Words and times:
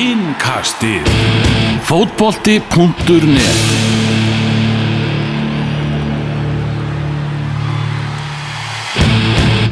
Innkastið. 0.00 1.04
Fótbolti.net 1.84 3.58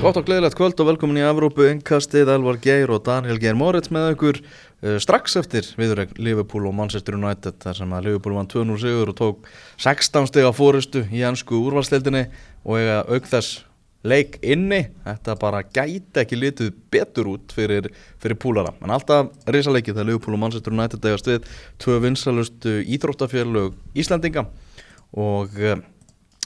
Gott 0.03 0.19
og 0.21 0.27
gleðilegt 0.28 0.59
kvöld 0.59 0.83
og 0.83 0.91
velkomin 0.91 1.22
í 1.22 1.24
Evrópu 1.24 1.64
Innkastið, 1.71 2.28
Elvar 2.35 2.60
Geir 2.60 2.92
og 2.92 3.06
Daniel 3.09 3.41
Geir 3.41 3.56
Moritz 3.56 3.88
með 3.88 4.10
ykkur 4.19 4.42
uh, 4.42 4.99
strax 5.01 5.38
eftir 5.41 5.71
viðurregn 5.81 6.21
Liverpool 6.21 6.69
og 6.69 6.76
Manchester 6.76 7.17
United 7.17 7.56
þar 7.65 7.81
sem 7.81 7.97
að 7.97 8.10
Liverpool 8.10 8.37
vann 8.37 8.53
2-0 8.53 8.76
sigur 8.85 9.15
og 9.15 9.17
tók 9.22 9.49
16 9.81 10.29
steg 10.29 10.45
á 10.45 10.53
fórustu 10.53 11.06
í 11.08 11.24
ennsku 11.24 11.56
úrvalstildinni 11.71 12.26
og 12.69 12.76
eiga 12.83 13.01
auk 13.08 13.33
þess 13.33 13.63
leik 14.06 14.38
inni. 14.46 14.85
Þetta 15.06 15.37
bara 15.40 15.64
gæti 15.64 16.23
ekki 16.23 16.38
litið 16.38 16.73
betur 16.92 17.32
út 17.34 17.54
fyrir, 17.54 17.91
fyrir 18.23 18.38
púlara. 18.40 18.73
En 18.84 18.95
alltaf 18.95 19.32
risaleikið 19.50 19.96
þegar 19.96 20.10
Liverpool 20.10 20.38
og 20.38 20.42
Manchester 20.45 20.74
United 20.74 21.04
eigast 21.09 21.30
við 21.30 21.52
tvö 21.82 21.98
vinsalustu 22.04 22.78
íþróttafélög 22.87 23.76
Íslandinga 23.98 24.46
og 25.18 25.54
uh, 25.59 25.78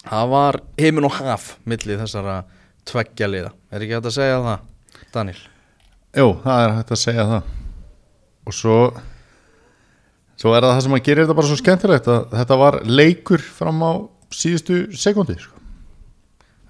það 0.02 0.34
var 0.34 0.60
heimin 0.80 1.08
og 1.08 1.16
haf 1.18 1.56
millið 1.68 2.04
þessara 2.04 2.42
tveggja 2.88 3.28
liða, 3.30 3.52
er 3.70 3.84
ekki 3.84 3.96
hægt 3.96 4.10
að 4.10 4.16
segja 4.16 4.42
það 4.42 5.08
Daniel? 5.14 5.40
Jú, 6.18 6.28
það 6.42 6.64
er 6.64 6.76
hægt 6.78 6.92
að 6.94 7.02
segja 7.02 7.26
það. 7.30 7.50
Og 8.42 8.56
svo 8.58 8.76
svo 10.40 10.54
er 10.56 10.64
það 10.64 10.72
það 10.72 10.84
sem 10.86 10.96
að 10.96 11.04
gera 11.06 11.24
þetta 11.24 11.38
bara 11.38 11.50
svo 11.50 11.58
skemmtilegt 11.60 12.08
að 12.10 12.36
þetta 12.40 12.58
var 12.62 12.78
leikur 12.88 13.44
fram 13.60 13.84
á 13.86 13.92
síðustu 14.34 14.78
sekundi 14.98 15.36
sko. 15.38 15.51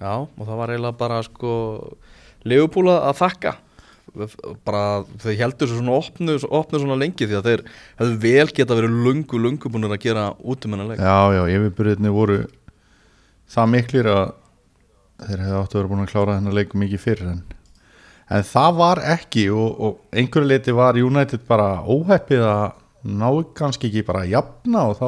Já, 0.03 0.15
og 0.27 0.43
það 0.43 0.57
var 0.59 0.73
eiginlega 0.73 0.99
bara 0.99 1.21
sko 1.23 1.53
Leifupúla 2.43 2.97
að 3.07 3.21
þakka. 3.21 3.53
Bara 4.67 4.83
þau 5.23 5.31
heldur 5.39 5.69
svo 5.69 5.77
svona 5.79 5.95
opnu, 5.95 6.35
opnu 6.43 6.81
svona 6.81 6.97
lengi 6.99 7.23
því 7.23 7.37
að 7.39 7.47
þeir 7.47 7.61
hefðu 8.01 8.17
vel 8.25 8.49
geta 8.51 8.75
verið 8.77 8.97
lungu, 9.05 9.39
lungu 9.39 9.71
búin 9.71 9.87
að 9.87 9.95
gera 10.03 10.25
útumennuleik 10.43 10.99
Já, 10.99 11.31
já, 11.33 11.41
yfirbyrðinni 11.55 12.11
voru 12.13 12.35
það 13.49 13.71
miklir 13.71 14.09
að 14.11 14.35
þeir 15.23 15.43
hefðu 15.45 15.61
áttu 15.61 15.79
vera 15.79 15.91
búin 15.93 16.03
að 16.03 16.11
klára 16.11 16.35
þennan 16.37 16.57
leik 16.59 16.75
mikið 16.83 17.01
fyrir 17.01 17.31
en, 17.31 17.41
en 18.27 18.45
það 18.51 18.77
var 18.83 19.01
ekki 19.15 19.47
og, 19.55 19.81
og 19.87 20.19
einhverju 20.19 20.51
leiti 20.51 20.75
var 20.77 20.99
United 20.99 21.47
bara 21.49 21.69
óheppið 21.81 22.45
að 22.51 22.65
ná 23.23 23.29
kannski 23.57 23.89
ekki 23.89 24.05
bara 24.11 24.27
að 24.27 24.35
jafna 24.35 24.85
og 24.91 24.99
þá 24.99 25.07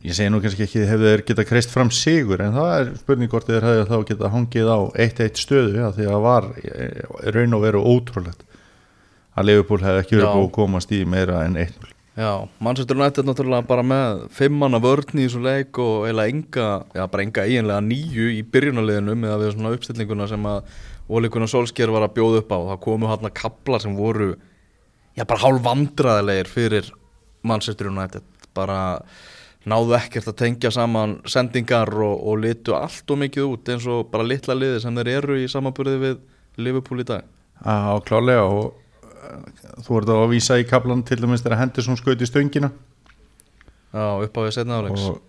ég 0.00 0.16
segi 0.16 0.32
nú 0.32 0.40
kannski 0.42 0.66
ekki 0.66 0.86
hefðu 0.88 1.10
þeir 1.10 1.24
geta 1.28 1.46
kreist 1.46 1.72
fram 1.72 1.92
sigur 1.94 2.42
en 2.44 2.56
það 2.56 2.72
er 2.78 2.92
spurning 3.02 3.32
hvort 3.32 3.48
þeir 3.50 3.66
hefðu 3.68 3.88
þá 3.90 4.08
geta 4.08 4.32
hangið 4.32 4.70
á 4.72 4.78
1-1 5.06 5.42
stöðu 5.42 5.74
ja, 5.78 5.90
því 5.94 6.08
að 6.08 6.24
var 6.26 6.48
raun 7.36 7.58
og 7.58 7.66
veru 7.66 7.82
ótrúlegt 7.92 8.46
að 9.36 9.48
Liverpool 9.48 9.82
hefði 9.84 10.04
ekki 10.04 10.18
verið 10.18 10.36
búið 10.36 10.48
að 10.48 10.54
komast 10.56 10.94
í 10.96 11.02
meira 11.08 11.42
en 11.46 11.58
1-0 11.60 11.92
Já, 12.12 12.44
Manchester 12.60 12.98
United 12.98 13.24
náttúrulega 13.24 13.64
bara 13.64 13.82
með 13.88 14.26
fimmanna 14.36 14.76
vörn 14.84 15.16
í 15.16 15.24
þessu 15.24 15.38
leik 15.40 15.78
og 15.80 16.02
eiginlega 16.04 16.32
enga, 16.34 16.66
já 16.92 17.06
bara 17.08 17.24
enga 17.24 17.44
eiginlega 17.48 17.84
nýju 17.86 18.26
í 18.34 18.42
byrjunarliðinu 18.52 19.14
með 19.16 19.32
að 19.32 19.44
við 19.44 19.54
svona 19.54 19.72
uppstillinguna 19.78 20.26
sem 20.28 20.48
að 20.50 20.74
Óleikuna 21.12 21.48
Solskjær 21.48 21.92
var 21.94 22.04
að 22.04 22.12
bjóða 22.18 22.42
upp 22.42 22.52
á. 22.52 22.58
Það 22.68 22.82
komu 22.84 23.08
hann 23.08 23.28
að 23.28 23.34
kapla 23.40 23.80
sem 23.80 23.96
voru 23.96 24.34
já 25.16 25.24
bara 25.24 25.40
hálf 25.40 25.64
vandraðilegir 25.64 26.52
fyrir 26.52 26.92
Manchester 27.48 27.88
United. 27.88 28.28
Bara 28.52 28.78
náðu 29.68 29.96
ekkert 29.98 30.30
að 30.32 30.38
tengja 30.42 30.72
saman 30.74 31.18
sendingar 31.30 31.92
og, 31.94 32.14
og 32.28 32.40
litu 32.42 32.74
allt 32.76 33.10
og 33.10 33.20
mikið 33.22 33.48
út 33.48 33.72
eins 33.72 33.86
og 33.90 34.08
bara 34.12 34.26
litla 34.26 34.56
liði 34.58 34.80
sem 34.82 34.96
þeir 34.98 35.12
eru 35.16 35.38
í 35.38 35.48
samanburði 35.50 35.98
við 36.02 36.22
Liverpool 36.62 37.02
í 37.02 37.08
dag. 37.08 37.26
Já, 37.62 37.98
klálega 38.06 38.46
og 38.50 38.72
þú 39.86 40.00
ert 40.00 40.12
að 40.12 40.24
vísa 40.32 40.58
í 40.58 40.66
kaplan 40.68 41.04
til 41.06 41.20
dæmis 41.22 41.44
þegar 41.44 41.62
Henderson 41.62 41.98
skauti 42.00 42.28
stöngina. 42.28 42.72
Já, 43.92 44.06
upp 44.24 44.36
á 44.36 44.40
því 44.42 44.54
setna 44.56 44.80
áleiks 44.80 45.06
og 45.10 45.20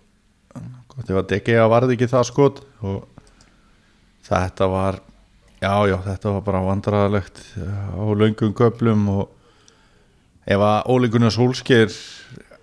gott 0.94 1.10
ef 1.10 1.18
að 1.18 1.30
DGA 1.32 1.66
varði 1.70 1.96
ekki 1.96 2.10
það 2.10 2.28
skot 2.30 2.60
og 2.86 3.04
þetta 4.24 4.68
var 4.70 5.00
já, 5.60 5.74
já, 5.90 5.96
þetta 6.06 6.34
var 6.36 6.44
bara 6.46 6.64
vandrarlegt 6.68 7.40
á 7.58 8.02
laungum 8.02 8.54
köplum 8.56 9.08
og 9.14 9.24
ef 10.44 10.60
að 10.60 10.92
Óli 10.94 11.10
Gunnar 11.12 11.34
Solskjær 11.34 11.92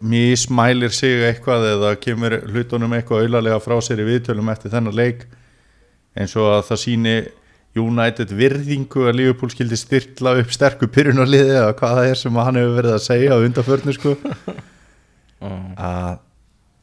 mismælir 0.02 0.94
sig 0.96 1.22
eitthvað 1.28 1.68
eða 1.76 1.92
kemur 2.02 2.40
hlutunum 2.50 2.96
eitthvað 2.98 3.26
auðlarlega 3.26 3.62
frá 3.62 3.78
sér 3.86 4.02
í 4.02 4.08
viðtölum 4.08 4.50
eftir 4.54 4.74
þennan 4.74 4.98
leik 4.98 5.28
eins 6.18 6.34
og 6.40 6.50
að 6.56 6.66
það 6.72 6.82
síni 6.82 7.16
United 7.80 8.34
virðingu 8.36 9.06
að 9.08 9.16
Liverpool 9.16 9.52
skildi 9.54 9.78
styrla 9.80 10.34
upp 10.42 10.52
sterku 10.52 10.90
pyrrunarliði 10.92 11.54
eða 11.56 11.76
hvað 11.80 11.96
það 11.98 12.10
er 12.10 12.20
sem 12.20 12.40
hann 12.42 12.60
hefur 12.60 12.76
verið 12.82 12.96
að 12.98 13.06
segja 13.06 13.38
á 13.38 13.44
undarförnu 13.46 13.96
sko. 13.96 14.16
Að 15.42 16.20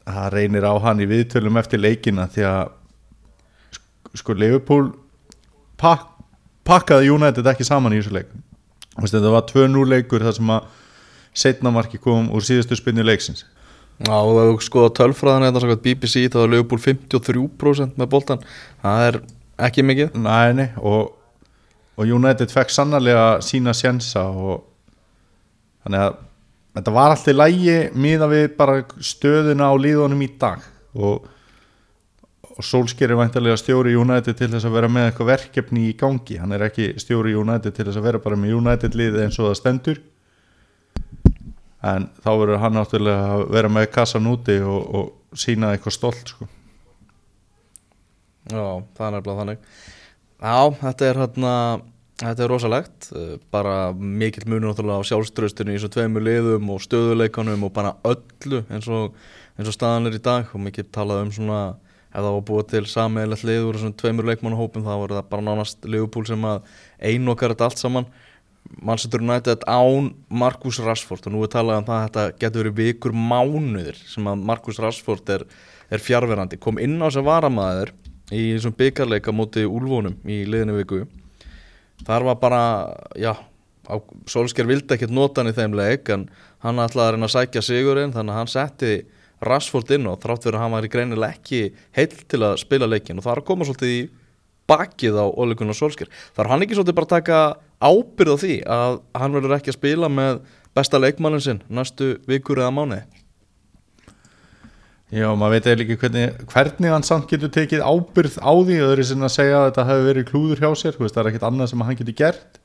það 0.09 0.31
reynir 0.33 0.65
á 0.65 0.73
hann 0.81 1.03
í 1.03 1.07
viðtölum 1.07 1.59
eftir 1.61 1.79
leikina 1.83 2.25
því 2.33 2.47
að 2.49 4.17
sko 4.17 4.33
Liverpool 4.33 4.89
pak, 5.77 6.07
pakkaði 6.65 7.13
United 7.13 7.47
ekki 7.53 7.67
saman 7.67 7.93
í 7.93 8.01
þessu 8.01 8.15
leik. 8.17 8.33
Þetta 8.97 9.31
var 9.31 9.45
2-0 9.47 9.85
leikur 9.93 10.25
þar 10.25 10.35
sem 10.35 10.49
að 10.55 10.73
setnamarki 11.33 11.99
kom 12.01 12.29
úr 12.33 12.45
síðustu 12.45 12.77
spinni 12.79 13.05
leiksins. 13.05 13.45
Já 13.99 14.15
og 14.15 14.31
það 14.37 14.49
er 14.53 14.61
sko 14.63 14.85
tölfræðan 14.95 15.49
eða 15.49 15.75
BBC 15.83 16.29
þá 16.31 16.43
er 16.45 16.51
Liverpool 16.53 16.79
53% 16.79 17.97
með 17.99 18.11
boltan 18.13 18.43
það 18.81 19.05
er 19.07 19.17
ekki 19.67 19.83
mikið. 19.83 20.13
Nei, 20.23 20.53
nei, 20.55 20.69
og, 20.77 21.11
og 21.99 22.13
United 22.19 22.51
fekk 22.53 22.71
sannarlega 22.71 23.41
sína 23.43 23.73
sjensa 23.75 24.23
og 24.31 24.63
þannig 25.83 26.05
að 26.05 26.15
þetta 26.77 26.93
var 26.95 27.15
alltaf 27.15 27.35
lægi 27.35 27.75
miða 27.99 28.29
við 28.31 28.45
bara 28.59 28.77
stöðuna 29.03 29.67
á 29.67 29.75
líðunum 29.75 30.23
í 30.23 30.29
dag. 30.39 30.63
Og, 30.95 31.27
og 32.55 32.65
Solskjær 32.65 33.11
er 33.11 33.19
væntalega 33.19 33.59
stjóri 33.59 33.97
United 33.99 34.37
til 34.39 34.49
þess 34.53 34.67
að 34.67 34.77
vera 34.77 34.91
með 34.91 35.09
eitthvað 35.09 35.31
verkefni 35.33 35.89
í 35.89 35.97
gangi. 35.99 36.39
Hann 36.39 36.55
er 36.55 36.69
ekki 36.69 36.93
stjóri 37.01 37.35
United 37.35 37.75
til 37.75 37.89
þess 37.89 37.99
að 37.99 38.07
vera 38.07 38.23
bara 38.23 38.39
með 38.39 38.55
United 38.61 38.95
liðið 38.95 39.25
eins 39.25 39.41
og 39.41 39.49
það 39.49 39.59
stendur 39.59 40.01
en 41.85 42.09
þá 42.23 42.31
verður 42.31 42.61
hann 42.63 42.75
náttúrulega 42.75 43.27
að 43.35 43.45
vera 43.55 43.71
með 43.71 43.91
kassan 43.95 44.27
úti 44.29 44.57
og, 44.63 44.81
og 44.99 45.37
sína 45.39 45.73
eitthvað 45.73 45.95
stolt 45.95 46.33
sko. 46.33 46.49
Já, 48.49 48.65
það 48.97 49.05
er 49.05 49.15
nefnilega 49.15 49.39
þannig. 49.43 49.63
Já, 50.39 50.59
þetta 50.81 51.07
er 51.07 51.19
hérna 51.23 51.53
þetta 52.19 52.45
er 52.45 52.51
rosalegt. 52.51 53.09
Eh, 53.15 53.35
bara 53.53 53.75
mikill 53.93 54.47
munur 54.49 54.71
náttúrulega 54.71 55.03
á 55.03 55.09
sjálfströstinu 55.09 55.73
í 55.73 55.77
þessu 55.77 55.91
tveimu 55.95 56.23
liðum 56.23 56.71
og 56.73 56.81
stöðuleikanum 56.83 57.67
og 57.67 57.75
bara 57.75 57.95
öllu 58.07 58.63
eins 58.67 58.89
og, 58.91 59.15
eins 59.57 59.69
og 59.69 59.75
staðan 59.75 60.09
er 60.09 60.17
í 60.17 60.23
dag. 60.23 60.49
Og 60.53 60.63
mikill 60.65 60.87
talað 60.91 61.27
um 61.27 61.31
svona 61.35 61.61
ef 62.09 62.23
það 62.23 62.31
var 62.33 62.45
búið 62.47 62.69
til 62.71 62.85
sameigilegt 62.89 63.45
lið 63.45 63.67
úr 63.67 63.77
þessum 63.77 63.97
tveimur 64.01 64.27
leikmannahópum 64.31 64.85
þá 64.85 64.93
var 64.97 65.11
það 65.13 65.27
bara 65.29 65.45
nánast 65.45 65.85
liðupúl 65.85 66.25
sem 66.25 66.47
að 66.49 66.63
einu 66.97 67.35
okkar 67.35 67.53
þetta 67.53 67.67
allt 67.69 67.81
saman 67.83 68.07
Manchester 68.77 69.23
United 69.23 69.65
án 69.67 70.11
Marcus 70.29 70.79
Rashford. 70.83 71.25
Og 71.27 71.35
nú 71.35 71.43
er 71.45 71.51
talað 71.53 71.81
um 71.81 71.87
það 71.89 71.97
að 71.97 72.05
þetta 72.07 72.39
getur 72.43 72.69
verið 72.69 72.79
vikur 72.79 73.15
mánuðir 73.15 73.99
sem 74.07 74.29
að 74.29 74.45
Marcus 74.51 74.81
Rashford 74.81 75.33
er, 75.35 75.45
er 75.89 76.03
fjárverandi 76.03 76.59
kom 76.61 76.81
inn 76.81 76.99
á 77.01 77.07
sem 77.13 77.25
varamæður 77.25 77.93
í 78.29 78.43
þessum 78.53 78.75
byggarleika 78.77 79.33
móti 79.33 79.65
úlvónum 79.65 80.19
í 80.29 80.43
liðinu 80.45 80.77
viku. 80.79 81.05
Þar 82.07 82.29
var 82.29 82.41
bara, 82.41 82.63
já 83.19 83.33
Solskjær 84.29 84.67
vildi 84.69 84.93
ekkert 84.93 85.13
nota 85.13 85.41
hann 85.41 85.49
í 85.49 85.55
þeim 85.57 85.73
leik 85.77 86.09
en 86.13 86.27
hann 86.63 86.81
ætlaði 86.83 87.07
að 87.07 87.15
reyna 87.15 87.29
að 87.29 87.33
sækja 87.33 87.63
sigurinn 87.65 88.13
þannig 88.13 88.35
að 88.35 88.39
hann 88.39 88.51
setti 88.53 88.91
Rashford 89.49 89.93
inn 89.95 90.09
og 90.11 90.19
þrátt 90.21 90.45
verið 90.45 90.59
að 90.59 90.63
hann 90.65 90.75
var 90.75 90.85
í 90.85 90.91
greinilega 90.93 91.37
ekki 91.37 91.61
heil 91.95 92.11
til 92.11 92.41
að 92.45 92.59
spila 92.61 92.89
leikin 92.89 93.17
og 93.17 93.25
það 93.25 93.33
er 93.33 93.41
að 93.41 93.47
koma 93.47 93.67
svolítið 93.67 93.95
í 93.95 94.01
bakið 94.69 95.17
á 95.17 95.25
Óleikunar 95.25 95.77
Solskjær 95.79 96.11
þar 96.37 96.51
hann 96.51 96.65
ekki 96.65 96.77
svolítið 96.77 96.99
bara 96.99 97.11
taka 97.15 97.39
ábyrð 97.79 98.35
á 98.35 98.37
því 98.43 98.55
að 98.67 98.99
hann 99.21 99.37
verður 99.37 99.55
ekki 99.57 99.73
að 99.73 99.79
spila 99.79 100.11
með 100.11 100.41
besta 100.77 100.99
leikmannin 100.99 101.43
sinn 101.43 101.63
næstu 101.71 102.17
vikur 102.29 102.61
eða 102.61 102.75
mánu 102.75 103.01
Já, 105.09 105.25
maður 105.33 105.55
veit 105.55 105.67
eða 105.71 105.83
ekki 105.83 105.95
hvernig, 106.03 106.41
hvernig 106.51 106.91
hann 106.93 107.05
samt 107.05 107.31
getur 107.31 107.49
tekið 107.49 107.81
ábyrð 107.81 108.35
á 108.45 108.53
því 108.53 108.75
öðru 108.85 109.05
sem 109.09 109.23
að 109.25 109.31
segja 109.33 109.55
að 109.57 109.63
þetta 109.71 109.85
hefur 109.87 110.03
verið 110.05 110.27
klúður 110.27 110.61
hjá 110.61 110.69
sér 110.77 110.99
veist, 110.99 111.15
það 111.15 111.21
er 111.23 111.29
ekkit 111.31 111.45
annað 111.47 111.69
sem 111.71 111.83
hann 111.87 111.97
getur 111.97 112.15
gert. 112.19 112.59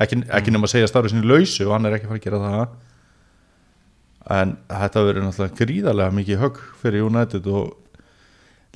Ekki, 0.00 0.18
ekki 0.28 0.52
nema 0.52 0.68
að 0.68 0.74
segja 0.74 0.90
starfið 0.90 1.14
sinni 1.14 1.30
lausu 1.30 1.64
og 1.64 1.72
hann 1.72 1.88
er 1.88 1.96
ekki 1.96 2.04
að 2.04 2.12
fara 2.12 2.20
að 2.20 2.26
gera 2.26 2.42
það. 2.42 2.74
En 4.36 4.52
þetta 4.68 5.06
verið 5.06 5.24
náttúrulega 5.24 5.58
gríðarlega 5.62 6.16
mikið 6.18 6.42
högg 6.44 6.60
fyrir 6.82 7.06
United 7.08 7.48
og 7.48 7.72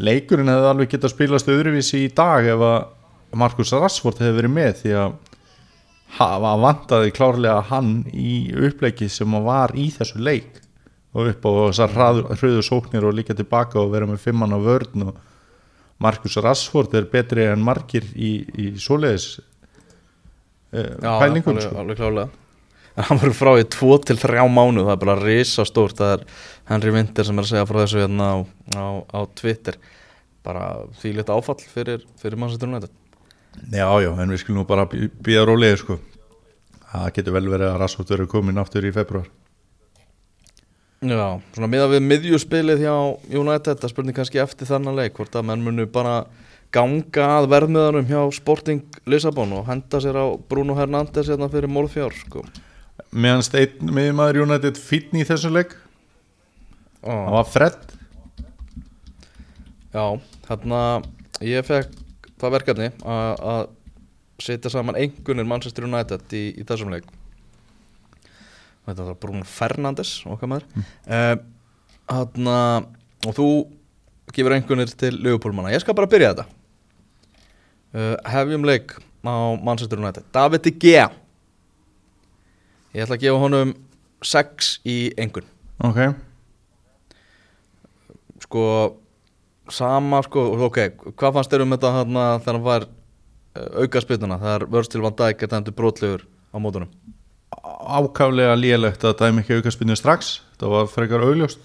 leikurinn 0.00 0.52
hefði 0.54 0.72
alveg 0.72 0.94
getað 0.96 1.12
spilast 1.12 1.52
öðruvísi 1.52 2.06
í 2.06 2.10
dag 2.16 2.48
ef 2.54 2.64
að 2.70 3.36
Markus 3.36 3.76
Rashford 3.76 4.24
hefði 4.24 4.38
verið 4.40 4.56
með 4.56 4.72
því 4.80 4.96
að 5.02 5.20
hafa 6.18 6.54
vantaði 6.62 7.14
klárlega 7.14 7.60
hann 7.70 8.04
í 8.12 8.52
uppleiki 8.54 9.08
sem 9.10 9.34
var 9.44 9.74
í 9.76 9.88
þessu 9.94 10.20
leik. 10.22 10.60
Og 11.14 11.30
upp 11.30 11.46
á 11.46 11.50
þessar 11.70 11.94
hröðu 12.34 12.62
sóknir 12.66 13.06
og 13.06 13.14
líka 13.14 13.36
tilbaka 13.38 13.78
og 13.82 13.92
vera 13.92 14.06
með 14.08 14.22
fimmann 14.24 14.54
á 14.54 14.58
vörn 14.58 15.08
og 15.08 15.18
Markus 16.02 16.36
Rashford 16.42 16.94
er 16.98 17.06
betri 17.10 17.46
en 17.46 17.62
margir 17.62 18.06
í, 18.14 18.36
í 18.58 18.72
svoleiðis 18.82 19.36
Já, 20.74 21.12
pælingum 21.22 21.54
alveg, 21.54 21.68
sko. 21.68 21.76
alveg 21.78 22.00
klálega 22.00 22.30
en 22.94 23.06
hann 23.08 23.20
verður 23.20 23.36
frá 23.38 23.52
í 23.58 23.66
2 23.74 23.96
til 24.08 24.18
3 24.22 24.46
mánu 24.50 24.84
það 24.84 24.92
er 24.94 25.00
bara 25.02 25.16
risa 25.20 25.64
stórt 25.66 25.98
það 25.98 26.12
er 26.16 26.24
Henry 26.70 26.92
Winter 26.94 27.26
sem 27.26 27.38
er 27.38 27.46
að 27.46 27.50
segja 27.50 27.68
frá 27.70 27.78
þessu 27.82 28.02
hérna 28.02 28.28
á, 28.30 28.36
á, 28.78 28.86
á 29.10 29.20
Twitter. 29.38 29.78
Bara 30.44 30.64
því 31.00 31.14
lítið 31.16 31.34
áfall 31.34 31.58
fyrir, 31.62 32.04
fyrir 32.20 32.38
Manchester 32.38 32.70
United 32.70 32.92
Já, 33.72 33.88
já, 34.02 34.10
en 34.10 34.30
við 34.34 34.42
skulum 34.42 34.62
nú 34.62 34.66
bara 34.68 34.86
býða 34.88 35.46
rólega 35.48 35.78
sko. 35.80 35.98
Það 36.94 37.08
getur 37.16 37.34
vel 37.34 37.48
verið 37.50 37.70
að 37.72 37.80
Rassot 37.82 38.10
verið 38.12 38.30
komin 38.30 38.60
aftur 38.62 38.86
í 38.86 38.92
februar 38.94 39.26
Já, 41.04 41.36
svona 41.52 41.68
miða 41.68 41.88
við 41.92 42.04
miðjuspilið 42.06 42.80
hjá 42.80 42.94
United, 43.36 43.80
það 43.82 43.90
spurning 43.92 44.16
kannski 44.16 44.40
eftir 44.40 44.68
þannan 44.70 44.96
leik 44.96 45.18
hvort 45.18 45.34
að 45.36 45.48
menn 45.50 45.64
munu 45.66 45.84
bara 45.92 46.22
ganga 46.72 47.26
að 47.40 47.48
verðmiðanum 47.52 48.06
hjá 48.08 48.20
Sporting 48.32 48.80
Lissabon 49.10 49.52
og 49.58 49.66
henda 49.68 50.00
sér 50.00 50.16
á 50.16 50.26
Bruno 50.48 50.76
Hernández 50.78 51.28
hérna 51.28 51.50
fyrir 51.52 51.68
mólfjár 51.68 52.14
sko. 52.16 52.44
Meðan 53.12 53.44
steinn 53.44 53.92
miðmaður 53.94 54.46
United 54.46 54.80
fínn 54.80 55.20
í 55.20 55.26
þessum 55.28 55.52
leik. 55.58 55.74
Það 57.04 57.20
Ó, 57.28 57.34
var 57.36 57.50
Fred. 57.52 57.92
Já, 59.92 60.06
hérna 60.48 60.80
ég 61.44 61.68
fekk 61.68 61.92
það 62.44 62.54
verkefni 62.58 62.88
að 63.04 63.62
setja 64.42 64.72
saman 64.72 64.98
einhvernir 64.98 65.46
Manchester 65.48 65.86
United 65.86 66.34
í, 66.34 66.44
í 66.58 66.66
þessum 66.66 66.92
leik. 66.94 67.06
Þetta 68.84 69.06
var 69.06 69.16
Bruno 69.22 69.46
Fernandes 69.48 70.18
okkar 70.28 70.50
maður. 70.50 70.66
Mm. 70.76 71.44
Hérna 72.10 72.58
og 73.24 73.36
þú 73.36 73.48
gefur 74.34 74.56
einhvernir 74.56 74.92
til 74.98 75.14
Leopoldmanna 75.24 75.72
ég 75.72 75.80
skal 75.84 75.96
bara 75.96 76.10
byrja 76.10 76.34
þetta. 76.34 76.46
Uh, 77.94 78.14
Hefjum 78.26 78.66
leik 78.66 78.96
á 79.24 79.54
Manchester 79.62 80.02
United. 80.02 80.26
David 80.34 80.66
De 80.66 80.74
Gea. 80.74 81.06
Ég 82.94 83.06
ætla 83.06 83.16
að 83.16 83.24
gefa 83.24 83.40
honum 83.42 83.72
6 84.24 84.78
í 84.86 84.98
einhvern 85.20 85.48
Ok, 85.84 85.98
sko 88.44 88.62
sama 89.72 90.20
sko, 90.24 90.44
ok, 90.68 90.78
hvað 91.16 91.36
fannst 91.38 91.52
þér 91.52 91.64
um 91.64 91.74
þetta 91.74 91.92
hérna 91.98 92.24
þegar 92.42 92.58
hann 92.58 92.64
var 92.64 92.86
uh, 92.86 93.82
auka 93.84 94.02
spilnuna, 94.04 94.40
þegar 94.42 94.66
Vörstil 94.72 95.04
van 95.04 95.16
Dijk 95.18 95.44
er 95.44 95.52
dæmdur 95.52 95.76
brotlegur 95.76 96.26
á 96.52 96.56
mótunum? 96.60 96.90
Ákaflega 97.64 98.56
lélegt 98.58 99.04
að 99.06 99.16
dæmi 99.22 99.44
ekki 99.44 99.60
aukarspinnu 99.60 99.96
strax. 99.96 100.40
Það 100.60 100.74
var 100.74 100.90
frekar 100.90 101.24
augljóst. 101.24 101.62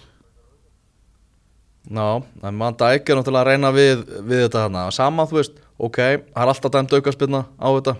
Ná, 1.90 2.22
en 2.46 2.62
van 2.62 2.78
Dijk 2.78 3.10
er 3.10 3.20
náttúrulega 3.20 3.42
að 3.42 3.50
reyna 3.50 3.74
við, 3.74 4.04
við 4.28 4.44
þetta 4.46 4.66
hérna, 4.68 4.86
sama 4.94 5.26
þú 5.28 5.40
veist 5.40 5.60
ok, 5.80 5.98
það 5.98 6.44
er 6.44 6.52
alltaf 6.54 6.74
dæmd 6.76 6.96
auka 7.00 7.16
spilna 7.16 7.46
á 7.58 7.68
þetta. 7.68 7.96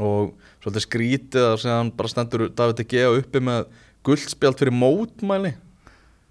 Og 0.00 0.34
svolítið 0.62 0.86
skrítið 0.86 1.46
að 1.46 1.68
hann 1.70 1.92
bara 1.96 2.10
stendur 2.12 2.48
David 2.54 2.84
Gea 2.90 3.10
uppi 3.16 3.42
með 3.42 3.70
guldspjald 4.06 4.60
fyrir 4.60 4.76
mótmæli. 4.76 5.54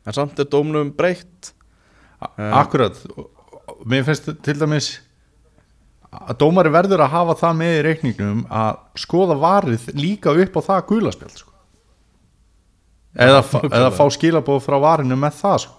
En 0.08 0.16
samt 0.16 0.40
er 0.40 0.48
dómnum 0.50 0.94
breytt 0.96 1.54
Akkurat, 2.20 2.98
og 3.16 3.86
mér 3.88 4.04
finnst 4.08 4.28
til 4.44 4.58
dæmis 4.60 4.90
að 6.10 6.40
dómari 6.42 6.72
verður 6.74 7.04
að 7.06 7.14
hafa 7.14 7.36
það 7.44 7.58
með 7.60 7.76
í 7.76 7.82
reikningnum 7.86 8.40
að 8.50 8.80
skoða 8.98 9.38
varið 9.40 9.90
líka 9.98 10.34
upp 10.34 10.58
á 10.58 10.62
það 10.68 10.86
gulaspjald 10.90 11.42
sko. 11.44 11.52
eða, 13.14 13.44
eða 13.70 13.92
fá 13.94 14.06
skilabóð 14.16 14.64
frá 14.66 14.78
varinu 14.82 15.20
með 15.20 15.38
það 15.42 15.60
sko. 15.66 15.76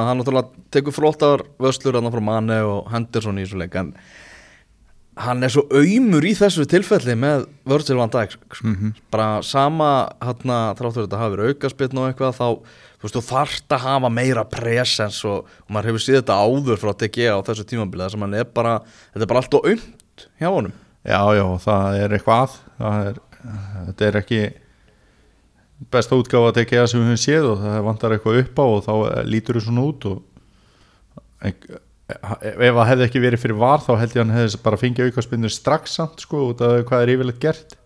hann 0.03 0.19
náttúrulega 0.19 0.49
tekur 0.73 0.95
flottar 0.95 1.45
vöslur 1.61 1.99
hann 1.99 2.11
frá 2.11 2.23
Mane 2.23 2.59
og 2.67 2.91
Henderson 2.91 3.39
í 3.39 3.45
þessu 3.45 3.61
leik 3.61 3.77
en 3.79 3.93
hann 5.21 5.43
er 5.43 5.51
svo 5.51 5.65
auðmur 5.69 6.25
í 6.25 6.31
þessu 6.37 6.65
tilfelli 6.69 7.15
með 7.19 7.45
Virgil 7.67 7.97
van 7.99 8.11
Dijk 8.13 8.35
sko. 8.37 8.67
Mhm. 8.67 8.93
bara 9.11 9.41
sama 9.43 10.09
hérna 10.21 10.75
þráttur 10.79 11.05
þetta 11.05 11.19
hafi 11.19 11.35
verið 11.35 11.51
aukaspinn 11.51 11.99
og 11.99 12.07
eitthvað 12.09 12.37
þá 12.39 12.47
þú 13.01 13.23
þarft 13.25 13.75
að 13.75 13.85
hafa 13.85 14.09
meira 14.09 14.43
presens 14.45 15.23
og, 15.25 15.45
og 15.45 15.69
maður 15.73 15.91
hefur 15.91 16.05
séð 16.05 16.21
þetta 16.21 16.37
áður 16.37 16.81
frá 16.81 16.93
DG 16.93 17.27
á 17.27 17.37
þessu 17.43 17.65
tímabili 17.65 18.05
þar 18.05 18.11
sem 18.15 18.21
hann 18.21 18.37
er 18.39 18.45
bara 18.45 18.79
þetta 19.13 19.25
er 19.25 19.31
bara 19.31 19.43
allt 19.43 19.57
og 19.57 19.67
aumt 19.67 20.27
hjá 20.39 20.49
honum 20.49 20.73
já, 21.03 21.21
já, 21.35 21.45
það 21.65 21.99
er 21.99 22.15
eitthvað 22.15 22.41
að 22.41 22.57
það 22.77 23.07
er, 23.09 23.21
þetta 23.87 24.07
er 24.07 24.19
ekki 24.21 24.41
besta 25.91 26.17
útgáfa 26.19 26.51
að 26.51 26.57
tekja 26.59 26.87
sem 26.87 27.01
við 27.01 27.09
höfum 27.11 27.21
séð 27.21 27.47
og 27.53 27.63
það 27.63 27.85
vantar 27.87 28.15
eitthvað 28.15 28.41
upp 28.43 28.59
á 28.61 28.65
og 28.65 28.83
þá 28.85 28.93
lítur 29.25 29.57
það 29.57 29.65
svona 29.67 29.87
út 29.87 30.09
og 30.11 30.17
ef 31.41 31.79
ef 32.11 32.75
það 32.75 32.89
hefði 32.89 33.05
ekki 33.07 33.21
verið 33.23 33.41
fyrir 33.41 33.59
var 33.59 33.83
þá 33.83 33.91
held 33.99 34.15
ég 34.15 34.19
að 34.19 34.25
hann 34.25 34.35
hefði 34.35 34.59
bara 34.65 34.79
fengið 34.79 35.11
aukaspinnur 35.11 35.53
strax 35.53 35.95
samt 35.99 36.23
sko 36.23 36.49
út 36.49 36.63
af 36.65 36.83
hvað 36.89 37.05
er 37.05 37.13
yfirleitt 37.15 37.39
gert. 37.43 37.77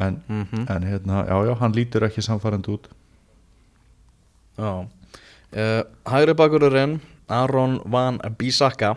En, 0.00 0.20
mm 0.28 0.64
en 0.70 0.86
hérna, 0.86 1.24
já 1.28 1.36
já, 1.46 1.54
hann 1.60 1.76
lítur 1.76 2.06
ekki 2.06 2.24
samfærandi 2.24 2.72
út. 2.72 2.88
Já. 4.56 4.86
Uh, 5.50 5.82
Hægri 6.06 6.34
bakururinn 6.34 7.00
Aron 7.28 7.80
Van 7.84 8.20
Bissaka. 8.38 8.96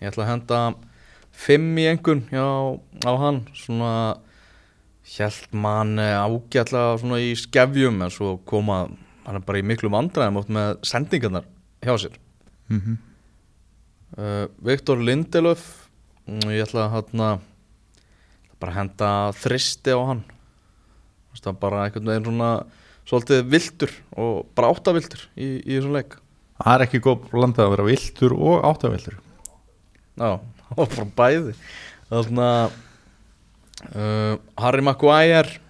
Ég 0.00 0.10
ætla 0.10 0.24
að 0.24 0.30
henda 0.30 0.60
Fimm 1.36 1.76
í 1.76 1.84
engun 1.88 2.24
á 2.32 3.12
hann 3.20 3.42
Svona 3.54 4.16
Hjælt 5.06 5.52
mann 5.54 5.98
ágætlega 6.00 6.96
svona 7.00 7.20
í 7.22 7.34
skefjum 7.38 8.02
En 8.02 8.12
svo 8.12 8.36
koma 8.48 8.86
Hann 9.26 9.38
er 9.38 9.44
bara 9.46 9.60
í 9.60 9.66
miklu 9.66 9.90
vandræðum 9.90 10.40
oft 10.42 10.52
með 10.52 10.76
sendingarnar 10.86 11.46
Hjá 11.82 11.94
sér. 12.02 12.16
Mm 12.68 12.80
-hmm. 12.80 12.96
uh, 14.18 14.46
Viktor 14.62 14.98
Lindelöf 14.98 15.88
Ég 16.26 16.62
ætla 16.66 16.86
að 16.86 16.94
hérna 16.94 17.38
Bara 18.58 18.72
henda 18.72 19.32
þristi 19.36 19.92
á 19.92 20.00
hann. 20.00 20.24
Það 21.36 21.52
er 21.52 21.60
bara 21.60 21.84
einhvern 21.84 22.08
veginn 22.08 22.24
svona 22.24 22.50
Svolítið 23.06 23.44
viltur 23.46 23.92
og 24.18 24.46
bara 24.58 24.72
áttaviltur 24.74 25.28
í, 25.38 25.62
í 25.62 25.76
þessum 25.76 25.94
leik. 25.94 26.16
Það 26.58 26.72
er 26.72 26.84
ekki 26.86 27.02
góð 27.04 27.28
landið 27.38 27.62
að 27.62 27.70
vera 27.70 27.86
viltur 27.86 28.32
og 28.34 28.64
áttaviltur 28.66 29.20
Já, 30.16 30.40
og 30.80 30.88
frá 30.90 31.04
bæði. 31.14 31.54
Þannig 32.08 32.42
að 32.42 32.74
uh, 33.94 34.36
Harry 34.62 34.84
Maguire. 34.84 35.60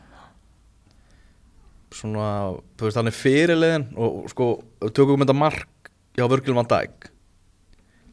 Svona 1.96 2.30
Þú 2.76 2.88
veist 2.88 2.99
hann 2.99 3.08
er 3.08 3.14
fyrirliðin 3.16 3.85
Og 3.96 4.16
og 4.18 4.32
sko, 4.32 4.46
tökum 4.90 5.20
við 5.20 5.28
þetta 5.28 5.37
mark 5.38 5.90
Já, 6.18 6.26
Virgil 6.28 6.56
van 6.56 6.68
Dijk. 6.68 7.06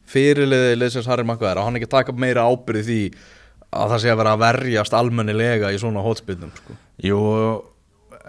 Fyrirliði 0.08 0.78
leysins 0.78 1.08
Harry 1.10 1.26
Maguire 1.26 1.60
Og 1.60 1.68
hann 1.68 1.76
ekki 1.80 1.90
taka 1.92 2.14
meira 2.16 2.46
ábyrði 2.48 2.84
því 2.86 3.00
Að 3.74 3.92
það 3.92 4.02
sé 4.04 4.12
að 4.12 4.18
vera 4.22 4.34
að 4.36 4.44
verjast 4.44 4.96
almennilega 4.96 5.72
Í 5.74 5.80
svona 5.82 6.04
hótspilnum 6.04 6.54
sko. 6.54 6.78
Jú, 7.04 7.20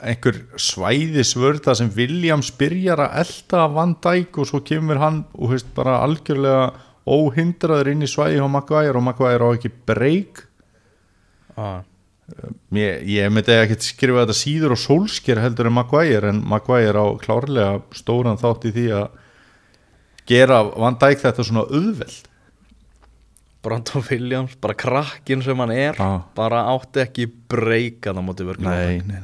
einhver 0.03 0.41
svæðisvörða 0.59 1.75
sem 1.77 1.91
Williams 1.95 2.49
byrjar 2.57 3.03
að 3.05 3.19
elda 3.21 3.67
Van 3.71 3.93
Dijk 4.03 4.39
og 4.41 4.49
svo 4.49 4.61
kemur 4.65 4.99
hann 4.99 5.21
og 5.37 5.53
veist, 5.53 5.69
bara 5.77 5.99
algjörlega 6.03 6.73
óhindraður 7.05 7.91
inn 7.93 8.03
í 8.03 8.09
svæði 8.09 8.41
á 8.41 8.49
Maguire 8.49 8.97
og 8.97 9.05
Maguire 9.05 9.45
á 9.45 9.49
ekki 9.53 9.71
breyk 9.87 10.44
ah. 11.59 11.81
ég, 12.75 13.03
ég 13.09 13.33
myndi 13.33 13.55
ekki 13.55 13.79
skrifa 13.83 14.23
þetta 14.23 14.37
síður 14.37 14.75
og 14.75 14.81
sólsker 14.81 15.41
heldur 15.43 15.69
en 15.69 15.77
Maguire 15.77 16.31
en 16.31 16.41
Maguire 16.45 17.01
á 17.01 17.07
klárlega 17.21 17.81
stóran 17.95 18.39
þátt 18.41 18.69
í 18.69 18.73
því 18.75 18.87
að 19.01 19.19
gera 20.29 20.63
Van 20.73 20.97
Dijk 21.01 21.21
þetta 21.23 21.45
svona 21.45 21.65
auðveld 21.69 22.31
Brandon 23.65 24.05
Williams 24.09 24.57
Bara 24.61 24.77
krakkin 24.77 25.41
sem 25.45 25.63
hann 25.63 25.73
er 25.73 25.97
Já. 25.97 26.09
Bara 26.37 26.65
átti 26.73 27.01
ekki 27.05 27.27
breyka 27.49 28.13
það 28.13 28.61
nei, 28.65 29.01
nei, 29.05 29.21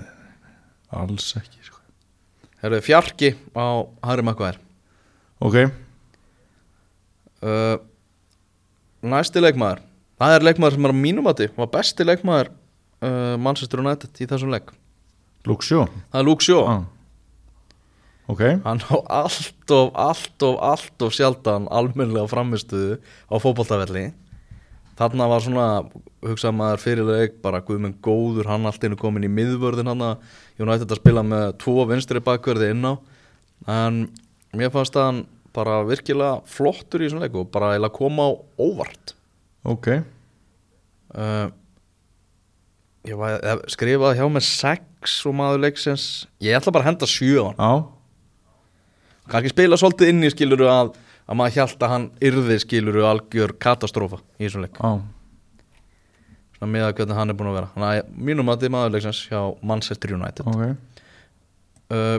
alls 0.97 1.29
ekki 1.37 1.61
sko. 1.65 1.79
Herðu, 2.63 2.81
fjarki 2.85 3.35
á 3.57 3.85
Harry 4.05 4.25
Maguire 4.25 4.61
ok, 5.41 5.63
uh, 7.41 7.77
Næsti 9.01 9.41
leikmaður 9.41 9.81
Það 10.21 10.35
er 10.35 10.43
leikmaður 10.45 10.75
sem 10.75 10.85
er 10.85 10.91
á 10.93 11.01
mínum 11.01 11.27
átti 11.31 11.47
var 11.55 11.69
besti 11.73 12.05
leikmaður 12.05 12.51
uh, 12.51 13.35
Manchester 13.41 13.81
United 13.81 14.19
í 14.21 14.27
þessum 14.29 14.51
leik. 14.53 14.67
Luke 15.49 15.65
Shaw. 15.65 15.87
Það 16.13 16.19
er 16.19 16.27
Luke 16.27 16.45
Shaw. 16.45 16.59
Ah. 16.69 16.83
ok, 18.29 18.41
Hann 18.61 18.83
á 18.85 18.97
allt 19.17 19.71
of, 19.73 19.87
allt 19.97 20.43
of, 20.45 20.59
allt 20.61 21.05
of 21.07 21.15
sjaldan 21.17 21.65
almennlega 21.73 22.29
framistuðu 22.29 22.99
á 23.01 23.35
fótboltavelli. 23.41 24.11
Þarna 24.99 25.25
var 25.31 25.41
svona, 25.41 25.65
hugsaði 26.21 26.57
maður 26.59 26.83
fyrir 26.83 27.09
leik 27.09 27.39
bara 27.41 27.63
guðmenn 27.65 27.95
góður, 28.05 28.51
hann 28.51 28.67
allt 28.69 28.85
einu 28.85 28.99
komin 29.01 29.25
í 29.25 29.31
miðvörðin 29.33 29.89
hann 29.89 30.03
United 30.61 30.85
að 30.85 30.99
spila 31.01 31.23
með 31.25 31.55
tvo 31.63 31.87
vinstri 31.89 32.21
bakverði 32.21 32.69
inn 32.75 32.85
á. 32.85 32.93
En 33.73 33.97
mér 34.53 34.69
fannst 34.75 34.99
að 35.01 35.07
hann 35.07 35.23
bara 35.55 35.79
virkilega 35.87 36.43
flottur 36.45 37.01
í 37.01 37.09
þessum 37.09 37.25
leik 37.25 37.39
og 37.41 37.49
bara 37.49 37.73
eiginlega 37.73 37.97
koma 37.97 38.29
á 38.29 38.31
óvart 38.61 39.15
ok. 39.67 39.87
Uh, 41.11 41.49
Ég 43.09 43.17
var 43.17 43.39
ég 43.41 43.61
skrifaði 43.73 44.19
hjá 44.19 44.27
með 44.29 44.43
6 44.45 45.13
og 45.25 45.33
maður 45.33 45.63
leiksins. 45.63 46.03
Ég 46.43 46.53
ætla 46.53 46.73
bara 46.75 46.85
að 46.85 46.91
henda 46.91 47.07
7 47.09 47.31
á 47.41 47.45
hann. 47.47 47.57
Já, 47.57 47.71
Kannski 49.31 49.51
spila 49.53 49.77
svolítið 49.79 50.11
inn 50.11 50.27
í 50.27 50.29
skiluru 50.33 50.67
að, 50.69 50.91
að 51.25 51.39
maður 51.39 51.55
hjælt 51.55 51.85
að 51.85 51.91
hann 51.95 52.05
yrði 52.29 52.57
skiluru 52.61 53.05
algjör 53.07 53.55
katastrófa 53.61 54.19
í 54.37 54.45
þessum 54.45 54.65
leik. 54.67 54.77
Já, 54.77 54.91
Svona 56.57 56.71
með 56.75 56.85
að 56.85 56.93
hvernig 56.99 57.17
hann 57.17 57.33
er 57.33 57.37
búin 57.39 57.49
að 57.49 57.57
vera. 57.57 57.71
Þannig 57.73 58.01
að 58.03 58.11
mínum 58.29 58.51
að 58.53 58.61
þið 58.61 58.73
maður 58.75 58.93
leiksins 58.95 59.21
hjá 59.31 59.39
Manchester 59.71 60.13
United. 60.19 60.51
Ok. 60.51 60.99
Uh, 61.89 62.17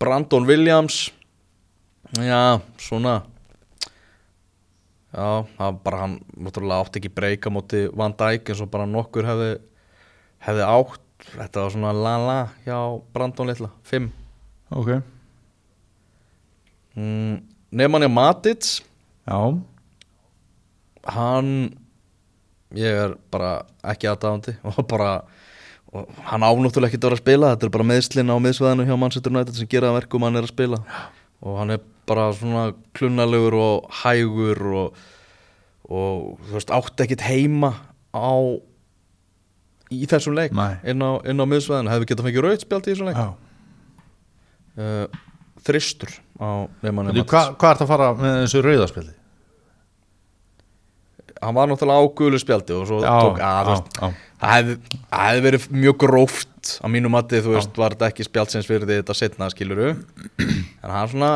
Brandon 0.00 0.48
Williams. 0.48 1.00
Já, 2.16 2.40
svona 2.80 3.18
Já, 5.10 5.42
það 5.56 5.64
var 5.64 5.78
bara 5.82 6.00
hann 6.04 6.12
náttúrulega 6.38 6.84
átti 6.84 7.00
ekki 7.00 7.10
breyka 7.14 7.50
móti 7.50 7.80
Van 7.98 8.12
Dijk 8.14 8.52
eins 8.52 8.60
og 8.62 8.70
bara 8.70 8.86
nokkur 8.86 9.26
hefði 9.26 9.48
hefði 10.46 10.66
átt. 10.68 11.06
Þetta 11.34 11.64
var 11.64 11.72
svona 11.74 11.90
la-la 11.92 12.36
hjá 12.64 12.76
Brandon 13.12 13.50
litla 13.50 13.68
5 13.90 14.06
Ok, 14.72 14.88
mm, 16.94 17.34
Nemanja 17.74 18.08
Matic. 18.08 18.70
Já, 19.26 19.40
hann 21.10 21.50
ég 22.78 23.02
er 23.02 23.18
bara 23.34 23.66
ekki 23.82 24.08
aðdáðandi 24.08 24.54
og 24.70 24.80
bara 24.88 25.12
og 25.90 26.06
hann 26.30 26.46
ánúttulega 26.46 26.86
ekki 26.86 27.02
að 27.02 27.08
vera 27.08 27.18
að 27.18 27.24
spila. 27.24 27.54
Þetta 27.56 27.66
er 27.66 27.74
bara 27.74 27.90
meðslinn 27.90 28.30
á 28.30 28.36
miðsvæðinu 28.38 28.86
hjá 28.86 28.94
Manchester 28.94 29.34
United 29.34 29.58
sem 29.58 29.70
gera 29.74 29.90
verkum 29.98 30.22
hann 30.22 30.38
er 30.38 30.46
að 30.46 30.54
spila 30.54 30.78
og 31.40 31.60
hann 31.60 31.74
er 31.76 31.84
bara 32.10 32.30
svona 32.36 32.70
klunnalegur 32.96 33.56
og 33.58 34.00
hægur 34.02 34.60
og, 34.82 34.98
og 35.86 36.40
þú 36.48 36.56
veist 36.56 36.74
átti 36.74 37.06
ekkit 37.06 37.26
heima 37.28 37.72
á 38.10 38.34
í 39.90 40.04
þessum 40.10 40.36
leik 40.38 40.54
Nei. 40.54 40.74
inn 40.86 41.02
á, 41.02 41.18
á 41.18 41.46
miðsvæðinu. 41.46 41.90
Hefði 41.90 42.10
getað 42.10 42.28
fengið 42.28 42.44
rautspjald 42.46 42.84
í 42.86 42.92
þessum 42.92 43.10
leik? 43.10 43.20
Já. 43.20 43.30
Uh, 44.80 45.22
þristur 45.66 46.12
á 46.40 46.48
Matic 46.94 47.26
Hvað 47.28 47.56
hvað 47.60 47.72
ertu 47.74 47.84
að 47.86 47.90
fara 47.90 48.12
með 48.16 48.36
þessu 48.44 48.62
rauðarspildi? 48.64 49.16
hann 51.40 51.56
var 51.56 51.70
náttúrulega 51.70 52.04
á 52.04 52.12
gulu 52.16 52.38
spjaldi 52.40 52.74
og 52.76 52.86
svo 52.88 53.00
tók 53.00 53.40
að 53.40 53.70
já, 53.72 54.10
Það 54.40 54.52
hefði, 54.54 54.74
það 55.10 55.26
hefði 55.28 55.44
verið 55.44 55.64
mjög 55.76 55.96
gróft 56.00 56.49
á 56.80 56.86
mínu 56.92 57.10
mati, 57.12 57.40
þú 57.44 57.54
veist, 57.56 57.72
var 57.80 57.94
þetta 57.96 58.08
ekki 58.12 58.26
spjálsins 58.26 58.68
fyrir 58.68 58.86
því 58.88 58.98
þetta 59.00 59.16
setna, 59.18 59.48
skiluru 59.52 59.88
en 60.84 60.90
hann 60.92 61.08
svona 61.12 61.30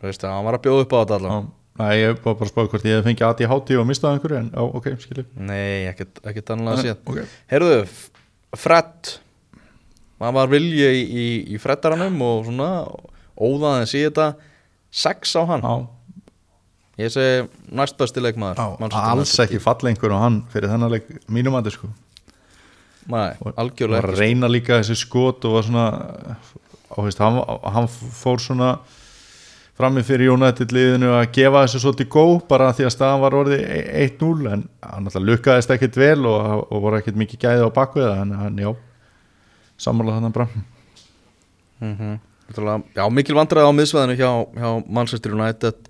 þú 0.00 0.08
veist, 0.08 0.26
hann 0.28 0.46
var 0.46 0.58
að 0.58 0.64
bjóða 0.66 0.84
upp 0.86 0.94
á 0.94 0.98
þetta 1.02 1.18
allavega. 1.20 1.48
Nei, 1.80 1.92
ég 1.96 2.18
var 2.20 2.34
bara 2.36 2.44
að 2.44 2.50
spáði 2.52 2.70
hvort 2.74 2.84
ég 2.90 2.98
hef 2.98 3.06
fengið 3.08 3.26
aði 3.30 3.48
hátíð 3.50 3.78
og 3.80 3.86
mistað 3.88 4.16
einhverju 4.16 4.38
en 4.40 4.48
já, 4.52 4.62
ok, 4.80 4.88
skilju 5.04 5.24
Nei, 5.48 5.86
ekkert, 5.88 6.20
ekkert 6.28 6.52
annað 6.56 6.74
að 6.76 6.82
séð. 6.84 6.98
Ok, 7.08 7.36
Heyrðu, 7.52 7.78
F- 7.86 8.58
Fred 8.60 9.14
hann 10.20 10.36
var 10.36 10.50
vilji 10.52 10.90
í, 10.98 11.00
í, 11.08 11.24
í 11.54 11.60
Freddaranum 11.62 12.18
og 12.26 12.42
svona 12.50 12.68
óðaðins 13.40 13.94
í 13.96 14.02
þetta. 14.04 14.26
Sex 14.92 15.32
á 15.38 15.42
hann. 15.48 15.64
Já, 15.64 15.74
ég 17.00 17.12
segi 17.14 17.46
næst 17.80 17.96
besti 17.96 18.20
leikmaður 18.20 18.58
já 18.60 18.74
Manchester 18.82 19.12
alls 19.14 19.32
ekki 19.46 19.60
falla 19.64 19.88
einhver 19.88 20.12
og 20.12 20.20
hann 20.20 20.40
fyrir 20.52 20.68
þennan 20.68 20.92
leik 20.92 21.06
mínum 21.32 21.56
aði 21.56 21.72
sko 21.72 21.88
Nei, 23.08 23.30
algjörlega 23.56 24.02
var 24.02 24.10
að 24.10 24.14
ekki 24.14 24.20
reyna 24.20 24.50
líka 24.50 24.80
þessi 24.80 24.98
skot 25.00 25.44
og 25.48 25.56
var 25.56 25.66
svona 25.66 25.84
og 26.90 27.06
veist, 27.06 27.20
hann, 27.22 27.38
hann 27.74 27.88
fór 27.88 28.42
svona 28.42 28.72
frammi 29.80 30.02
fyrir 30.04 30.34
United 30.34 30.74
liðinu 30.74 31.14
að 31.16 31.30
gefa 31.38 31.64
þessu 31.64 31.80
svo 31.80 31.92
til 31.96 32.08
gó 32.12 32.24
bara 32.50 32.72
því 32.76 32.88
að 32.88 32.94
staðan 32.96 33.22
var 33.22 33.36
orðið 33.38 33.62
1-0 34.04 34.50
en 34.52 34.64
hann 34.84 35.06
alltaf 35.08 35.24
lukkaðist 35.24 35.72
ekkit 35.76 36.00
vel 36.00 36.26
og, 36.28 36.66
og 36.68 36.82
voru 36.84 37.00
ekkit 37.00 37.20
mikið 37.20 37.44
gæði 37.46 37.68
á 37.70 37.76
bakveða 37.78 38.18
en 38.24 38.34
hann, 38.36 38.58
já, 38.60 38.74
sammála 39.80 40.18
þannig 40.18 40.36
bara 40.36 40.50
mm 41.80 42.18
Já, 42.50 43.04
mikil 43.14 43.36
vandræði 43.38 43.70
á 43.70 43.78
miðsvæðinu 43.78 44.14
hjá, 44.18 44.30
hjá 44.58 44.70
Manchester 44.90 45.36
United. 45.36 45.84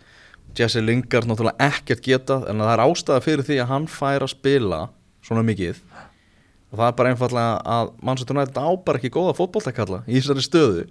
Jesse 0.59 0.83
Lingard 0.83 1.25
náttúrulega 1.25 1.71
ekkert 1.71 2.03
getað 2.05 2.49
en 2.51 2.61
það 2.61 2.73
er 2.75 2.83
ástæða 2.85 3.23
fyrir 3.25 3.47
því 3.47 3.59
að 3.63 3.71
hann 3.71 3.87
fær 3.89 4.27
að 4.27 4.33
spila 4.35 4.81
svona 5.25 5.45
mikið 5.47 5.79
og 6.71 6.79
það 6.79 6.87
er 6.87 6.97
bara 7.01 7.13
einfallega 7.13 7.59
að 7.77 7.93
Manchester 8.07 8.37
United 8.37 8.63
á 8.63 8.69
bara 8.87 9.01
ekki 9.01 9.13
góða 9.15 9.37
fótboltakalla 9.39 10.03
í 10.07 10.21
þessari 10.21 10.47
stöðu. 10.47 10.87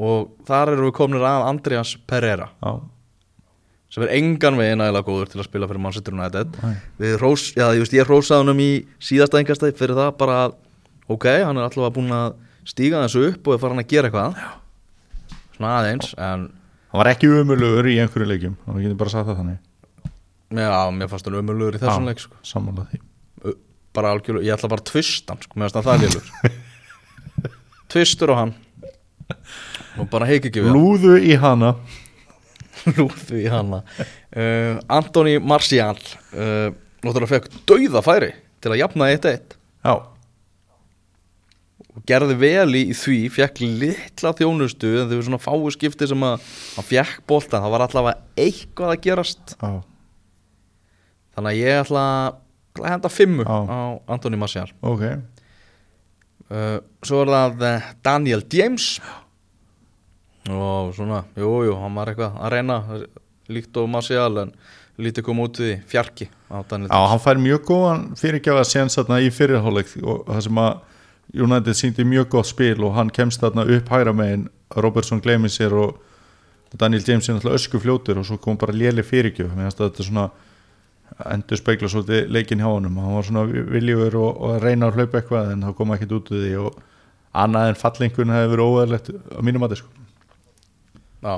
Og 0.00 0.30
þar 0.48 0.74
eru 0.76 0.86
við 0.88 0.96
komnir 0.96 1.26
að 1.26 1.46
Andreas 1.50 1.96
Pereira. 2.08 2.48
Já, 2.62 2.78
sem 3.90 4.04
er 4.06 4.12
engan 4.14 4.58
veginn 4.58 4.78
nægilega 4.78 5.06
góður 5.08 5.32
til 5.32 5.40
að 5.42 5.48
spila 5.48 5.66
fyrir 5.66 5.82
rós, 7.18 7.48
já, 7.56 7.66
ég, 7.74 7.82
veist, 7.82 7.96
ég 7.98 8.06
rósaði 8.06 8.44
honum 8.44 8.62
í 8.62 8.70
síðasta 9.02 9.40
engastæð 9.42 9.74
fyrir 9.80 9.98
það 9.98 10.12
bara 10.20 10.36
að 10.44 10.54
ok, 11.10 11.26
hann 11.42 11.58
er 11.58 11.66
alltaf 11.66 11.90
búin 11.96 12.14
að 12.14 12.38
stíga 12.70 13.02
þessu 13.02 13.26
upp 13.32 13.50
og 13.50 13.56
er 13.56 13.62
farin 13.64 13.82
að 13.82 13.90
gera 13.90 14.10
eitthvað. 14.10 14.38
Já. 14.38 14.50
svona 15.56 15.74
aðeins 15.80 16.14
en 16.16 16.46
hann 16.90 17.02
var 17.02 17.10
ekki 17.10 17.28
umulugur 17.34 17.90
í 17.90 17.98
einhverju 18.00 18.30
leikjum 18.30 18.56
við 18.70 18.86
getum 18.86 19.02
bara 19.02 19.12
sagt 19.12 19.28
það 19.28 19.42
þannig. 19.42 19.60
Já, 20.54 20.70
mér 20.94 21.10
fannst 21.10 21.26
hann 21.28 21.40
umulugur 21.42 21.76
í 21.76 21.82
þessum 21.82 22.06
leik 22.08 22.22
sko. 22.22 22.38
Bara 23.96 24.12
algjörlega, 24.14 24.46
ég 24.46 24.56
ætla 24.56 24.70
bara 24.70 24.84
að 24.84 24.90
tvista 24.92 25.34
hann 25.34 25.42
sko, 25.44 25.58
mér 25.58 25.72
fannst 25.72 25.78
hann 25.78 25.88
það 25.88 26.04
lélur. 26.04 26.26
Tvistur 27.90 28.34
á 28.34 28.36
hann. 28.42 28.54
Og 29.98 30.06
bara 30.12 30.28
heik 30.30 30.46
ekki 30.50 30.62
við 30.62 30.70
hann. 30.70 30.78
lúðu 30.78 31.16
í 31.22 31.34
hana. 31.40 31.74
Lúðu 32.96 33.40
í 33.42 33.48
hana. 33.50 33.82
Uh, 34.30 34.78
Antoni 34.90 35.36
Marcial 35.42 35.98
uh, 35.98 36.70
náttúrulega 37.02 37.34
fekk 37.34 37.50
dauða 37.68 38.02
færi 38.04 38.30
til 38.62 38.72
að 38.74 38.82
jafna 38.82 39.08
1-1 39.10 39.54
já, 39.56 39.94
og 41.90 42.02
gerði 42.08 42.36
vel 42.38 42.76
í 42.78 42.82
því, 42.96 43.18
fekk 43.34 43.62
litla 43.64 44.32
þjónustu 44.36 44.92
en 45.00 45.10
þau 45.10 45.16
var 45.16 45.26
svona 45.26 45.42
fáu 45.42 45.72
skipti 45.74 46.08
sem 46.10 46.26
að 46.26 46.44
hann 46.76 46.88
fekk 46.88 47.24
boltan, 47.30 47.64
það 47.64 47.74
var 47.74 47.86
allavega 47.86 48.44
eitthvað 48.44 48.94
að 48.94 49.02
gerast. 49.08 49.56
Já, 49.56 49.80
þannig 51.34 51.50
að 51.50 51.60
ég 51.60 51.82
ætla 51.82 52.04
ætla 52.04 52.04
að 52.78 52.88
henda 52.92 53.10
fimmu 53.10 53.44
Já. 53.46 53.56
á 53.66 53.80
Antoni 54.14 54.38
Marcial 54.40 54.70
ok. 54.80 55.02
Uh, 56.50 56.78
svo 57.06 57.22
er 57.22 57.30
það 57.30 57.64
eh, 57.68 57.88
Daniel 58.02 58.40
James. 58.50 58.86
Og 60.50 60.94
svona, 60.96 61.20
jú, 61.38 61.50
jú, 61.68 61.74
hann 61.78 61.94
var 61.94 62.10
eitthvað 62.10 62.38
að 62.40 62.54
reyna 62.56 62.78
líkt 63.52 63.76
og 63.78 63.90
Marcial 63.92 64.40
en 64.42 64.52
lítið 65.00 65.26
kom 65.28 65.42
út 65.44 65.60
því, 65.60 65.76
fjarki 65.88 66.26
á 66.50 66.58
Daniel 66.66 66.88
Já, 66.90 66.96
James. 66.96 67.10
hann 67.12 67.22
fær 67.22 67.40
mjög 67.44 67.62
góðan 67.68 68.02
fyrirgjafa 68.18 68.64
séns 68.66 68.98
þarna 68.98 69.20
í 69.22 69.30
fyrirháleik 69.34 69.92
og 70.02 70.24
það 70.26 70.42
sem 70.48 70.62
að 70.64 70.72
United 71.46 71.78
síndi 71.78 72.06
mjög 72.08 72.28
gott 72.34 72.50
spil 72.50 72.82
og 72.82 72.96
hann 72.96 73.12
kemst 73.14 73.44
þarna 73.44 73.66
upp 73.76 73.92
hægra 73.94 74.14
megin 74.16 74.48
Robertson 74.74 75.22
gleymið 75.22 75.54
sér 75.54 75.76
og 75.78 76.00
Daniel 76.78 77.04
James 77.06 77.28
er 77.28 77.36
náttúrulega 77.36 77.58
ösku 77.58 77.80
fljótur 77.82 78.18
og 78.18 78.26
svo 78.26 78.38
kom 78.42 78.58
bara 78.58 78.74
léli 78.74 79.02
fyrirgjöf. 79.06 79.54
Þetta 79.54 79.88
er 79.90 80.06
svona 80.06 80.26
endur 81.34 81.58
speikla 81.60 81.88
svolítið 81.92 82.30
leikin 82.32 82.62
hjá 82.62 82.68
honum. 82.70 82.96
Hann 83.02 83.16
var 83.18 83.26
svona 83.26 83.44
viljugur 83.48 84.16
og, 84.20 84.40
og 84.40 84.62
reyna 84.64 84.88
að 84.90 85.00
hlaupa 85.00 85.20
eitthvað 85.20 85.52
en 85.54 85.64
það 85.66 85.76
kom 85.80 85.94
ekkert 85.96 86.14
út 86.18 86.30
úr 86.32 86.44
því 86.44 86.52
og 86.64 86.78
annað 87.44 87.70
en 87.70 87.78
fallingun 87.80 88.32
hefði 88.34 88.52
verið 88.54 88.70
óæðilegt 88.74 89.10
á 89.36 89.40
mínum 89.46 89.66
að 89.66 89.76
sko. 89.80 89.90
Já. 91.20 91.34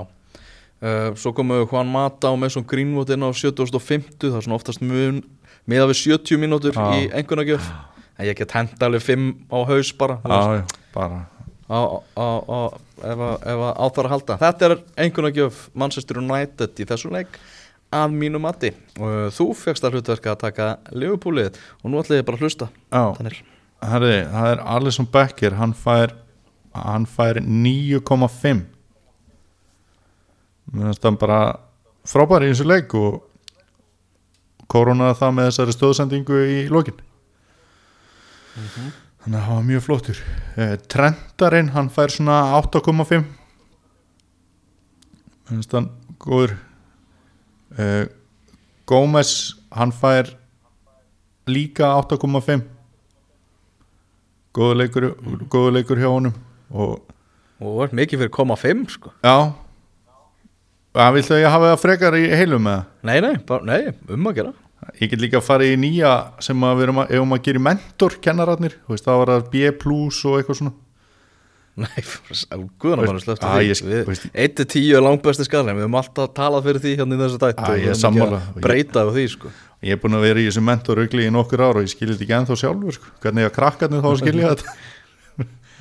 Uh, 0.83 1.15
Svo 1.19 1.31
komu 1.37 1.61
Juan 1.71 1.91
Mata 1.91 2.31
og 2.35 2.41
Mason 2.43 2.65
Greenwood 2.67 3.11
inn 3.15 3.23
á 3.23 3.31
7050 3.31 4.19
það 4.33 4.39
er 4.41 4.47
svona 4.47 4.57
oftast 4.59 4.83
mun 4.83 5.21
meða 5.71 5.87
við 5.93 6.01
70 6.19 6.41
mínútur 6.43 6.75
Já. 6.75 6.87
í 6.99 7.05
einhvernagjöf 7.15 7.69
en 8.19 8.27
ég 8.27 8.35
get 8.39 8.55
henda 8.57 8.89
alveg 8.89 9.05
5 9.07 9.29
á 9.47 9.59
haus 9.69 9.93
bara 9.95 10.17
Já, 10.27 10.65
bara. 10.95 11.21
Á, 11.71 11.81
á, 12.19 12.27
á, 12.43 12.59
ef, 12.99 13.23
að- 13.23 13.77
á 13.79 13.85
að 13.87 14.11
halda. 14.11 14.37
Þetta 14.43 14.67
er 14.69 14.75
einhvernagjöf 15.07 15.61
Manchester 15.73 16.19
United 16.19 16.83
í 16.83 16.85
þessum 16.91 17.15
leik 17.15 17.39
að 17.93 18.15
mínu 18.17 18.41
mati. 18.43 18.73
Og 18.99 19.33
þú 19.37 19.49
fegst 19.59 19.85
að 19.85 19.99
hlutverka 19.99 20.33
að 20.35 20.43
taka 20.47 20.69
Liverpoolið 20.97 21.59
og 21.83 21.91
nú 21.93 22.01
ætla 22.01 22.21
ég 22.21 22.27
bara 22.29 22.41
að 22.41 22.47
hlusta. 22.47 22.69
Herri, 23.83 24.17
það 24.31 24.51
er 24.53 24.63
Alisson 24.77 25.09
Becker 25.11 25.57
hann 25.59 25.75
fær 25.75 26.15
hann 26.73 27.05
fær 27.11 27.41
9,5 27.43 28.63
mér 30.73 30.89
finnst 30.89 31.05
hann 31.05 31.19
bara 31.21 31.41
frábær 32.09 32.47
í 32.47 32.53
þessu 32.53 32.65
leik 32.65 32.95
og 32.97 33.21
koronaði 34.73 35.19
það 35.19 35.35
með 35.37 35.49
þessari 35.51 35.75
stóðsendingu 35.77 36.39
í 36.49 36.59
lokin. 36.73 37.03
Þannig 39.23 39.37
að 39.37 39.45
það 39.45 39.53
var 39.53 39.67
mjög 39.69 39.83
flottur. 39.85 40.23
Eh, 40.57 40.75
Trentarinn 40.91 41.73
hann 41.77 41.91
fær 41.93 42.15
svona 42.15 42.39
8,5 42.63 43.21
mér 45.53 45.59
finnst 45.59 45.75
hann 45.77 45.91
góður 46.23 46.57
eh, 47.79 48.05
Gómez 48.89 49.55
hann 49.73 49.93
fær 49.95 50.33
líka 51.49 51.95
8,5 52.03 52.67
góður 54.53 54.79
leikur, 54.83 55.09
góður 55.49 55.79
leikur 55.79 56.01
hjá 56.03 56.11
honum 56.11 56.35
og 56.73 57.01
og 57.63 57.79
var 57.79 57.95
mikið 57.95 58.25
fyrir 58.25 58.33
koma 58.35 58.57
5 58.59 58.83
sko. 58.97 59.13
Já. 59.23 59.53
Það 60.93 61.15
viltu 61.17 61.35
að 61.37 61.41
ég 61.41 61.55
hafa 61.55 61.71
það 61.71 61.83
frekar 61.83 62.17
í 62.19 62.25
heilum 62.37 62.67
með 62.67 62.83
Nei, 63.09 63.17
nei, 63.25 63.35
bara, 63.49 63.65
nei, 63.65 63.95
um 64.13 64.29
að 64.29 64.41
gera. 64.41 64.53
Ég 64.99 65.13
get 65.13 65.23
líka 65.23 65.39
að 65.39 65.47
fara 65.47 65.67
í 65.67 65.77
nýja 65.79 66.11
sem 66.43 66.65
að 66.67 66.81
við 66.81 66.85
erum 66.89 67.01
að, 67.05 67.13
að 67.23 67.45
gera 67.47 67.63
mentor 67.69 68.17
kennararnir, 68.25 68.75
það 68.91 69.21
var 69.23 69.33
að 69.37 69.47
B 69.53 69.71
plus 69.79 70.19
og 70.27 70.41
eitthvað 70.41 70.59
svona 70.59 70.75
Nei, 71.73 72.03
guðan 72.83 73.01
að 73.01 73.07
maður 73.09 73.23
slöftu 73.25 73.47
Á, 73.49 73.53
því 73.57 73.69
ég 73.71 73.77
sk- 73.79 73.87
Við- 73.89 74.09
veist- 74.11 74.27
1-10 74.37 74.89
er 74.99 75.05
langbæsti 75.07 75.47
skalinn 75.49 75.79
Við 75.79 75.87
höfum 75.87 75.95
alltaf 76.03 76.33
talað 76.37 76.67
fyrir 76.67 76.83
því 76.85 76.91
hérna 76.99 77.17
í 77.17 77.21
þessu 77.23 77.39
dætt 77.41 77.63
Á, 77.65 77.71
ég 77.81 77.87
er 77.89 77.97
sammála. 77.97 78.41
Breyta 78.61 79.05
af 79.07 79.13
því 79.17 79.25
sko 79.33 79.53
ég 79.83 79.97
er 79.97 80.01
búin 80.03 80.15
að 80.15 80.27
vera 80.29 80.39
í 80.43 80.45
þessu 80.51 80.63
mentor 80.63 81.01
augli 81.03 81.25
í 81.27 81.31
nokkur 81.33 81.63
ára 81.65 81.81
og 81.81 81.87
ég 81.87 81.91
skilja 81.91 82.13
þetta 82.15 82.27
ekki 82.29 82.35
ennþá 82.37 82.57
sjálfur 82.61 82.95
sko. 82.99 83.09
hvernig 83.25 83.47
að 83.49 83.55
krakkarnir 83.57 84.05
þá 84.05 84.11
að 84.13 84.21
skilja 84.21 84.51
þetta 84.53 84.69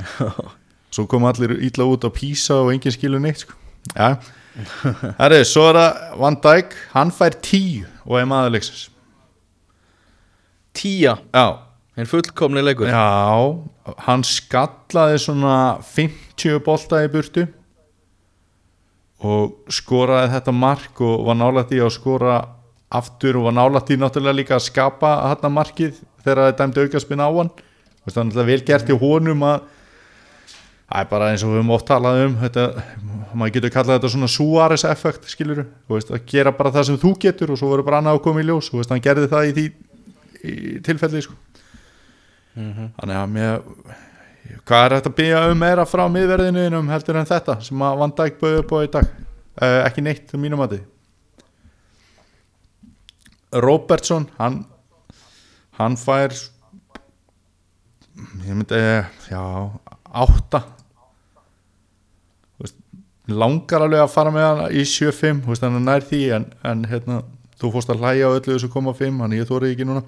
svo 0.95 1.05
kom 1.11 1.27
allir 1.29 1.53
ítla 1.67 1.85
út 1.85 2.07
á 2.07 2.09
písa 2.09 2.55
og 2.63 2.71
enginn 2.73 2.95
skilja 2.95 3.19
neitt 3.21 3.43
sko. 3.43 3.53
ja. 3.93 4.15
Herri, 5.19 5.43
svo 5.47 5.67
er 5.69 5.77
það 5.77 6.17
Van 6.23 6.39
Dijk, 6.43 6.73
hann 6.95 7.11
fær 7.15 7.35
tíu 7.45 7.85
og 8.07 8.17
er 8.19 8.25
maður 8.31 8.55
leiksins 8.55 8.87
Tía, 10.73 11.17
já, 11.35 11.45
en 12.01 12.09
fullkomni 12.09 12.63
leikur. 12.65 12.89
Já 12.89 13.71
hann 14.05 14.23
skallaði 14.25 15.19
svona 15.21 15.55
50 15.85 16.61
bolta 16.65 17.01
í 17.03 17.09
burtu 17.11 17.47
og 19.21 19.69
skoraði 19.73 20.31
þetta 20.35 20.53
mark 20.55 21.01
og 21.05 21.27
var 21.27 21.37
nálægt 21.37 21.75
í 21.75 21.81
að 21.81 21.93
skora 21.97 22.39
aftur 22.91 23.39
og 23.39 23.49
var 23.49 23.57
nálægt 23.57 23.93
í 23.93 23.99
náttúrulega 23.99 24.37
líka 24.37 24.57
að 24.57 24.67
skapa 24.69 25.11
hann 25.27 25.53
markið 25.53 25.99
þegar 26.23 26.41
það 26.45 26.57
dæmdi 26.61 26.85
aukaspinn 26.85 27.23
á 27.23 27.29
hann. 27.29 27.51
Þú 28.01 28.09
veist, 28.09 28.17
það 28.17 28.41
er 28.41 28.49
vel 28.49 28.63
gert 28.65 28.89
í 28.89 28.97
honum 28.97 29.45
að 29.45 29.59
það 30.91 31.03
er 31.03 31.11
bara 31.11 31.29
eins 31.31 31.43
og 31.45 31.51
við 31.51 31.61
höfum 31.61 31.75
oft 31.75 31.87
talað 31.87 32.23
um 32.25 32.33
þetta, 32.41 32.65
maður 33.33 33.53
getur 33.55 33.73
kallað 33.73 33.99
þetta 33.99 34.11
svona 34.15 34.31
Suárez 34.33 34.83
effekt 34.89 35.29
skilur 35.31 35.63
veist, 35.89 36.11
að 36.11 36.25
gera 36.27 36.53
bara 36.55 36.73
það 36.73 36.89
sem 36.89 36.99
þú 37.01 37.13
getur 37.21 37.53
og 37.53 37.61
svo 37.61 37.69
verður 37.71 37.87
bara 37.87 38.01
annað 38.01 38.19
að 38.19 38.25
koma 38.25 38.43
í 38.43 38.49
ljós. 38.49 38.71
Og 38.73 38.89
hann 38.89 39.05
gerði 39.05 39.29
það 39.31 39.47
í 39.51 39.55
því 39.57 39.65
í 40.41 40.55
tilfelli 40.85 41.21
sko. 41.23 41.37
Þannig 42.55 43.17
að 43.17 43.27
mér 43.35 43.61
hvað 44.67 44.85
er 44.85 44.95
þetta 44.97 45.11
að 45.11 45.17
byggja 45.19 45.43
um 45.51 45.61
meira 45.61 45.85
frá 45.87 46.03
miðverðinu 46.11 46.79
um 46.79 46.89
heldur 46.91 47.19
en 47.21 47.29
þetta 47.29 47.57
sem 47.63 47.83
að 47.87 47.99
Van 48.01 48.15
Dijk 48.17 48.39
bauði 48.41 48.63
upp 48.63 48.73
á 48.75 48.77
í 48.81 48.89
dag? 48.95 49.11
Uh, 49.61 49.79
ekki 49.85 50.03
neitt 50.03 50.33
um 50.35 50.41
mínum 50.41 50.63
að 50.63 50.79
Robertson 53.51 54.29
hann 54.37 54.61
hann 55.75 55.97
fær 55.99 56.31
ég 58.45 58.53
myndi 58.53 58.79
já, 59.29 59.41
átta. 60.13 60.61
Veist, 62.61 62.77
langar 63.27 63.85
alveg 63.85 64.03
að 64.03 64.13
fara 64.13 64.33
með 64.33 64.47
hann 64.47 64.75
í 64.75 64.85
7-5 64.87 65.43
þú 65.43 65.53
veist, 65.53 65.65
hann 65.65 65.79
er 65.79 65.85
nær 65.87 66.07
því 66.07 66.21
en, 66.37 66.47
en 66.67 66.83
hérna, 66.91 67.21
þú 67.59 67.73
fórst 67.75 67.91
að 67.93 68.03
hlæja 68.03 68.29
á 68.29 68.35
öllu 68.35 68.53
þessu 68.53 68.71
koma 68.71 68.93
5 68.97 69.23
hann 69.23 69.35
ég 69.35 69.49
þórið 69.49 69.75
ekki 69.75 69.87
núna 69.89 70.05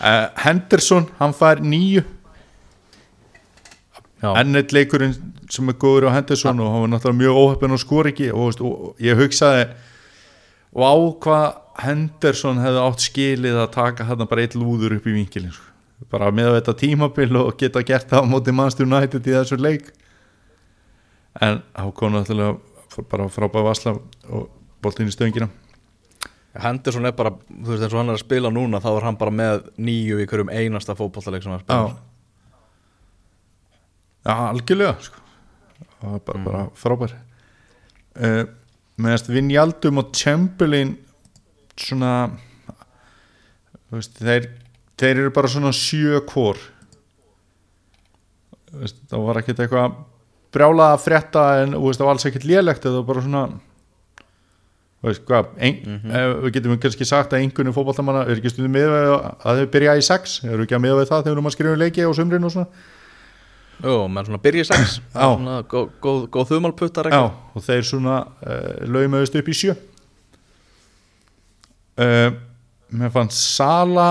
uh, 0.00 0.28
Henderson 0.44 1.08
hann 1.20 1.34
fær 1.36 1.62
nýju 1.64 2.04
Já, 4.24 4.30
enn 4.40 4.56
eitt 4.56 4.72
leikurinn 4.72 5.16
sem 5.52 5.68
er 5.68 5.76
góður 5.80 6.08
á 6.08 6.16
Henderson 6.16 6.60
og 6.64 6.70
hann 6.72 6.84
var 6.86 6.92
náttúrulega 6.94 7.20
mjög 7.20 7.40
óheppin 7.42 7.76
og 7.76 7.80
skor 7.82 8.08
ekki 8.08 8.30
og, 8.32 8.60
og 8.64 9.02
ég 9.02 9.18
hugsaði 9.18 9.66
og 10.74 10.82
á 10.84 10.94
hvað 11.24 11.46
Henderson 11.84 12.60
hefði 12.62 12.82
átt 12.84 13.04
skilið 13.04 13.58
að 13.64 13.72
taka 13.74 14.06
hann 14.08 14.26
bara 14.30 14.44
eitt 14.44 14.56
lúður 14.58 14.96
upp 14.98 15.08
í 15.10 15.16
vinkilin 15.16 15.52
sko. 15.54 15.70
bara 16.10 16.30
með 16.34 16.58
þetta 16.58 16.76
tímabil 16.78 17.36
og 17.40 17.56
geta 17.58 17.82
gert 17.86 18.08
það 18.10 18.24
á 18.24 18.30
móti 18.30 18.54
Manchester 18.54 18.86
United 18.86 19.26
í 19.26 19.34
þessu 19.34 19.58
leik. 19.58 19.90
En 21.42 21.62
þá 21.74 21.90
kom 21.96 22.14
náttúrulega 22.14 23.04
bara 23.10 23.28
frábæð 23.32 23.66
vasla 23.66 23.96
og 24.30 24.48
boltinn 24.82 25.10
í 25.10 25.14
stöngina 25.14 25.48
Henderson 26.62 27.08
er 27.08 27.14
bara, 27.18 27.32
þú 27.50 27.72
veist 27.72 27.82
eins 27.82 27.94
og 27.94 28.00
hann 28.00 28.12
er 28.12 28.18
að 28.18 28.24
spila 28.24 28.50
núna 28.54 28.80
þá 28.82 28.90
er 28.92 29.06
hann 29.08 29.20
bara 29.20 29.34
með 29.34 29.64
nýju 29.82 30.20
í 30.22 30.26
hverjum 30.30 30.52
einasta 30.54 30.94
fótballaleik 30.98 31.46
sem 31.46 31.54
hann 31.54 31.64
spila 31.64 31.94
Já, 34.24 34.36
algjörlega 34.48 34.94
sko. 35.04 35.20
Það 36.00 36.12
var 36.14 36.20
bara, 36.24 36.38
bara 36.46 36.60
frábær. 36.80 37.10
Uh, 38.14 38.46
meðast 38.96 39.28
Vinjaldum 39.28 40.00
og 40.00 40.14
Chamberlain 40.16 40.94
svona 41.76 42.12
veist, 43.90 44.14
þeir, 44.20 44.48
þeir 45.00 45.24
eru 45.24 45.32
bara 45.34 45.50
svona 45.50 45.72
sjö 45.74 46.20
kór 46.28 46.60
veist, 48.74 49.00
það 49.10 49.26
var 49.26 49.40
ekkert 49.40 49.64
eitthvað 49.64 49.96
brjálað 50.54 50.94
að 50.94 51.02
frétta 51.02 51.44
en 51.64 51.76
veist, 51.82 51.98
það 51.98 52.06
var 52.06 52.14
alls 52.14 52.28
ekkert 52.30 52.48
lélegt 52.48 52.86
það 52.86 53.00
var 53.00 53.08
bara 53.10 53.24
svona 53.26 53.44
hvað, 55.04 55.52
ein, 55.60 56.00
eh, 56.08 56.26
við 56.46 56.56
getum 56.56 56.78
kannski 56.80 57.06
sagt 57.08 57.34
að 57.34 57.44
einhvern 57.44 57.74
fótballtamanna 57.76 58.24
er 58.24 58.38
ekki 58.38 58.52
stundum 58.54 58.72
með 58.72 58.94
að 58.96 59.60
þau 59.60 59.70
byrja 59.74 59.96
í 60.00 60.04
sex, 60.06 60.38
eru 60.46 60.64
ekki 60.64 60.78
að 60.78 60.84
með 60.86 61.02
það 61.10 61.26
þegar 61.26 61.42
maður 61.44 61.56
skrifum 61.58 61.82
leiki 61.82 62.06
á 62.06 62.10
sumrin 62.16 62.48
og 62.48 62.54
svona? 62.54 62.84
Jú, 63.84 63.96
menn 64.08 64.28
svona 64.28 64.40
byrja 64.40 64.64
í 64.64 64.68
sex. 64.70 64.96
Svona 65.12 65.58
góð, 65.68 65.90
góð, 66.00 66.20
góð 66.32 66.50
þumalputtar 66.52 67.10
Já, 67.12 67.20
og 67.26 67.64
þeir 67.66 67.84
svona 67.84 68.20
uh, 68.46 68.70
laumöðust 68.86 69.34
upp 69.36 69.50
í 69.50 69.56
sjö. 69.58 69.74
Uh, 71.98 72.30
Mér 72.94 73.10
fannst 73.10 73.40
Sala 73.56 74.08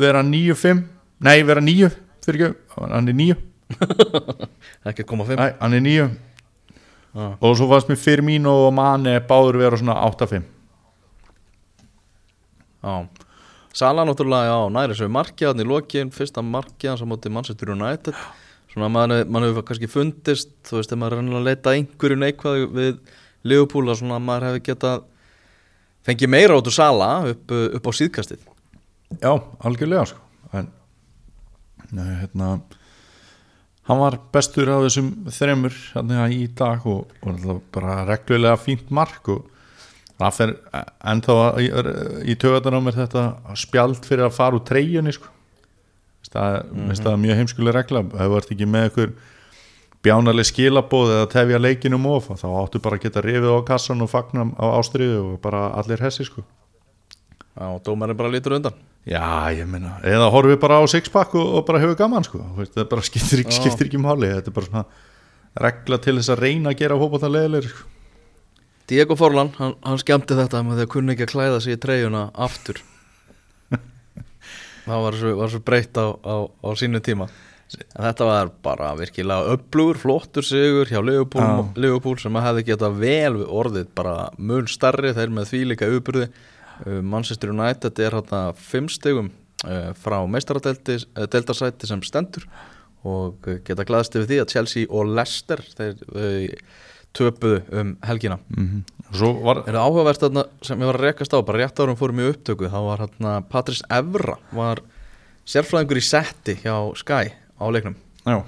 vera 0.00 0.22
9-5 0.26 0.82
Nei, 1.22 1.38
vera 1.46 1.62
9 1.62 1.90
fyrir 2.22 2.48
ekki, 2.48 2.58
hann 2.74 3.10
er 3.10 3.16
9 3.18 3.36
ekki 4.90 5.06
koma 5.06 5.26
fimm. 5.26 5.38
Nei, 5.38 5.52
hann 5.60 5.76
er 5.78 5.82
9 5.86 6.06
Já. 7.12 7.26
Og 7.44 7.56
svo 7.58 7.68
fannst 7.68 7.90
mér 7.92 8.00
Firmino 8.00 8.54
og 8.66 8.72
Mane 8.72 9.18
báður 9.28 9.58
vera 9.60 9.76
svona 9.76 9.98
8-5 10.08 10.46
Já. 12.82 12.94
Sala 13.72 14.04
náttúrulega, 14.04 14.48
já, 14.50 14.58
næri 14.72 14.96
svo 14.96 15.08
markiðan 15.12 15.62
í 15.62 15.66
lokin, 15.68 16.10
fyrsta 16.12 16.42
markiðan 16.44 16.98
sem 17.00 17.08
móti 17.08 17.30
Manchester 17.32 17.70
United. 17.72 18.16
Svona 18.72 18.88
mann 18.92 19.14
man 19.32 19.46
hefur 19.46 19.64
kannski 19.68 19.88
fundist 19.88 20.50
þú 20.68 20.80
veist, 20.80 20.92
ef 20.92 21.00
maður 21.00 21.20
er 21.20 21.30
að 21.38 21.46
leita 21.46 21.70
að 21.70 21.78
einhverju 21.78 22.18
neikvæðu 22.20 22.68
við 22.72 22.92
að 23.52 23.96
svona 24.00 24.18
maður 24.20 24.48
hefur 24.48 24.64
getað 24.68 25.04
fengið 26.08 26.32
meira 26.32 26.56
át 26.58 26.68
úr 26.68 26.76
Sala 26.76 27.10
upp, 27.30 27.52
upp 27.52 27.88
á 27.88 27.92
síðkastið. 27.92 28.44
Já, 29.20 29.32
algjörlega 29.60 30.06
sko. 30.08 30.20
En, 30.52 30.68
nei, 31.92 32.08
hérna 32.22 32.54
hann 33.88 33.98
var 33.98 34.18
bestur 34.34 34.70
á 34.70 34.78
þessum 34.84 35.10
þremur 35.32 35.74
hérna 35.94 36.28
í 36.30 36.44
dag 36.58 36.84
og, 36.86 37.10
og 37.26 37.62
bara 37.74 38.02
reglulega 38.06 38.60
fínt 38.60 38.92
mark 38.94 39.28
og 39.32 39.48
það 40.20 40.38
fer 40.38 40.54
ennþá 41.12 41.36
í, 41.58 41.68
í 42.30 42.38
töðan 42.38 42.78
á 42.78 42.80
mér 42.84 43.00
þetta 43.00 43.26
spjald 43.58 44.06
fyrir 44.06 44.28
að 44.28 44.36
fara 44.38 44.58
úr 44.58 44.66
treyjunni 44.68 45.14
sko. 45.16 45.30
Það 46.32 46.54
er 46.54 46.62
mm 46.64 46.90
-hmm. 46.90 47.20
mjög 47.20 47.36
heimskuleg 47.36 47.74
regla. 47.74 48.02
Þú 48.02 48.36
ert 48.38 48.52
ekki 48.54 48.66
með 48.66 48.84
einhver 48.86 49.10
bjánaleg 50.02 50.46
skilabóð 50.46 51.10
eða 51.16 51.30
tefja 51.34 51.58
leikinum 51.58 52.06
of 52.06 52.30
þá 52.30 52.48
áttu 52.62 52.80
bara 52.82 52.96
að 52.96 53.02
geta 53.02 53.20
rifið 53.20 53.52
á 53.52 53.60
kassan 53.66 54.02
og 54.02 54.10
fagna 54.10 54.46
á 54.56 54.66
ástriðu 54.78 55.34
og 55.34 55.40
bara 55.42 55.70
allir 55.78 56.00
hessi 56.00 56.24
sko 56.24 56.42
og 57.60 57.82
dómarinn 57.84 58.16
bara 58.16 58.32
lítur 58.32 58.56
undan 58.58 58.76
Já, 59.02 59.50
ég 59.50 59.66
meina, 59.66 59.96
eða 60.06 60.28
horfið 60.30 60.60
bara 60.62 60.78
á 60.78 60.86
sixpack 60.86 61.34
og, 61.34 61.48
og 61.58 61.64
bara 61.66 61.80
hefur 61.82 61.96
gaman 61.98 62.22
sko 62.24 62.38
Veist, 62.56 62.76
það 62.76 62.88
bara 62.92 63.02
skiptir, 63.02 63.42
ekki- 63.42 63.56
Já. 63.58 63.62
skiptir 63.64 63.88
ekki 63.90 63.98
máli 64.00 64.30
þetta 64.30 64.52
er 64.52 64.56
bara 64.60 64.68
svona 64.70 64.84
regla 65.66 65.98
til 66.00 66.14
þess 66.20 66.30
að 66.32 66.42
reyna 66.46 66.70
að 66.72 66.78
gera 66.80 66.96
fótbolta 66.96 67.28
leðilegir 67.28 67.68
sko. 67.74 67.88
Diego 68.88 69.16
Forlan, 69.18 69.50
hann, 69.58 69.74
hann 69.84 69.98
skemmti 70.00 70.34
þetta 70.38 70.62
með 70.64 70.78
því 70.80 70.86
að 70.86 70.92
kunni 70.94 71.12
ekki 71.16 71.26
að 71.26 71.32
klæða 71.34 71.58
sig 71.64 71.76
í 71.76 71.80
treyjuna 71.82 72.22
aftur 72.46 72.80
það 74.86 75.02
var 75.06 75.18
svo, 75.18 75.32
var 75.38 75.52
svo 75.52 75.60
breytt 75.66 75.98
á, 76.00 76.06
á, 76.22 76.34
á 76.48 76.68
sínu 76.78 77.00
tíma 77.04 77.28
en 77.72 78.04
þetta 78.04 78.26
var 78.28 78.50
bara 78.64 78.90
virkilega 78.98 79.54
upplugur, 79.54 79.96
flottur 80.02 80.44
sigur 80.44 80.90
hjá 80.90 81.00
Liverpool, 81.00 81.40
Já. 81.42 81.68
Liverpool 81.80 82.18
sem 82.20 82.34
að 82.36 82.44
hefði 82.50 82.64
getað 82.68 82.98
vel 83.00 83.36
við 83.38 83.46
orðið 83.62 83.86
bara 83.96 84.16
mun 84.36 84.66
starri, 84.68 85.14
þeir 85.16 85.32
með 85.32 85.48
því 85.52 85.60
líka 85.70 85.88
uppurði 85.96 86.26
Manchester 86.86 87.52
United 87.52 87.98
er 88.02 88.16
hérna 88.18 88.42
fimm 88.58 88.88
stegum 88.90 89.30
uh, 89.66 89.90
frá 89.98 90.20
meistaradeltarsæti 90.26 91.90
sem 91.90 92.02
stendur 92.06 92.46
og 93.02 93.48
geta 93.66 93.84
glaðst 93.86 94.14
yfir 94.14 94.28
því 94.30 94.40
að 94.42 94.54
Chelsea 94.54 94.88
og 94.90 95.10
Leicester 95.10 95.62
þeir 95.74 96.58
töpuðu 97.12 97.58
um 97.80 97.96
helgina. 98.06 98.38
Mm 98.56 98.68
-hmm. 98.68 99.42
Var 99.44 99.58
Er 99.66 99.74
það 99.74 99.84
áhugavert 99.84 100.20
þarna 100.22 100.44
sem 100.62 100.80
ég 100.80 100.86
var 100.86 100.96
að 100.96 101.04
rekast 101.04 101.34
á 101.34 101.38
bara 101.44 101.58
rétt 101.58 101.80
árum 101.80 101.96
fórum 101.96 102.20
í 102.20 102.30
upptöku 102.30 102.70
þá 102.70 102.80
var 102.86 102.98
hérna 102.98 103.32
Patrís 103.50 103.82
Evra 103.90 104.38
var 104.52 104.80
sérfræðingur 105.44 105.98
í 105.98 106.00
setti 106.00 106.54
hjá 106.54 106.94
Sky 106.96 107.32
á 107.60 107.64
leiknum. 107.68 107.96
Já, 108.24 108.44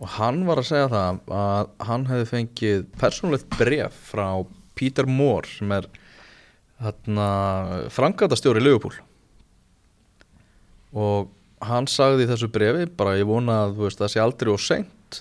og 0.00 0.08
hann 0.18 0.44
var 0.46 0.60
að 0.60 0.68
segja 0.68 0.88
það 0.88 1.20
að 1.32 1.68
hann 1.88 2.06
hefði 2.10 2.30
fengið 2.30 2.86
persónulegt 3.00 3.58
bref 3.58 3.92
frá 4.10 4.28
Peter 4.74 5.06
Moore 5.06 5.48
sem 5.48 5.72
er 5.72 5.86
frangatastjóri 7.94 8.62
Liverpool 8.62 8.96
og 10.94 11.32
hann 11.64 11.88
sagði 11.90 12.26
í 12.26 12.30
þessu 12.30 12.48
brefi 12.54 12.86
bara 12.98 13.16
ég 13.18 13.28
vona 13.28 13.64
að 13.64 13.78
veist, 13.80 14.00
það 14.00 14.12
sé 14.12 14.22
aldrei 14.22 14.50
og 14.52 14.62
seint. 14.62 15.20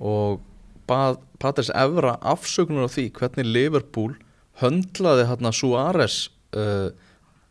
Og 0.00 0.40
bað 0.90 1.20
Patrís 1.42 1.70
Evra 1.76 2.16
afsökunar 2.20 2.90
á 2.90 2.90
því 2.92 3.06
hvernig 3.16 3.48
Liverpool 3.48 4.14
höndlaði 4.60 5.26
hérna 5.28 5.52
Suárez 5.56 6.22
uh, 6.54 6.90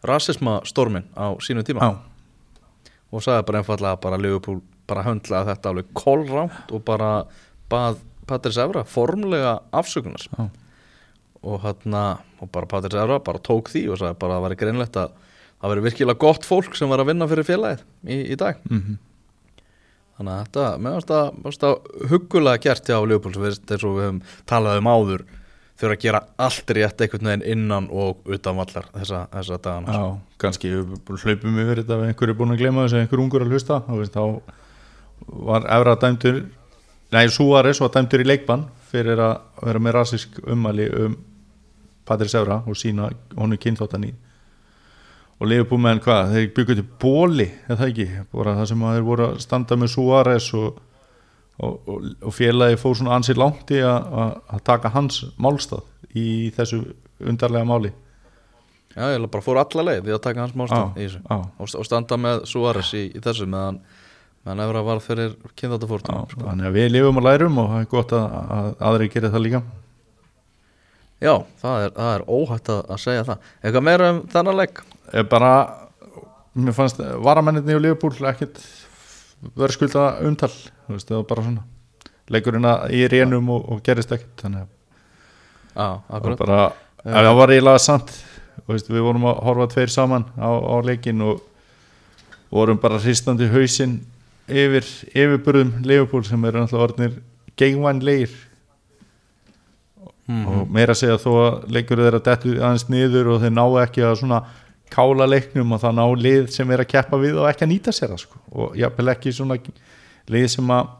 rasisma 0.05 0.59
stormin 0.67 1.07
á 1.17 1.35
sínum 1.43 1.65
tíma. 1.67 1.83
Já, 1.83 2.91
og 3.09 3.25
sagði 3.25 3.47
bara 3.49 3.63
einfallega 3.63 4.01
bara 4.03 4.21
Liverpool 4.21 4.61
bara 4.89 5.05
höndlaði 5.05 5.51
þetta 5.51 5.73
alveg 5.73 5.91
kolránt. 5.97 6.73
Og 6.73 6.83
bara 6.85 7.11
bað 7.71 7.99
Patrice 8.29 8.61
Evra 8.63 8.85
formlega 8.87 9.59
afsökunar. 9.75 10.29
Já. 10.31 10.49
Og 11.43 11.61
hérna 11.63 12.03
og 12.41 12.49
bara 12.51 12.67
Patrice 12.69 12.99
Evra 12.99 13.19
bara 13.23 13.39
tók 13.43 13.69
því 13.71 13.85
og 13.93 13.99
sagði 14.01 14.19
bara 14.19 14.35
að 14.35 14.39
það 14.41 14.47
væri 14.47 14.59
greinlegt 14.63 14.97
að 14.99 15.13
það 15.59 15.73
væri 15.73 15.85
virkilega 15.87 16.19
gott 16.23 16.47
fólk 16.47 16.75
sem 16.75 16.89
var 16.91 16.99
að 17.03 17.11
vinna 17.13 17.27
fyrir 17.31 17.47
félagið 17.47 17.85
í, 18.07 18.19
í 18.33 18.39
dag. 18.39 18.59
Mm 18.69 18.97
þannig 20.19 20.33
að 20.35 20.39
þetta, 20.43 20.63
mér 20.83 20.95
finnst 20.99 21.61
það- 21.63 22.09
huggulega 22.11 22.59
gert 22.59 22.89
hjá 22.89 22.97
við, 22.99 23.59
eins 23.71 23.83
og 23.87 23.93
við 23.95 24.03
höfum 24.03 24.21
talað 24.45 24.79
um 24.81 24.89
áður 24.91 25.21
þurfa 25.79 25.95
að 25.95 26.01
gera 26.03 26.19
allt 26.37 26.73
rétt 26.75 27.01
einhvern 27.05 27.29
veginn 27.29 27.45
innan 27.53 27.87
og 27.89 28.17
utan 28.27 28.57
vallar 28.59 28.89
þessa, 28.97 29.21
þessa 29.31 29.59
dagana 29.63 29.93
Já, 29.95 30.17
kannski 30.43 30.71
við 30.73 31.21
hlaupum 31.23 31.61
yfir 31.63 31.79
þetta 31.83 31.95
ef 31.95 32.03
einhver 32.09 32.29
er 32.33 32.35
búin 32.35 32.51
að 32.51 32.59
glema 32.59 32.83
þessu, 32.83 32.99
einhver 32.99 33.23
ungur 33.23 33.45
að 33.45 33.53
hlusta 33.53 33.79
þá, 33.87 34.41
var 35.47 35.69
Evra 35.77 35.95
dæmdur 35.95 36.41
nei, 37.15 37.25
Suárez 37.31 37.79
var 37.79 37.93
dæmdur 37.95 38.19
í 38.19 38.27
leikbann 38.27 38.67
fyrir 38.91 39.21
að 39.23 39.37
vera 39.63 39.79
með 39.79 39.95
rasísk 40.01 40.41
ummæli 40.43 40.89
um 40.99 41.15
Patris 42.09 42.35
Evra 42.37 42.59
og 42.65 42.77
sína 42.77 43.09
honum 43.37 43.61
kynþáttan 43.61 44.09
í. 44.09 44.11
Og 45.39 45.47
Liverpool 45.47 45.79
menn 45.79 46.01
hvað, 46.03 46.33
þeir 46.33 46.49
byggur 46.57 46.77
til 46.79 46.87
bóli 46.99 47.47
eða 47.47 47.77
það 47.79 47.91
ekki, 47.93 48.07
bara 48.33 48.57
það 48.57 48.69
sem 48.73 48.83
að 48.83 48.97
þeir 48.97 49.07
voru 49.07 49.27
að 49.29 49.37
standa 49.45 49.77
með 49.79 49.93
Suárez 49.93 50.49
og, 50.59 50.81
og, 51.63 51.77
og, 51.79 52.09
og 52.27 52.35
félagi 52.35 52.81
fór 52.81 52.99
svona 52.99 53.15
ansið 53.15 53.39
langt 53.39 53.71
í 53.71 53.79
að, 53.79 54.09
að, 54.25 54.35
að 54.57 54.65
taka 54.67 54.91
hans 54.97 55.21
málstað 55.39 56.17
í 56.17 56.27
þessu 56.57 56.81
undarlega 57.23 57.69
máli. 57.69 57.93
Já, 58.97 59.05
ég 59.13 59.29
bara 59.31 59.45
fór 59.45 59.61
alla 59.61 59.85
leið 59.85 60.03
við 60.09 60.17
að 60.17 60.23
taka 60.25 60.43
hans 60.43 60.59
málstað 60.59 60.99
í 60.99 61.07
þessu. 61.07 61.23
og, 61.31 61.87
standa 61.87 62.19
með 62.19 62.43
Suárez 62.49 62.91
í, 62.97 63.07
í 63.15 63.23
þessu 63.23 63.47
meðan 63.47 63.79
meðan 64.45 64.63
Evra 64.65 64.81
var 64.87 65.01
fyrir 65.03 65.35
kynþáttafórtum 65.59 66.25
sko. 66.31 66.45
þannig 66.47 66.69
að 66.69 66.77
við 66.77 66.89
lifum 66.93 67.19
og 67.19 67.25
lærum 67.25 67.59
og 67.59 67.71
það 67.73 67.83
er 67.83 67.89
gott 67.91 68.13
að, 68.15 68.25
að 68.55 68.69
aðri 68.89 69.09
gera 69.13 69.31
það 69.33 69.45
líka 69.45 69.61
Já, 71.19 71.33
það 71.59 71.85
er, 71.85 71.93
það 71.95 72.11
er 72.15 72.25
óhætt 72.31 72.69
að, 72.71 72.81
að 72.93 73.01
segja 73.03 73.23
það. 73.27 73.47
Eitthvað 73.59 73.87
meira 73.89 74.11
um 74.13 74.19
þennan 74.31 74.59
leik? 74.59 74.83
Ég 75.13 75.25
bara, 75.31 75.53
mér 76.55 76.77
fannst 76.77 77.01
varamenninni 77.25 77.75
og 77.75 77.83
Liverpool 77.83 78.29
ekkit 78.29 78.61
verið 79.55 79.75
skulda 79.75 80.05
umtal 80.27 80.51
þú 80.51 80.95
veist, 80.95 81.07
það 81.07 81.21
var 81.21 81.27
bara 81.29 81.45
svona 81.45 81.65
leikurinn 82.29 82.67
að 82.69 82.95
í 82.95 83.05
rénum 83.11 83.51
og, 83.55 83.65
og 83.73 83.81
gerist 83.85 84.11
ekkit 84.15 84.43
þannig 84.43 84.65
að 84.65 84.75
Já, 85.69 85.87
það 86.09 86.25
var 86.25 86.37
bara, 86.39 86.59
en 87.05 87.17
það 87.19 87.37
var 87.39 87.53
eiginlega 87.53 87.83
samt 87.83 88.13
þú 88.59 88.73
veist, 88.73 88.91
við 88.91 89.05
vorum 89.05 89.27
að 89.29 89.41
horfa 89.47 89.67
tveir 89.73 89.93
saman 89.93 90.25
á, 90.35 90.49
á 90.49 90.75
leikin 90.85 91.23
og 91.25 91.43
vorum 92.51 92.79
bara 92.81 92.99
hristandi 92.99 93.47
hausinn 93.53 93.99
yfir 94.49 94.87
yfirburðum 95.13 95.75
Liverpool 95.85 96.25
sem 96.27 96.45
eru 96.49 96.63
náttúrulega 96.63 96.87
orðnir 96.89 97.17
gegnvænleir 97.59 98.33
mm 100.29 100.47
og 100.49 100.71
meira 100.73 100.95
segja 100.97 101.17
þó 101.21 101.29
að 101.41 101.69
leikur 101.73 102.01
þeirra 102.03 102.21
dettu 102.25 102.55
aðeins 102.59 102.87
niður 102.91 103.33
og 103.33 103.43
þeir 103.43 103.53
ná 103.55 103.63
ekki 103.83 104.05
að 104.05 104.17
svona 104.21 104.39
kála 104.93 105.27
leiknum 105.29 105.75
og 105.75 105.81
það 105.83 105.97
ná 105.99 106.05
lið 106.17 106.49
sem 106.53 106.71
er 106.73 106.83
að 106.83 106.91
keppa 106.93 107.19
við 107.21 107.37
og 107.41 107.49
ekki 107.49 107.65
að 107.65 107.71
nýta 107.73 107.93
sér 107.93 108.13
það 108.13 108.23
sko. 108.23 108.41
og 108.51 108.77
jafnvel 108.77 109.13
ekki 109.13 109.33
svona 109.33 109.59
lið 110.29 110.47
sem 110.55 110.73
að 110.73 110.95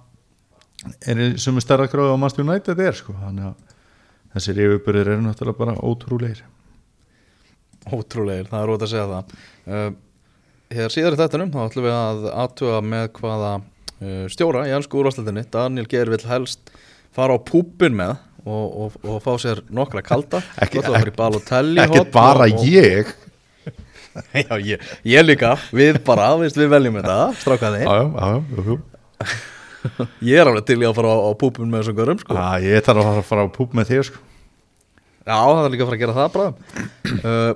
er 1.11 1.23
sem 1.41 1.57
er 1.57 1.65
stærra 1.65 1.89
gráði 1.91 2.13
á 2.15 2.21
Manchester 2.21 2.45
United 2.45 2.83
er 2.85 2.97
sko. 2.97 3.15
þannig 3.21 3.49
að 3.49 3.75
þessir 4.35 4.61
yfirbyrðir 4.65 5.11
eru 5.15 5.25
náttúrulega 5.25 5.61
bara 5.63 5.77
ótrúleir 5.81 6.43
Ótrúlegir, 7.89 8.45
það 8.49 8.61
er 8.61 8.67
rót 8.69 8.83
að 8.83 8.91
segja 8.91 9.07
það 9.09 9.35
uh, 9.73 9.91
Hér 10.69 10.93
síðar 10.93 11.15
í 11.15 11.17
þettunum 11.17 11.51
þá 11.53 11.59
ætlum 11.63 11.85
við 11.87 11.95
að 11.95 12.25
aðtuga 12.43 12.79
með 12.85 13.05
hvaða 13.17 13.53
uh, 13.57 14.25
stjóra 14.29 14.65
í 14.69 14.73
ennsku 14.75 14.99
úrvarsleitinni 14.99 15.45
Daniel 15.49 15.87
Geir 15.89 16.11
vill 16.13 16.25
helst 16.29 16.73
fara 17.15 17.33
á 17.33 17.39
púpin 17.41 17.97
með 17.97 18.17
og, 18.45 18.65
og, 18.85 18.97
og 19.03 19.19
fá 19.25 19.31
sér 19.41 19.61
nokkra 19.73 20.03
kalda 20.05 20.41
Ekki- 20.61 20.83
að 20.83 20.97
ekki 21.89 22.01
horn 22.01 22.13
bara 22.15 22.47
og, 22.49 22.63
ég 22.67 23.13
Já, 24.33 24.55
ég, 24.57 24.81
ég 25.05 25.23
líka, 25.25 25.53
við 25.75 25.99
bara, 26.03 26.31
við 26.41 26.65
veljum 26.71 26.97
þetta, 26.99 27.17
strákaði. 27.39 27.85
Ég 30.25 30.41
er 30.41 30.49
alveg 30.49 30.65
til 30.67 30.79
í 30.81 30.87
að 30.87 30.97
fara 30.97 31.11
á, 31.13 31.17
á 31.23 31.31
púpin 31.39 31.69
með 31.71 31.83
þessum 31.85 31.97
görum 31.99 32.19
sko. 32.19 32.35
Já, 32.35 32.65
ég 32.65 32.83
þarf 32.83 33.05
að 33.05 33.19
fara- 33.29 33.45
á 33.47 33.55
púp 33.55 33.75
með 33.77 33.91
þér 33.93 34.07
sko. 34.09 34.21
Já, 35.29 35.37
það 35.39 35.61
er 35.63 35.73
líka 35.73 35.85
að 35.85 35.89
fara 35.91 35.97
að 35.99 36.03
gera 36.03 36.15
það 36.17 36.29
bara 36.35 36.49
uh, 37.29 37.51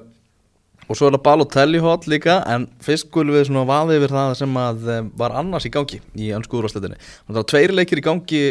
Og 0.91 0.97
svo 0.99 1.07
er 1.07 1.15
það 1.15 1.23
Balotelli 1.25 1.79
hot 1.81 2.03
líka 2.11 2.35
En 2.53 2.65
fyrst 2.83 3.07
skulum 3.07 3.33
við 3.33 3.47
svona 3.47 3.63
vaði 3.65 3.95
yfir 3.97 4.13
það 4.13 4.33
sem 4.37 4.57
að 4.61 4.89
um, 4.93 5.07
var 5.23 5.33
annars 5.39 5.65
í 5.65 5.71
gangi 5.73 5.99
Í 6.19 6.27
ennsku 6.35 6.59
úrvarsleitinni 6.59 6.99
Það 6.99 7.39
var 7.39 7.47
tveir 7.49 7.73
leikir 7.73 8.01
í 8.01 8.05
gangi 8.05 8.41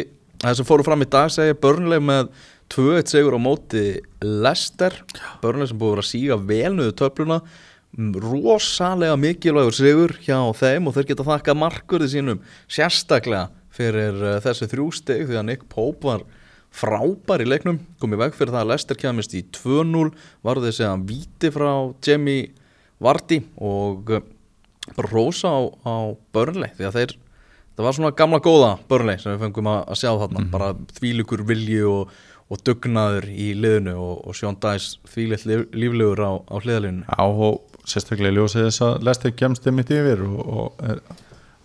Það 0.43 0.57
sem 0.59 0.67
fóru 0.67 0.83
fram 0.83 1.03
í 1.05 1.05
dag 1.07 1.29
segja 1.31 1.55
Börnleg 1.55 2.01
með 2.03 2.31
2-1 2.73 3.11
sigur 3.13 3.35
á 3.37 3.39
móti 3.39 3.83
Lester 4.19 4.97
Börnleg 5.39 5.69
sem 5.69 5.79
búið 5.79 6.01
að 6.01 6.07
síga 6.09 6.37
vel 6.49 6.73
niður 6.75 6.97
töfluna. 6.99 7.37
Mm, 7.95 8.09
rosalega 8.19 9.15
mikilvægur 9.21 9.77
sigur 9.77 10.15
hjá 10.25 10.35
þeim 10.59 10.89
og 10.89 10.97
þeir 10.97 11.07
geta 11.13 11.27
þakka 11.29 11.55
markurði 11.55 12.11
sínum 12.11 12.43
sérstaklega 12.67 13.53
fyrir 13.71 14.19
uh, 14.19 14.35
þessi 14.43 14.67
þrjú 14.73 14.89
stig 14.99 15.23
því 15.29 15.39
að 15.39 15.47
Nick 15.47 15.65
Pope 15.71 16.09
var 16.09 16.27
frábær 16.75 17.45
í 17.45 17.47
leiknum. 17.47 17.79
Komið 18.03 18.25
veg 18.25 18.35
fyrir 18.35 18.51
það 18.57 18.65
að 18.65 18.71
Lester 18.73 18.99
kemist 18.99 19.39
í 19.39 19.45
2-0 19.55 20.09
varði 20.43 20.73
þessi 20.73 20.87
að 20.89 21.09
víti 21.13 21.53
frá 21.55 21.71
Jamie 22.03 22.51
Vardy 22.99 23.45
og 23.63 24.17
bara 24.91 25.07
rosa 25.07 25.55
á, 25.55 25.61
á 25.87 25.95
Burnley 26.35 26.75
því 26.75 26.89
að 26.89 26.99
þeir 26.99 27.19
það 27.73 27.87
var 27.87 27.97
svona 27.97 28.13
gamla 28.17 28.39
góða 28.43 28.69
Burnley 28.89 29.19
sem 29.21 29.33
við 29.33 29.47
fengum 29.47 29.69
að, 29.71 29.81
að 29.89 29.99
sjá 30.03 30.11
þarna. 30.21 30.45
Bara 30.53 30.69
þvílugur 30.99 31.43
vilji 31.49 31.81
og, 31.89 32.13
og 32.53 32.63
dugnaður 32.67 33.29
í 33.31 33.49
liðinu 33.57 33.95
og, 33.97 34.13
og 34.27 34.37
Sean 34.37 34.59
Dice 34.61 35.01
þvílitt 35.13 35.47
líf, 35.49 35.65
líflegur 35.73 36.23
á, 36.23 36.31
á 36.37 36.55
hliðalínu 36.61 37.07
Já, 37.07 37.23
og 37.23 37.83
sérstaklega 37.89 38.37
ljósið 38.37 38.69
þess 38.69 38.85
að 38.85 39.09
Lester 39.09 39.35
kemst 39.39 39.65
þeim 39.65 39.79
mitt 39.81 39.91
yfir 39.93 40.23
og, 40.27 40.39
og, 40.43 40.85
er, 40.85 41.03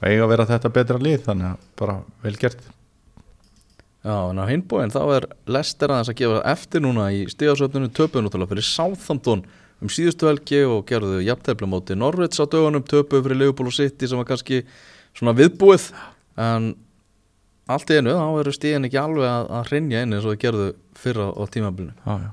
eiga 0.02 0.24
að 0.24 0.32
vera 0.32 0.48
þetta 0.48 0.74
betra 0.74 0.98
lið 1.02 1.22
þannig 1.26 1.52
að 1.52 1.70
bara 1.78 2.00
vel 2.24 2.34
gert. 2.40 2.66
Já, 4.06 4.14
en 4.30 4.38
á 4.40 4.46
hinbóin 4.48 4.92
þá 4.94 5.00
er 5.16 5.24
Lester 5.50 5.92
aðeins 5.92 6.12
að 6.12 6.20
gefa 6.20 6.42
eftir 6.52 6.84
núna 6.84 7.08
í 7.12 7.24
stíðasöfnunu 7.28 7.90
töpuðu 7.92 8.24
náttúrulega 8.24 8.54
fyrir 8.54 8.66
Southampton 8.68 9.42
um 9.82 9.90
síðustu 9.92 10.28
helgi 10.30 10.62
og 10.66 10.86
gerðu 10.88 11.18
jafntefla 11.26 11.68
móti 11.70 11.96
Norwich 11.98 12.38
á 12.38 12.46
dögunum, 12.46 12.86
töpuðu 12.86 13.26
fyrir 13.26 13.42
Liverpool 13.42 13.70
og 13.70 13.76
City 13.76 14.08
sem 14.08 14.18
var 14.18 14.26
kannski 14.30 14.62
svona 15.18 15.34
viðbúið. 15.38 15.88
En 16.38 16.70
allt 17.68 17.90
í 17.92 17.98
einu 17.98 18.14
þá 18.16 18.26
eru 18.40 18.54
stíðin 18.56 18.88
ekki 18.88 19.00
alveg 19.02 19.28
að, 19.28 19.48
að 19.58 19.70
hrinja 19.72 20.02
inn 20.06 20.14
eins 20.16 20.24
og 20.24 20.32
þau 20.36 20.42
gerðu 20.46 20.68
fyrra 20.98 21.30
á 21.34 22.12
já 22.22 22.28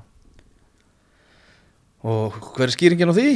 og 2.06 2.34
hver 2.54 2.68
er 2.68 2.70
skýringin 2.70 3.10
á 3.10 3.14
því? 3.16 3.30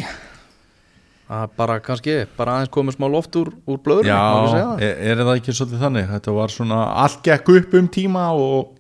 Að 1.31 1.53
bara 1.59 1.77
kannski, 1.83 2.15
bara 2.37 2.57
aðeins 2.59 2.73
komið 2.75 2.97
smá 2.97 3.07
loft 3.11 3.37
úr, 3.39 3.49
úr 3.71 3.79
blöðurinn 3.83 4.11
Já, 4.11 4.67
er, 4.83 4.95
er 5.13 5.23
það 5.23 5.33
ekki 5.41 5.55
svolítið 5.55 5.83
þannig? 5.85 6.07
Þetta 6.11 6.35
var 6.37 6.55
svona, 6.55 6.79
allt 7.05 7.21
gekk 7.27 7.51
upp 7.55 7.75
um 7.81 7.89
tíma 7.95 8.25
og, 8.35 8.73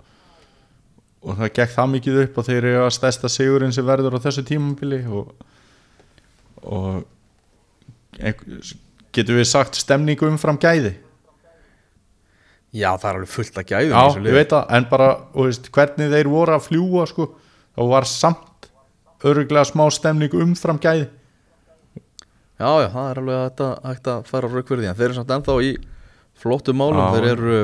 og 1.22 1.38
það 1.40 1.52
gekk 1.60 1.74
það 1.76 1.90
mikið 1.94 2.18
upp 2.24 2.38
og 2.42 2.48
þeir 2.50 2.58
eru 2.72 2.84
að 2.84 2.92
stærsta 2.98 3.30
sigurinn 3.30 3.74
sem 3.74 3.86
verður 3.86 4.18
á 4.18 4.24
þessu 4.26 4.44
tímabili 4.50 5.00
og, 5.10 5.30
og 6.62 7.02
einhver- 8.18 8.74
getum 9.16 9.38
við 9.40 9.48
sagt 9.50 9.78
stemningu 9.80 10.28
umfram 10.30 10.60
gæði 10.60 10.96
Já, 12.70 12.92
það 12.94 13.08
er 13.08 13.16
alveg 13.18 13.30
fullt 13.32 13.56
að 13.58 13.70
gæðum 13.72 13.96
Já, 13.96 14.02
ég 14.30 14.36
veit 14.36 14.52
það, 14.52 14.66
en 14.76 14.84
bara 14.92 15.08
veist, 15.34 15.70
hvernig 15.74 16.12
þeir 16.12 16.30
voru 16.30 16.54
að 16.54 16.66
fljúa 16.68 17.06
sko, 17.10 17.26
þá 17.74 17.82
var 17.90 18.06
samt 18.06 18.68
öruglega 19.26 19.66
smá 19.66 19.84
stemning 19.94 20.36
umfram 20.38 20.78
gæði 20.82 21.08
Já, 22.60 22.70
já, 22.84 22.88
það 22.92 23.06
er 23.08 23.22
alveg 23.22 23.38
hægt 23.40 23.62
að, 23.64 23.76
hægt 23.88 24.10
að 24.12 24.26
fara 24.28 24.50
rauk 24.52 24.68
fyrir 24.68 24.84
því 24.84 24.90
en 24.90 24.98
þeir 24.98 25.08
eru 25.08 25.18
samt 25.18 25.34
ennþá 25.36 25.56
í 25.64 25.70
flottu 26.40 26.74
málum 26.76 27.00
Já. 27.00 27.14
þeir 27.16 27.28
eru 27.34 27.60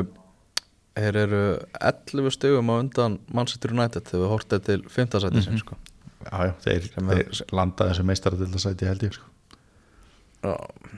þeir 0.97 1.19
eru 1.27 1.43
11 1.85 2.33
stegum 2.35 2.73
á 2.73 2.75
undan 2.81 3.19
Manchester 3.37 3.75
United 3.77 4.09
þegar 4.09 4.23
við 4.25 4.33
hortið 4.33 4.67
til 4.69 4.79
5. 4.89 5.19
sæti 5.23 5.43
mm 5.43 5.61
sko. 5.61 5.79
Já, 6.27 6.37
já, 6.49 6.53
þeir, 6.65 6.87
þeir 6.97 7.43
landa 7.55 7.91
þessu 7.91 8.07
meistara 8.09 8.39
til 8.41 8.49
þess 8.49 8.65
að 8.65 8.73
sæti 8.73 8.89
held 8.89 9.05
ég 9.07 9.19
sko. 9.19 9.29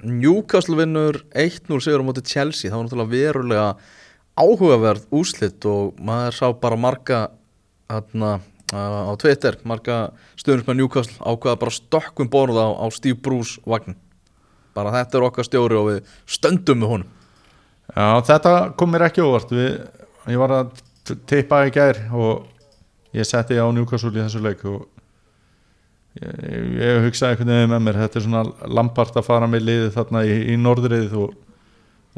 Newcastle 0.02 0.76
vinnur 0.78 1.22
1-0 1.34 1.80
sigur 1.82 2.04
á 2.04 2.08
móti 2.08 2.22
Chelsea. 2.26 2.70
Það 2.70 2.76
var 2.76 2.86
náttúrulega 2.88 3.14
verulega 3.14 3.68
áhugaverð 4.38 5.06
úslit 5.18 5.64
og 5.66 5.98
maður 6.04 6.36
sá 6.38 6.46
bara 6.62 6.78
marga 6.78 7.20
hérna, 7.90 8.38
á 8.74 9.12
Twitter 9.18 9.56
marga 9.66 10.10
stöðnismenn 10.38 10.78
Newcastle 10.82 11.16
ákvaða 11.24 11.60
bara 11.64 11.74
stökkum 11.74 12.28
borða 12.30 12.68
á, 12.68 12.70
á 12.78 12.86
Steve 12.94 13.18
Bruce 13.24 13.58
vagn 13.66 13.96
bara 14.76 14.92
þetta 14.94 15.18
er 15.18 15.24
okkar 15.26 15.46
stjóri 15.48 15.78
og 15.78 15.88
við 15.88 16.12
stöndum 16.30 16.78
með 16.82 16.92
honum. 16.92 17.08
Já, 17.96 18.06
þetta 18.28 18.52
kom 18.78 18.92
mér 18.92 19.06
ekki 19.08 19.24
óvart. 19.24 19.50
Við, 19.50 19.78
ég 20.30 20.38
var 20.38 20.52
að 20.54 20.68
t- 21.08 21.16
tippa 21.26 21.64
í 21.66 21.72
gær 21.74 21.98
og 22.14 22.44
ég 23.16 23.26
setti 23.26 23.56
á 23.58 23.66
Newcastle 23.74 24.12
í 24.12 24.20
þessu 24.20 24.42
leik 24.44 24.62
og 24.68 24.84
ég, 26.18 26.68
ég 26.78 27.00
hugsaði 27.06 27.34
einhvern 27.34 27.52
veginn 27.54 27.72
með 27.72 27.84
mér 27.86 28.00
þetta 28.02 28.20
er 28.20 28.26
svona 28.26 28.70
lampart 28.78 29.18
að 29.18 29.26
fara 29.28 29.48
með 29.50 29.66
liðið 29.68 29.90
þarna 29.96 30.22
í, 30.26 30.36
í 30.52 30.58
norðriðið 30.60 31.16
og, 31.22 31.34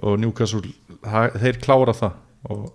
og 0.01 0.21
Newcastle, 0.23 0.75
þeir 1.41 1.61
klára 1.63 1.97
það 1.97 2.53
og, 2.55 2.67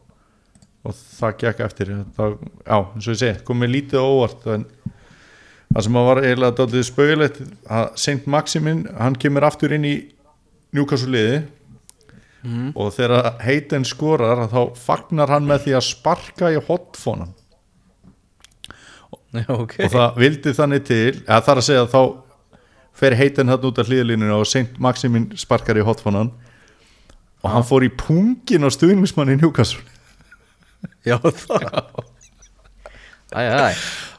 og 0.85 0.97
það 0.97 1.37
gekk 1.43 1.63
eftir 1.65 1.93
það, 2.17 2.37
já, 2.61 2.77
eins 2.77 3.07
og 3.07 3.13
ég 3.13 3.21
segi, 3.23 3.43
komið 3.47 3.73
lítið 3.75 4.05
óvart 4.05 4.49
en 4.55 4.67
það 5.73 5.87
sem 5.87 5.99
var 6.07 6.23
eiginlega 6.23 6.57
dálítið 6.59 6.87
spauðilegt 6.89 7.41
að 7.79 7.87
Saint 8.05 8.27
Maximin, 8.31 8.85
hann 8.99 9.17
kemur 9.19 9.47
aftur 9.47 9.75
inn 9.75 9.87
í 9.89 9.95
Newcastle 10.75 11.13
liði 11.13 11.39
mm. 12.45 12.69
og 12.75 12.93
þegar 12.95 13.33
Hayden 13.43 13.87
skorar 13.87 14.45
þá 14.51 14.61
fagnar 14.77 15.33
hann 15.33 15.47
með 15.49 15.65
því 15.65 15.75
að 15.79 15.87
sparka 15.89 16.53
í 16.53 16.61
hotfónan 16.67 17.33
Já, 19.35 19.49
ok. 19.63 19.75
Og 19.85 19.91
það 19.93 20.21
vildi 20.23 20.55
þannig 20.55 20.87
til 20.87 21.11
að 21.25 21.43
það 21.47 21.51
er 21.53 21.61
að 21.61 21.67
segja 21.67 21.83
að 21.85 21.91
þá 21.93 22.01
fer 22.95 23.17
Hayden 23.19 23.51
hann 23.51 23.67
út 23.67 23.81
af 23.81 23.91
hlýðalínuna 23.91 24.39
og 24.39 24.47
Saint 24.47 24.79
Maximin 24.81 25.29
sparkar 25.39 25.79
í 25.79 25.83
hotfónan 25.85 26.31
og 27.43 27.51
hann 27.51 27.67
fór 27.67 27.85
í 27.85 27.91
pungin 27.91 28.65
á 28.65 28.69
stuðningsmanni 28.71 29.35
Newcastle. 29.37 29.83
Já, 31.05 31.17
það. 31.19 32.05
Æ, 33.35 33.41
æ, 33.41 33.73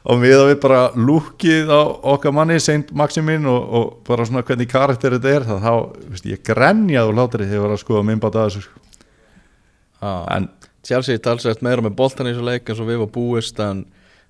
og 0.07 0.19
við 0.21 0.35
að 0.37 0.49
við 0.51 0.57
bara 0.61 0.81
lúkið 0.95 1.71
á 1.73 1.81
okkar 2.13 2.35
manni 2.35 2.59
Saint 2.61 2.91
Maximin 2.95 3.47
og, 3.49 3.63
og 3.79 3.85
bara 4.07 4.27
svona 4.27 4.43
hvernig 4.45 4.69
karakter 4.71 5.15
þetta 5.15 5.33
er 5.33 5.47
þá, 5.47 5.71
veist, 6.11 6.27
ég 6.29 6.43
grenjaði 6.45 7.11
og 7.11 7.17
látri 7.17 7.47
þegar 7.47 7.57
ég 7.57 7.65
var 7.65 7.73
að 7.75 7.81
skoða 7.81 8.05
minnbátt 8.07 8.37
að 8.37 8.49
þessu 8.51 8.63
já. 8.67 10.11
En 10.37 10.49
Chelsea 10.87 11.23
talsett 11.23 11.63
meira 11.65 11.83
með 11.83 11.97
boltan 11.97 12.29
í 12.29 12.35
þessu 12.35 12.45
leik 12.45 12.69
eins 12.69 12.83
og 12.83 12.91
við 12.91 13.01
var 13.01 13.11
búist 13.15 13.63
en, 13.63 13.83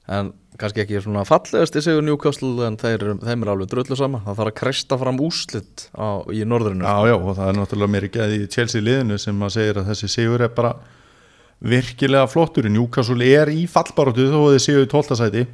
en 0.07 0.31
kannski 0.57 0.81
ekki 0.83 1.01
svona 1.03 1.23
fallegast 1.27 1.75
í 1.77 1.83
sigur 1.85 2.05
Newcastle 2.05 2.65
en 2.65 2.77
þeir, 2.79 3.03
þeim 3.21 3.43
er 3.43 3.51
alveg 3.53 3.71
dröllu 3.71 3.97
sama. 3.99 4.21
Það 4.25 4.39
þarf 4.39 4.51
að 4.51 4.59
kresta 4.61 4.97
fram 5.01 5.19
úslit 5.23 5.87
á, 5.93 6.23
í 6.33 6.43
norðurinu 6.47 6.87
Já, 6.87 6.95
já, 7.11 7.15
og 7.17 7.35
það 7.37 7.51
er 7.51 7.57
náttúrulega 7.59 7.93
mér 7.93 8.07
ekki 8.07 8.23
að 8.23 8.35
í 8.37 8.39
Chelsea 8.53 8.85
liðinu 8.85 9.19
sem 9.21 9.43
að 9.43 9.53
segir 9.57 9.81
að 9.81 9.91
þessi 9.91 10.09
sigur 10.15 10.45
er 10.47 10.53
bara 10.55 10.73
virkilega 11.59 12.29
flottur. 12.31 12.69
Newcastle 12.71 13.27
er 13.27 13.51
í 13.53 13.67
fallbaróttu 13.69 14.29
þó 14.31 14.39
að 14.45 14.55
þið 14.55 14.63
séu 14.65 14.85
í 14.85 14.89
12. 14.93 15.19
sæti. 15.21 15.45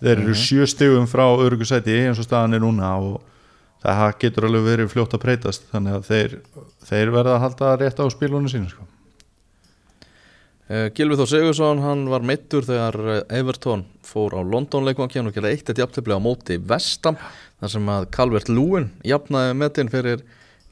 Þeir 0.00 0.16
eru 0.16 0.34
sjö 0.38 0.66
stigum 0.68 1.06
frá 1.10 1.24
örugusæti 1.30 1.94
eins 2.00 2.18
og 2.20 2.26
staðan 2.26 2.58
er 2.58 2.64
núna 2.64 2.90
og 2.98 3.22
það 3.84 4.18
getur 4.24 4.48
alveg 4.48 4.66
verið 4.66 4.90
fljótt 4.92 5.14
að 5.16 5.22
breytast. 5.26 5.68
Þannig 5.70 6.00
að 6.00 6.10
þeir, 6.10 6.36
þeir 6.88 7.14
verða 7.14 7.36
að 7.36 7.44
halda 7.46 7.76
rétt 7.80 8.02
á 8.02 8.06
spilunum 8.12 8.50
sínu 8.50 8.72
sko. 8.72 8.88
Uh, 10.64 10.86
Gilvi 10.96 11.18
Þór 11.20 11.28
Sigursson, 11.28 11.80
hann 11.84 12.06
var 12.08 12.22
meittur 12.24 12.64
þegar 12.64 12.96
eh, 13.12 13.18
Everton 13.36 13.82
fór 14.00 14.32
á 14.32 14.40
London 14.40 14.86
leikvankjan 14.86 15.28
og 15.28 15.34
gerði 15.36 15.50
eitt 15.52 15.68
eitt 15.68 15.80
jafntefli 15.82 16.16
á 16.16 16.24
móti 16.24 16.56
Vestam, 16.56 17.18
þar 17.60 17.72
sem 17.74 17.90
að 17.92 18.06
Calvert 18.16 18.48
Lúin 18.48 18.86
jafnaði 19.04 19.58
metin 19.60 19.92
fyrir 19.92 20.22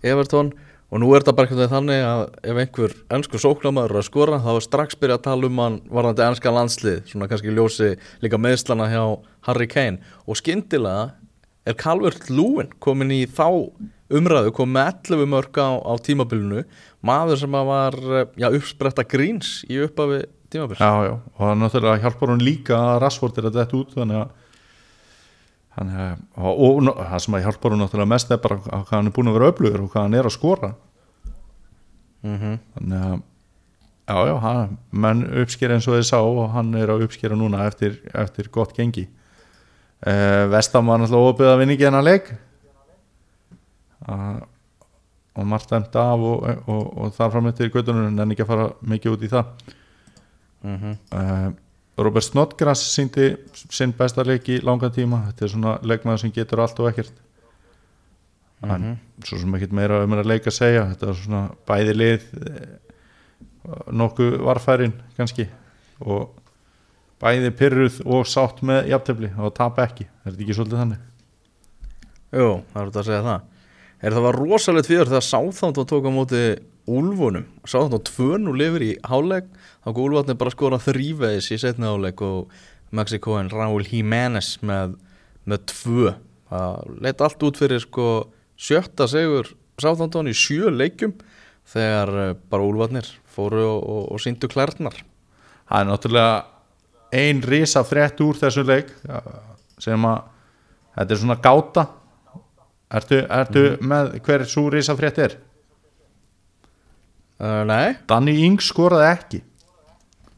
Everton. 0.00 0.55
Og 0.88 1.00
nú 1.00 1.11
er 1.12 1.20
þetta 1.20 1.35
bara 1.37 1.52
veginn 1.52 1.72
þannig 1.74 2.07
að 2.09 2.22
ef 2.40 2.62
einhver 2.62 2.96
ennsku 3.12 3.42
sóknamaður 3.44 3.92
er 3.92 4.00
að 4.00 4.09
skora 4.09 4.40
þá 4.40 4.50
er 4.55 4.64
strax 4.64 4.96
byrjað 4.96 5.20
að 5.20 5.26
tala 5.28 5.48
um 5.50 5.61
hann 5.61 5.78
varðandi 5.92 6.24
ennska 6.24 6.57
landslið, 6.57 6.98
svona 7.12 7.28
kannski 7.28 7.52
ljósi 7.52 7.94
líka 8.24 8.40
meðslana 8.40 8.88
hjá 8.92 9.05
Harry 9.44 9.68
Kane. 9.68 10.00
Og 10.24 10.40
skyndilega 10.40 11.11
er 11.68 11.76
Calvert 11.76 12.33
Lúin 12.33 12.72
komin 12.81 13.12
í 13.12 13.26
þá 13.28 13.68
umræðu, 14.18 14.53
kom 14.57 14.70
með 14.75 14.92
11 15.12 15.33
mörg 15.33 15.59
á, 15.61 15.70
á 15.81 15.92
tímabilinu, 16.05 16.62
maður 17.05 17.40
sem 17.42 17.59
var 17.72 17.96
eh, 17.98 18.29
já, 18.40 18.48
uppspretta 18.51 19.05
gríns 19.09 19.61
í 19.70 19.81
upphafi 19.85 20.22
tímabil 20.53 20.79
Já, 20.79 20.92
já, 21.09 21.14
og 21.16 21.42
það 21.42 21.59
náttúrulega 21.62 22.05
hjálpar 22.05 22.33
hún 22.35 22.44
líka 22.44 22.79
að 22.79 23.01
Rashford 23.07 23.40
er 23.40 23.48
að 23.48 23.59
detta 23.59 23.79
út 23.79 23.96
þannig 23.96 24.22
að 24.22 24.38
og, 25.72 26.88
það 26.98 27.18
sem 27.25 27.37
að 27.37 27.44
hjálpar 27.46 27.75
hún 27.75 27.81
náttúrulega 27.81 28.12
mest 28.12 28.33
er 28.35 28.40
bara 28.44 28.61
að 28.61 28.87
hvað 28.88 28.96
hann 28.98 29.09
er 29.09 29.16
búin 29.16 29.31
að 29.31 29.37
vera 29.38 29.53
öflugur 29.53 29.85
og 29.85 29.92
hvað 29.92 30.07
hann 30.07 30.16
er 30.18 30.29
að 30.29 30.37
skora. 30.37 30.72
Mm 32.22 32.59
þannig 32.75 32.98
að 33.03 33.20
já, 34.12 34.16
já, 34.29 34.37
hann, 34.42 34.79
menn 34.90 35.25
uppskera 35.42 35.75
eins 35.79 35.88
og 35.88 35.96
þið 35.96 36.07
sá 36.11 36.18
og 36.20 36.51
hann 36.53 36.75
er 36.77 36.92
að 36.92 37.07
uppskera 37.07 37.38
núna 37.38 37.66
eftir, 37.66 38.01
eftir 38.12 38.51
gott 38.53 38.77
gengi. 38.77 39.09
Uh, 40.03 40.51
Vestam 40.51 40.87
var 40.90 40.98
náttúrulega 41.01 41.33
óbyggða 41.33 41.59
vinningi 41.61 41.87
hennar 41.87 42.05
leik 42.05 42.33
uh, 44.09 44.41
og 45.33 45.47
margt 45.49 45.71
dæmt 45.71 45.97
af 45.97 46.21
og, 46.21 46.43
og, 46.69 46.99
og 46.99 47.12
þar 47.17 47.31
fram 47.33 47.49
eftir 47.49 47.73
göttunum 47.73 48.11
en 48.11 48.35
ekki 48.35 48.45
að 48.45 48.51
fara 48.53 48.71
mikið 48.83 49.17
út 49.17 49.23
í 49.23 49.33
það. 49.33 49.47
-hmm. 50.62 50.97
uh, 51.12 51.53
Robert 51.97 52.25
Snodgrass 52.25 52.95
síndi 52.95 53.35
sinn 53.53 53.93
besta 53.97 54.25
leik 54.25 54.49
í 54.49 54.61
langan 54.65 54.93
tíma. 54.93 55.27
Þetta 55.29 55.45
er 55.45 55.53
svona 55.53 55.75
leikmaður 55.83 56.23
sem 56.25 56.33
getur 56.33 56.62
allt 56.65 56.81
og 56.81 56.88
ekkert. 56.88 57.12
En 58.62 58.95
svo 59.27 59.38
sem 59.38 59.55
ekkert 59.59 59.75
meira 59.77 60.05
um 60.05 60.15
að 60.17 60.31
leika 60.31 60.51
að 60.51 60.57
segja. 60.57 60.87
Þetta 60.93 61.11
er 61.11 61.19
svona 61.21 61.43
bæði 61.69 61.97
lið 61.97 62.27
eh, 62.41 62.95
nokkuð 63.93 64.38
varfærin 64.47 64.95
kannski. 65.19 65.49
Og 66.01 66.31
bæði 67.23 67.53
pyrruð 67.59 68.01
og 68.07 68.27
sátt 68.27 68.62
með 68.67 68.88
jafntefli 68.95 69.33
og 69.38 69.55
tap 69.55 69.79
ekki, 69.83 70.09
er 70.09 70.33
þetta 70.33 70.43
ekki 70.43 70.57
svolítið 70.59 70.81
þannig? 70.83 71.09
Jú, 72.33 72.49
það 72.73 72.81
er 72.81 72.88
þetta 72.88 73.03
að 73.03 73.11
segja 73.11 73.25
það 73.29 73.52
er 74.03 74.17
það 74.17 74.27
var 74.27 74.38
rosalegt 74.41 74.91
fyrir 74.91 75.11
þegar 75.11 75.27
Sáþántón 75.27 75.88
tók 75.88 76.09
á 76.09 76.12
móti 76.12 76.43
Úlfunum. 76.91 77.47
Sáþántón 77.62 78.03
2-0 78.09 78.57
lifir 78.59 78.85
í 78.85 78.93
háleik 79.07 79.49
þá 79.85 79.88
kom 79.88 80.03
Úlfarnir 80.09 80.38
bara 80.41 80.51
að 80.51 80.57
skora 80.57 80.83
þrýveðis 80.83 81.51
í 81.55 81.59
setni 81.62 81.87
háleik 81.87 82.23
og 82.27 82.53
Mexikoen 82.93 83.51
Raúl 83.53 83.87
Jiménez 83.87 84.57
með, 84.67 84.97
með 85.47 85.67
tvö. 85.71 86.15
Það 86.51 86.97
leitt 87.07 87.23
allt 87.25 87.47
út 87.47 87.61
fyrir 87.62 87.85
sko 87.85 88.09
sjötta 88.59 89.07
segur 89.11 89.55
Sáþántón 89.81 90.31
í 90.31 90.37
sjö 90.37 90.73
leikjum 90.75 91.15
þegar 91.73 92.15
eh, 92.27 92.35
bara 92.51 92.67
Úlfarnir 92.67 93.07
fóru 93.33 93.62
og, 93.65 93.81
og, 93.87 94.05
og 94.17 94.23
síndu 94.23 94.51
klærnar. 94.51 94.99
Það 95.71 95.79
er 95.79 95.88
náttúrulega 95.88 96.35
ein 97.12 97.43
risa 97.47 97.85
frétt 97.87 98.21
úr 98.25 98.37
þessu 98.41 98.65
leik 98.67 98.91
sem 99.81 100.05
að 100.09 100.23
þetta 100.97 101.15
er 101.15 101.21
svona 101.21 101.41
gáta 101.45 101.85
ertu, 102.98 103.18
ertu 103.40 103.62
með 103.81 104.12
hver 104.26 104.44
svo 104.48 104.66
risa 104.72 104.94
frétt 104.98 105.18
er? 105.24 105.37
uh, 107.42 107.62
Nei, 107.68 107.96
Danny 108.11 108.35
Ings 108.46 108.68
skoraði 108.72 109.09
ekki. 109.12 109.42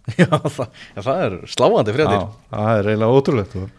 Já, 0.21 0.29
það, 0.29 0.67
já, 0.93 1.01
það 1.01 1.21
er 1.25 1.35
sláandi 1.49 1.93
fréttir. 1.97 2.19
Já, 2.21 2.25
það 2.53 2.79
er 2.81 2.89
eiginlega 2.93 3.19
ótrúlegt 3.21 3.55
og- 3.57 3.71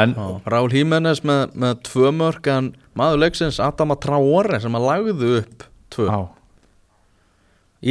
en 0.00 0.14
Já, 0.18 0.24
Raúl 0.54 0.72
Jiménez 0.74 1.20
með, 1.26 1.52
með 1.58 1.76
tvö 1.86 2.10
mörg 2.14 2.48
en 2.50 2.72
maður 2.98 3.20
leiksins 3.24 3.60
Adama 3.62 3.96
Traore 4.02 4.58
sem 4.62 4.74
að 4.78 4.86
lagðu 4.88 5.30
upp 5.40 5.64
tvö, 5.94 6.08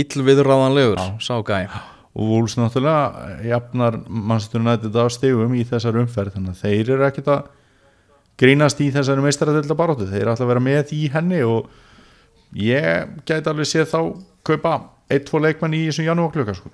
ill 0.04 0.24
viðráðanlegur 0.28 1.00
sá 1.24 1.34
gæ. 1.48 1.62
Og 2.20 2.28
Wolves 2.34 2.56
náttúrulega 2.60 3.40
jafnar 3.48 3.98
mannstur 4.08 4.64
nættið 4.66 4.96
á 5.00 5.06
stigum 5.14 5.56
í 5.56 5.64
þessar 5.68 6.00
umferð 6.02 6.36
þannig 6.36 6.56
að 6.58 6.64
þeir 6.66 6.92
eru 6.98 7.08
ekkert 7.08 7.32
að 7.36 7.50
grínast 8.40 8.80
í 8.84 8.90
þessari 8.96 9.24
meistaradölda 9.24 9.78
baróttu 9.78 10.08
þeir 10.10 10.32
alltaf 10.32 10.46
að 10.48 10.54
vera 10.54 10.64
með 10.64 10.94
í 10.96 11.02
henni 11.14 11.42
og 11.48 11.70
ég 12.58 13.20
gæti 13.28 13.52
alveg 13.52 13.70
séð 13.70 13.92
þá 13.92 14.00
kaupa 14.48 14.76
eitt, 15.10 15.28
tvo 15.28 15.42
leikmann 15.44 15.76
í 15.76 15.86
þessum 15.90 16.08
janúarklöka 16.08 16.56
sko. 16.58 16.72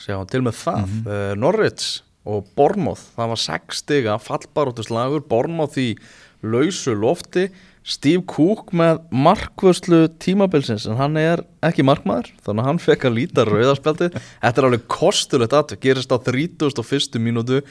sjá 0.00 0.16
til 0.28 0.42
með 0.44 0.56
það. 0.60 0.84
Mm 1.06 1.40
Norwich 1.40 2.02
og 2.28 2.46
Bormoth 2.56 3.14
það 3.16 3.32
var 3.32 3.40
6 3.46 3.82
stiga 3.82 4.20
fallbaróttuslagur 4.20 5.24
Bormoth 5.28 5.80
í 5.80 5.94
lausu 6.42 6.94
lofti. 6.96 7.48
Steve 7.80 8.22
Cook 8.28 8.74
með 8.76 8.98
markvörslu 9.08 10.02
tímabilsins 10.20 10.84
en 10.86 10.98
hann 11.00 11.16
er 11.16 11.40
ekki 11.64 11.82
markmaður 11.82 12.28
þannig 12.44 12.60
að 12.60 12.68
hann 12.68 12.80
fekk 12.84 13.06
að 13.08 13.14
líta 13.16 13.46
rauðarspjaldi 13.48 14.10
þetta 14.12 14.50
er 14.52 14.66
alveg 14.68 14.84
kostulegt 14.92 15.56
að 15.56 15.72
gerist 15.80 16.12
á 16.12 16.20
31. 16.20 17.16
mínútu 17.24 17.62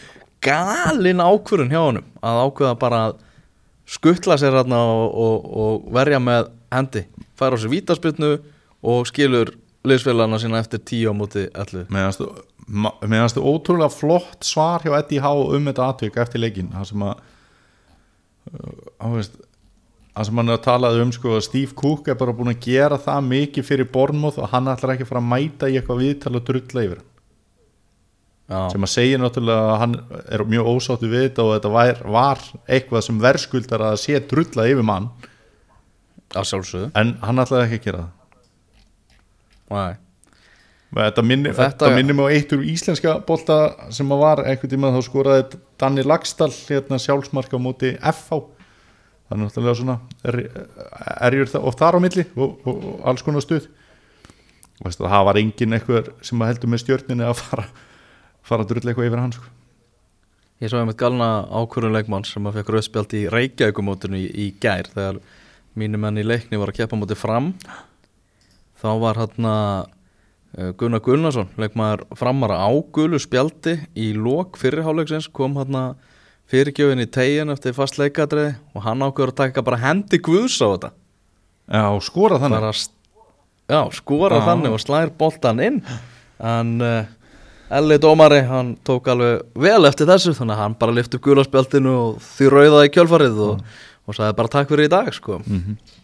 galin 0.43 1.23
ákvörun 1.23 1.71
hjá 1.71 1.81
honum 1.81 2.05
að 2.21 2.43
ákveða 2.45 2.75
bara 2.79 3.01
að 3.09 3.17
skuttla 3.89 4.37
sér 4.37 4.59
hérna 4.59 4.79
og, 4.85 5.07
og, 5.17 5.49
og 5.63 5.89
verja 5.95 6.19
með 6.21 6.51
hendi. 6.73 7.05
Færa 7.39 7.57
á 7.57 7.61
sér 7.61 7.73
vítaspilnu 7.73 8.35
og 8.85 9.09
skilur 9.09 9.55
liðsfélagana 9.87 10.39
sína 10.41 10.61
eftir 10.61 10.83
tíu 10.83 11.11
á 11.11 11.15
móti 11.15 11.47
allu 11.55 11.85
meðan 12.69 13.31
stu 13.31 13.43
ótrúlega 13.43 13.89
flott 13.93 14.45
svar 14.45 14.83
hjá 14.83 14.93
Eddie 14.99 15.23
Howe 15.23 15.55
um 15.57 15.69
þetta 15.69 15.87
atvik 15.89 16.19
eftir 16.21 16.43
leikin 16.43 16.71
það 16.73 16.89
sem 16.91 17.05
að 17.07 17.21
uh, 18.51 19.29
það 20.19 20.27
sem 20.27 20.41
hann 20.41 20.51
er 20.51 20.57
að 20.59 20.65
talað 20.65 20.99
um 21.03 21.13
sko, 21.15 21.37
Steve 21.43 21.75
Cook 21.79 22.09
er 22.11 22.17
bara 22.19 22.35
búin 22.35 22.51
að 22.51 22.65
gera 22.67 22.99
það 22.99 23.29
mikið 23.29 23.67
fyrir 23.69 23.89
Bournemouth 23.93 24.41
og 24.41 24.51
hann 24.51 24.67
ætlar 24.71 24.95
ekki 24.95 25.07
að 25.07 25.13
fara 25.13 25.23
að 25.23 25.31
mæta 25.31 25.69
í 25.69 25.79
eitthvað 25.79 26.03
viðtal 26.03 26.35
og 26.35 26.45
drulla 26.49 26.85
yfir. 26.85 26.99
hann. 26.99 27.08
Já, 28.49 28.59
sem 28.73 28.85
að 28.85 28.89
segja 28.89 29.17
náttúrulega 29.21 29.65
að 29.69 29.79
hann 29.83 29.95
er 30.33 30.43
mjög 30.49 30.69
ósáttu 30.71 31.09
við 31.11 31.27
þetta 31.27 31.43
og 31.45 31.51
þetta 31.53 31.71
var, 31.75 31.99
var 32.17 32.39
eitthvað 32.65 33.03
sem 33.05 33.19
verðskuldar 33.21 33.83
að 33.91 33.97
sé 34.01 34.19
drulla 34.31 34.65
yfir 34.71 34.87
mann. 34.89 35.09
Að 36.33 36.89
en 36.97 37.15
hann 37.21 37.41
ætlaði 37.43 37.67
ekki 37.67 37.79
að 37.79 37.85
gera 37.85 38.05
það. 39.69 39.97
Þetta 40.89 41.21
minnir, 41.21 41.51
Og 41.53 41.57
þetta- 41.61 41.89
minnir 41.93 42.15
mig 42.17 42.25
á 42.25 42.33
eitt 42.33 42.53
úr 42.55 42.63
íslenska 42.65 43.19
bolta 43.25 43.57
sem 43.93 44.09
að 44.09 44.19
var 44.23 44.39
einhvern 44.41 44.71
tíma 44.71 44.89
þá 44.89 45.01
skoraði 45.05 45.59
Danni 45.77 46.01
Lagstall 46.01 46.49
hérna 46.49 46.97
sjálfsmarka 46.97 47.53
á 47.53 47.61
móti 47.61 47.91
FH 48.01 48.39
það 49.29 49.35
er 49.37 49.41
náttúrulega 49.43 49.77
svona 49.77 49.99
er, 50.25 50.39
erjur 51.29 51.51
það, 51.51 51.67
og 51.69 51.77
þar 51.77 51.93
á 51.93 51.99
milli 52.01 52.25
og, 52.35 52.55
og, 52.65 52.79
og 52.89 53.05
alls 53.05 53.21
konar 53.21 53.45
stuð. 53.45 53.67
Það 54.81 55.25
var 55.29 55.37
engin 55.37 55.75
eitthvað 55.77 56.09
sem 56.25 56.41
að 56.41 56.47
heldur 56.49 56.73
með 56.73 56.83
stjörninni 56.85 57.27
að 57.27 57.37
fara 57.43 57.67
fara 58.49 58.65
að 58.65 58.73
drulla 58.73 58.91
eitthvað 58.91 59.09
yfir 59.11 59.21
hans 59.23 59.39
sko. 59.39 59.51
Ég 60.59 60.71
svo 60.71 60.81
einmitt 60.81 60.99
galna 60.99 61.27
ákvörðun 61.47 61.95
leikmann 61.95 62.25
sem 62.27 62.47
að 62.49 62.57
fekk 62.59 62.73
rauðspjald 62.75 63.13
í 63.15 63.21
Reykjavíkumótinu 63.31 64.19
í, 64.19 64.25
í 64.27 64.47
gær 64.59 64.89
þegar 64.91 65.21
mínu 65.79 66.01
menn 66.01 66.19
í 66.19 66.25
leikni 66.25 66.59
var 66.59 66.73
að 66.73 66.81
keppa 66.81 66.99
móti 66.99 67.15
fram 67.15 67.53
þá 68.81 68.89
var 68.99 69.19
hérna 69.21 69.53
uh, 70.57 70.71
Gunnar 70.79 71.03
Gunnarsson 71.05 71.47
leikmaður 71.59 72.03
framara 72.19 72.59
á 72.59 72.69
gulu 72.95 73.19
spjaldi 73.21 73.77
í 73.95 74.11
lok 74.17 74.59
fyrirháleiksins 74.59 75.29
kom 75.31 75.55
hérna 75.59 75.93
fyrirgjöfin 76.49 77.05
í 77.05 77.07
tegin 77.07 77.53
eftir 77.53 77.75
fast 77.77 77.99
leikadriði 78.01 78.55
og 78.73 78.83
hann 78.83 79.05
ákvörður 79.05 79.35
að 79.35 79.41
taka 79.43 79.63
bara 79.63 79.81
hendi 79.83 80.19
guðs 80.25 80.57
á 80.59 80.67
þetta 80.73 80.91
Já, 81.69 81.85
skora 82.01 82.39
þannig 82.41 82.65
já, 83.69 83.81
skora 83.93 84.41
Já. 84.41 84.45
þannig 84.49 84.75
og 84.75 84.81
slær 84.81 85.11
boltan 85.15 85.61
inn 85.61 85.79
en 86.41 86.75
uh, 86.81 87.05
Elli 87.69 87.99
Dómari 88.01 88.41
hann 88.49 88.73
tók 88.87 89.07
alveg 89.11 89.43
vel 89.61 89.85
eftir 89.85 90.09
þessu 90.09 90.33
þannig 90.37 90.55
að 90.55 90.63
hann 90.63 90.75
bara 90.81 90.95
lyfti 90.97 91.19
upp 91.19 91.27
gulaspjaldinu 91.27 91.93
og 91.93 92.19
því 92.25 92.51
rauða 92.53 92.83
í 92.87 92.91
kjölfarið 92.95 93.41
og, 93.45 93.63
og 94.09 94.17
sagði 94.17 94.37
bara 94.39 94.53
takk 94.55 94.71
fyrir 94.71 94.89
í 94.89 94.93
dag 94.95 95.11
sko. 95.13 95.41
mm 95.45 95.97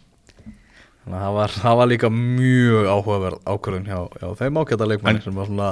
þannig 1.06 1.20
að 1.20 1.26
það 1.26 1.36
var, 1.36 1.52
það 1.54 1.76
var 1.78 1.88
líka 1.90 2.08
mjög 2.10 2.88
áhugaverð 2.90 3.38
ákvörðun 3.46 3.86
hjá, 3.86 3.98
hjá 4.18 4.30
þeim 4.40 4.56
ákvæða 4.58 4.88
leikmanni 4.90 5.22
sem 5.22 5.36
var 5.38 5.46
svona 5.46 5.68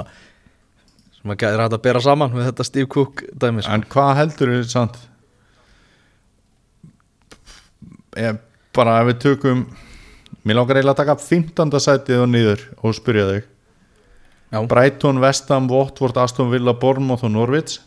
sem 1.17 1.33
að 1.33 1.39
gæði 1.41 1.57
rætt 1.59 1.75
að 1.75 1.83
bera 1.83 2.03
saman 2.05 2.31
við 2.31 2.47
þetta 2.47 2.67
Steve 2.69 2.87
Cook 2.95 3.23
dæmis 3.35 3.67
En 3.67 3.83
hvað 3.91 4.11
heldur 4.21 4.53
þið 4.53 4.69
samt 4.71 5.01
ég, 8.15 8.39
bara 8.75 9.01
ef 9.01 9.09
við 9.11 9.19
tökum 9.25 9.65
mér 10.45 10.61
langar 10.61 10.79
eiginlega 10.79 10.95
að 10.95 11.01
taka 11.03 11.17
15. 11.25 11.83
sætið 11.83 12.23
og 12.23 12.31
niður 12.31 12.65
og 12.79 12.95
spyrja 12.95 13.27
þau 13.33 13.54
Brighton, 14.63 15.19
Vestham, 15.23 15.69
Watford, 15.71 16.17
Aston 16.17 16.51
Villa, 16.51 16.73
Bournemouth 16.73 17.25
og 17.25 17.31
Norwich. 17.31 17.79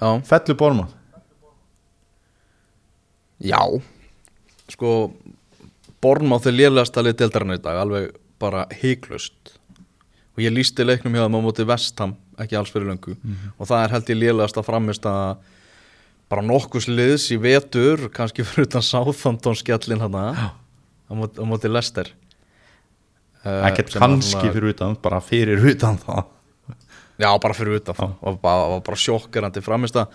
Já, 0.00 0.20
Fellur 0.24 0.56
Bournemouth? 0.56 0.94
Já. 3.40 3.60
Sko 4.70 5.12
Bornmáð 6.00 6.46
þeir 6.46 6.56
lélegast 6.56 6.96
að 6.96 7.08
liða 7.08 7.18
deildarinn 7.20 7.56
í 7.56 7.60
dag 7.60 7.78
alveg 7.80 8.12
bara 8.40 8.64
heiklust 8.72 9.56
og 10.32 10.40
ég 10.40 10.52
lísti 10.54 10.84
leiknum 10.86 11.12
hjá 11.12 11.26
þeim 11.26 11.36
á 11.36 11.40
móti 11.44 11.66
Vestham 11.68 12.14
ekki 12.40 12.56
alls 12.56 12.70
fyrir 12.72 12.88
löngu. 12.88 13.16
Og 13.58 13.68
það 13.68 13.82
er 13.84 13.94
held 13.94 14.12
ég 14.12 14.20
lélegast 14.22 14.56
að 14.56 14.68
framist 14.70 15.08
að 15.08 15.42
bara 16.30 16.44
nokkus 16.46 16.86
liðs 16.88 17.26
í 17.34 17.36
vetur 17.42 18.08
kannski 18.14 18.46
fyrir 18.46 18.68
utan 18.68 18.86
Southampton 18.86 19.58
skellin 19.58 20.00
hana 20.00 20.24
á 21.10 21.12
móti, 21.12 21.36
á 21.36 21.44
móti 21.44 21.68
Leicester. 21.68 22.08
uh, 22.08 22.29
ekkert 23.44 23.92
sem 23.94 24.00
var 24.02 24.08
kannski 24.08 24.36
svona- 24.36 24.52
fyrir 24.54 24.74
utan, 24.74 24.96
bara 25.02 25.20
fyrir 25.24 25.64
utan 25.72 25.98
það 25.98 26.24
Já, 27.20 27.28
bara 27.36 27.52
fyrir 27.56 27.76
utan 27.76 27.94
það 27.94 28.12
og 28.24 28.38
bara, 28.40 28.68
var 28.74 28.80
bara 28.80 28.96
sjokkerandi 28.96 29.60
framist 29.60 29.96
að 30.00 30.08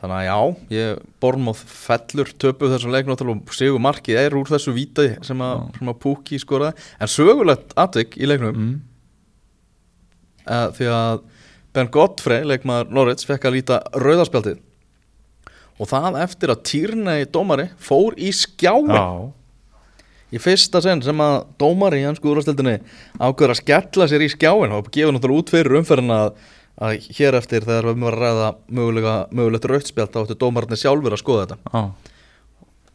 þannig 0.00 0.16
að 0.16 0.26
já, 0.26 0.38
ég 0.76 1.02
Bornmáð 1.20 1.60
fellur 1.68 2.30
töpu 2.40 2.68
þessum 2.72 2.92
leik 2.94 3.08
náttúrulega 3.08 3.44
og 3.44 3.56
sigur 3.56 3.80
markið 3.84 4.20
er 4.22 4.36
úr 4.36 4.48
þessu 4.48 4.72
víti 4.76 5.06
sem 5.24 5.40
að, 5.44 5.66
sem 5.78 5.88
að 5.92 5.98
Pukki 6.00 6.38
skoraði. 6.40 6.76
En 7.00 7.08
sögulegt 7.12 7.72
atvik 7.76 8.16
í 8.16 8.28
leiknum. 8.28 8.56
Mm. 8.56 8.76
uh, 10.46 10.68
því 10.76 10.90
að 10.92 11.24
Ben 11.76 11.90
Godfrey, 11.92 12.44
leikmaður 12.48 12.92
Norwich, 12.96 13.26
fekk 13.28 13.48
að 13.50 13.58
líta 13.58 13.80
rauðarspjaldið 14.00 14.62
og 15.76 15.88
það 15.90 16.16
eftir 16.22 16.52
að 16.54 16.62
Týrnei 16.70 17.18
dómari 17.28 17.66
fór 17.76 18.16
í 18.16 18.30
skjáin 18.32 18.88
Já, 18.88 19.32
í 20.34 20.40
fyrsta 20.42 20.82
sen 20.82 21.02
sem 21.04 21.20
að 21.22 21.36
dómari 21.60 22.02
í 22.02 22.06
hansku 22.06 22.30
úrvastildinni 22.32 22.80
ákveður 23.20 23.54
að 23.54 23.60
skella 23.60 24.08
sér 24.10 24.24
í 24.26 24.30
skjáin 24.32 24.74
og 24.74 24.90
gefa 24.94 25.14
náttúrulega 25.14 25.44
út 25.44 25.52
fyrir 25.54 25.78
umferðin 25.80 26.14
að, 26.16 26.32
að 26.82 27.06
hér 27.18 27.38
eftir 27.38 27.66
þegar 27.66 27.86
við 27.86 27.92
varum 27.92 28.08
að 28.08 28.18
ræða 28.22 28.50
mögulega, 28.78 29.14
mögulegt 29.30 29.70
rautspjald 29.70 30.12
þá 30.14 30.20
áttu 30.24 30.38
dómararnir 30.40 30.82
sjálfur 30.82 31.14
að 31.14 31.22
skoða 31.22 31.46
þetta. 31.46 31.70
Já, 31.70 32.12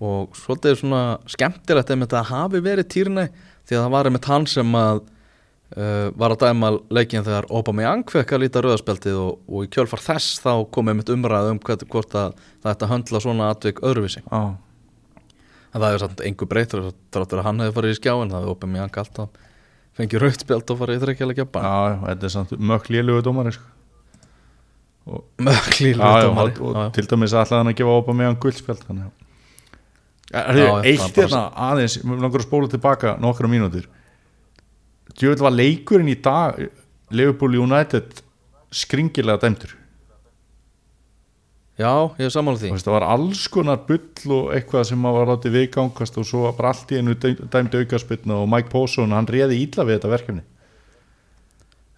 og 0.02 0.36
svolítið 0.36 0.78
svona 0.82 1.02
skemmtilegt 1.30 1.96
að 2.18 2.30
hafi 2.32 2.62
verið 2.66 2.92
týrni 2.92 3.28
því 3.70 3.78
að 3.78 3.84
það 3.84 3.92
var 3.96 4.10
einmitt 4.10 4.30
hann 4.32 4.48
sem 4.50 4.76
að 4.76 5.04
uh, 5.78 6.08
var 6.18 6.34
að 6.34 6.42
dæma 6.42 6.72
leikin 6.90 7.28
þegar 7.28 7.48
Aubameyang 7.54 8.04
fekk 8.12 8.34
að 8.34 8.44
líta 8.44 8.66
rauðarspjaldið 8.66 9.22
og, 9.22 9.38
og 9.48 9.68
í 9.68 9.72
kjölfar 9.72 10.04
þess 10.04 10.42
þá 10.42 10.52
kom 10.74 10.92
einmitt 10.92 11.14
umræð 11.14 11.54
um 11.54 11.62
hvort, 11.62 12.18
að 12.18 12.36
að 12.66 12.92
höndla 12.92 13.24
svona 13.24 13.54
atvik 13.54 13.80
öðruvísi. 13.86 14.26
Já 14.26 14.58
En 15.72 15.80
það 15.82 15.94
er 15.96 16.02
samt 16.04 16.22
engu 16.28 16.48
breytur 16.52 16.88
þráttur 17.16 17.40
að 17.42 17.48
hann 17.48 17.62
hefði 17.64 17.76
farið 17.78 17.94
í 17.94 18.00
skjáin 18.02 18.32
það 18.34 18.42
hefði 18.42 18.54
opið 18.56 18.72
mjög 18.76 18.98
alltaf 19.06 19.30
fengið 20.00 20.24
rautspjald 20.26 20.74
og 20.74 20.80
farið 20.82 20.98
í 20.98 21.04
þrekkjala 21.06 21.36
gjöpa 21.38 21.62
Já, 21.64 21.78
þetta 22.10 22.28
er 22.28 22.34
samt 22.36 22.52
mökk 22.72 22.90
lélugu 22.92 23.24
dómari 23.28 23.54
sko. 23.56 23.70
og, 25.12 25.24
já, 25.42 26.28
og, 26.62 26.78
til 26.96 27.08
dæmis 27.10 27.34
ætlaði 27.34 27.58
hann 27.64 27.72
að 27.72 27.78
gefa 27.80 27.96
að 27.96 28.02
Er 30.32 30.56
Já, 30.56 30.62
þið 30.62 30.70
það 30.72 30.86
eitt 30.88 31.02
er 31.02 31.16
bara- 31.16 31.26
hérna 31.26 31.42
aðeins, 31.72 31.96
við 32.04 32.22
langar 32.24 32.40
að 32.40 32.46
spóla 32.48 32.70
tilbaka 32.72 33.16
nokkra 33.20 33.50
mínútur. 33.52 33.88
Djöfull 35.20 35.44
var 35.44 35.52
leikurinn 35.52 36.08
í 36.12 36.16
dag 36.24 36.62
Liverpool 37.12 37.58
United 37.60 38.22
skringilega 38.72 39.42
dæmdur 39.44 39.74
Já, 41.82 41.94
ég 42.20 42.28
er 42.28 42.34
sammála 42.34 42.60
því. 42.62 42.72
Það 42.78 42.94
var 42.94 43.06
alls 43.10 43.44
konar 43.50 43.80
bull 43.88 44.34
og 44.38 44.50
eitthvað 44.56 44.88
sem 44.92 45.06
var 45.08 45.30
látið 45.32 45.56
viðgangast 45.58 46.18
og 46.22 46.28
svo 46.28 46.44
var 46.46 46.58
bara 46.58 46.74
allt 46.76 46.92
í 46.94 47.00
einu 47.02 47.16
dæm- 47.18 47.46
dæmd 47.54 47.78
aukaspilna 47.80 48.38
og 48.44 48.50
Mike 48.52 48.70
Posson, 48.70 49.14
hann 49.16 49.30
réði 49.30 49.58
ítla 49.64 49.86
við 49.88 49.98
þetta 49.98 50.12
verkefni. 50.12 50.44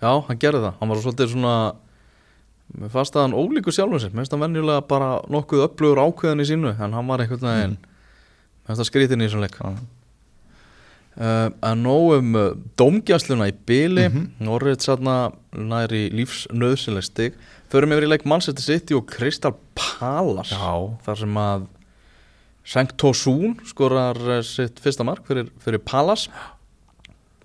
Já, 0.04 0.12
hann 0.28 0.40
gerði 0.40 0.62
það, 0.66 0.78
hann 0.80 0.92
var 0.94 1.02
svolítið 1.04 1.34
svona 1.34 1.56
mér 2.74 2.94
fannst 2.94 3.18
að 3.18 3.26
hann 3.28 3.36
ólíku 3.38 3.74
sjálfum 3.74 4.00
sér. 4.02 4.14
Mér 4.14 4.24
finnst 4.24 4.36
hann 4.36 4.44
venjulega 4.46 4.86
bara 4.88 5.10
nokkuð 5.32 5.66
upplugur 5.68 6.02
ákveðan 6.04 6.44
í 6.44 6.48
sínu 6.50 6.72
en 6.74 6.96
hann 6.98 7.12
var 7.12 7.24
einhvern 7.24 7.44
veginn 7.50 7.76
mér 7.78 8.72
finnst 8.72 8.82
það 8.84 8.90
skrítin 8.92 9.24
í 9.24 9.28
þessum 9.28 9.44
leik. 9.44 9.60
Uh, 11.14 11.52
En 11.62 11.84
nóg 11.86 12.16
um 12.18 12.36
uh, 12.40 12.46
dómgjastluna 12.80 13.46
í 13.52 13.54
byli 13.68 14.08
mm 14.08 14.14
-hmm. 14.14 14.46
Norrið 14.48 14.80
satna 14.82 15.32
nær 15.54 15.92
í 15.94 16.10
lífsnöðsynleg 16.10 17.04
stig 17.06 17.34
Förum 17.74 17.90
yfir 17.96 18.06
í 18.06 18.10
leik 18.12 18.26
Manchester 18.30 18.62
City 18.62 18.94
og 18.94 19.08
Crystal 19.10 19.56
Palace 19.74 20.54
Já. 20.54 20.74
þar 21.08 21.20
sem 21.24 21.38
að 21.42 21.64
Sankt 22.70 23.00
Tosun 23.02 23.56
skorar 23.66 24.20
uh, 24.28 24.42
sitt 24.46 24.78
fyrsta 24.80 25.02
mark 25.04 25.26
fyrir, 25.26 25.48
fyrir 25.64 25.82
Palace. 25.82 26.30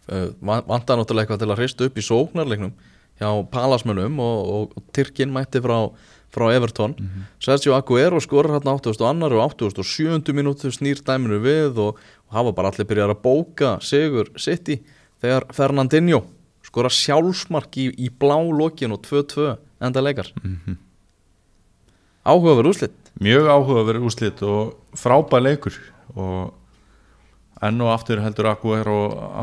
Uh, 0.04 0.28
vantar 0.44 0.98
náttúrulega 1.00 1.24
eitthvað 1.24 1.40
til 1.40 1.48
að 1.48 1.62
hrista 1.62 1.88
upp 1.88 1.96
í 1.96 2.04
sóknarleiknum 2.04 2.74
hjá 3.18 3.30
Palasmönnum 3.54 4.20
og, 4.20 4.50
og, 4.52 4.74
og 4.76 4.90
Tyrkin 4.94 5.32
mætti 5.32 5.62
frá, 5.64 5.78
frá 6.34 6.44
Everton. 6.52 6.92
Sergio 7.40 7.72
Aguero 7.78 8.20
skorar 8.20 8.58
hérna 8.58 8.74
80 8.76 9.00
og 9.00 9.08
annar 9.08 9.32
og 9.32 9.56
80 9.56 9.80
og 9.80 9.88
70 9.88 10.36
mínútu 10.36 10.72
snýr 10.74 11.00
dæminu 11.08 11.40
við 11.40 11.80
og, 11.86 11.96
og 12.28 12.36
hafa 12.36 12.52
bara 12.58 12.74
allir 12.74 12.88
byrjað 12.90 13.14
að 13.16 13.22
bóka 13.24 13.72
sigur 13.80 14.28
City 14.36 14.76
þegar 15.24 15.48
Fernandinho 15.56 16.20
skorar 16.68 16.92
sjálfsmark 16.92 17.80
í, 17.80 17.88
í 17.96 18.12
blá 18.12 18.36
lokin 18.44 18.92
og 18.92 19.02
2-2 19.08 19.56
enda 19.80 20.02
leikar 20.04 20.30
áhugaverð 22.28 22.72
úslit 22.72 23.12
mjög 23.22 23.50
áhugaverð 23.54 24.06
úslit 24.08 24.42
og 24.42 24.74
frábæð 24.98 25.44
leikur 25.46 25.78
og 26.14 26.54
enn 27.64 27.82
og 27.82 27.92
aftur 27.92 28.22
heldur 28.22 28.50
Aguero 28.52 28.98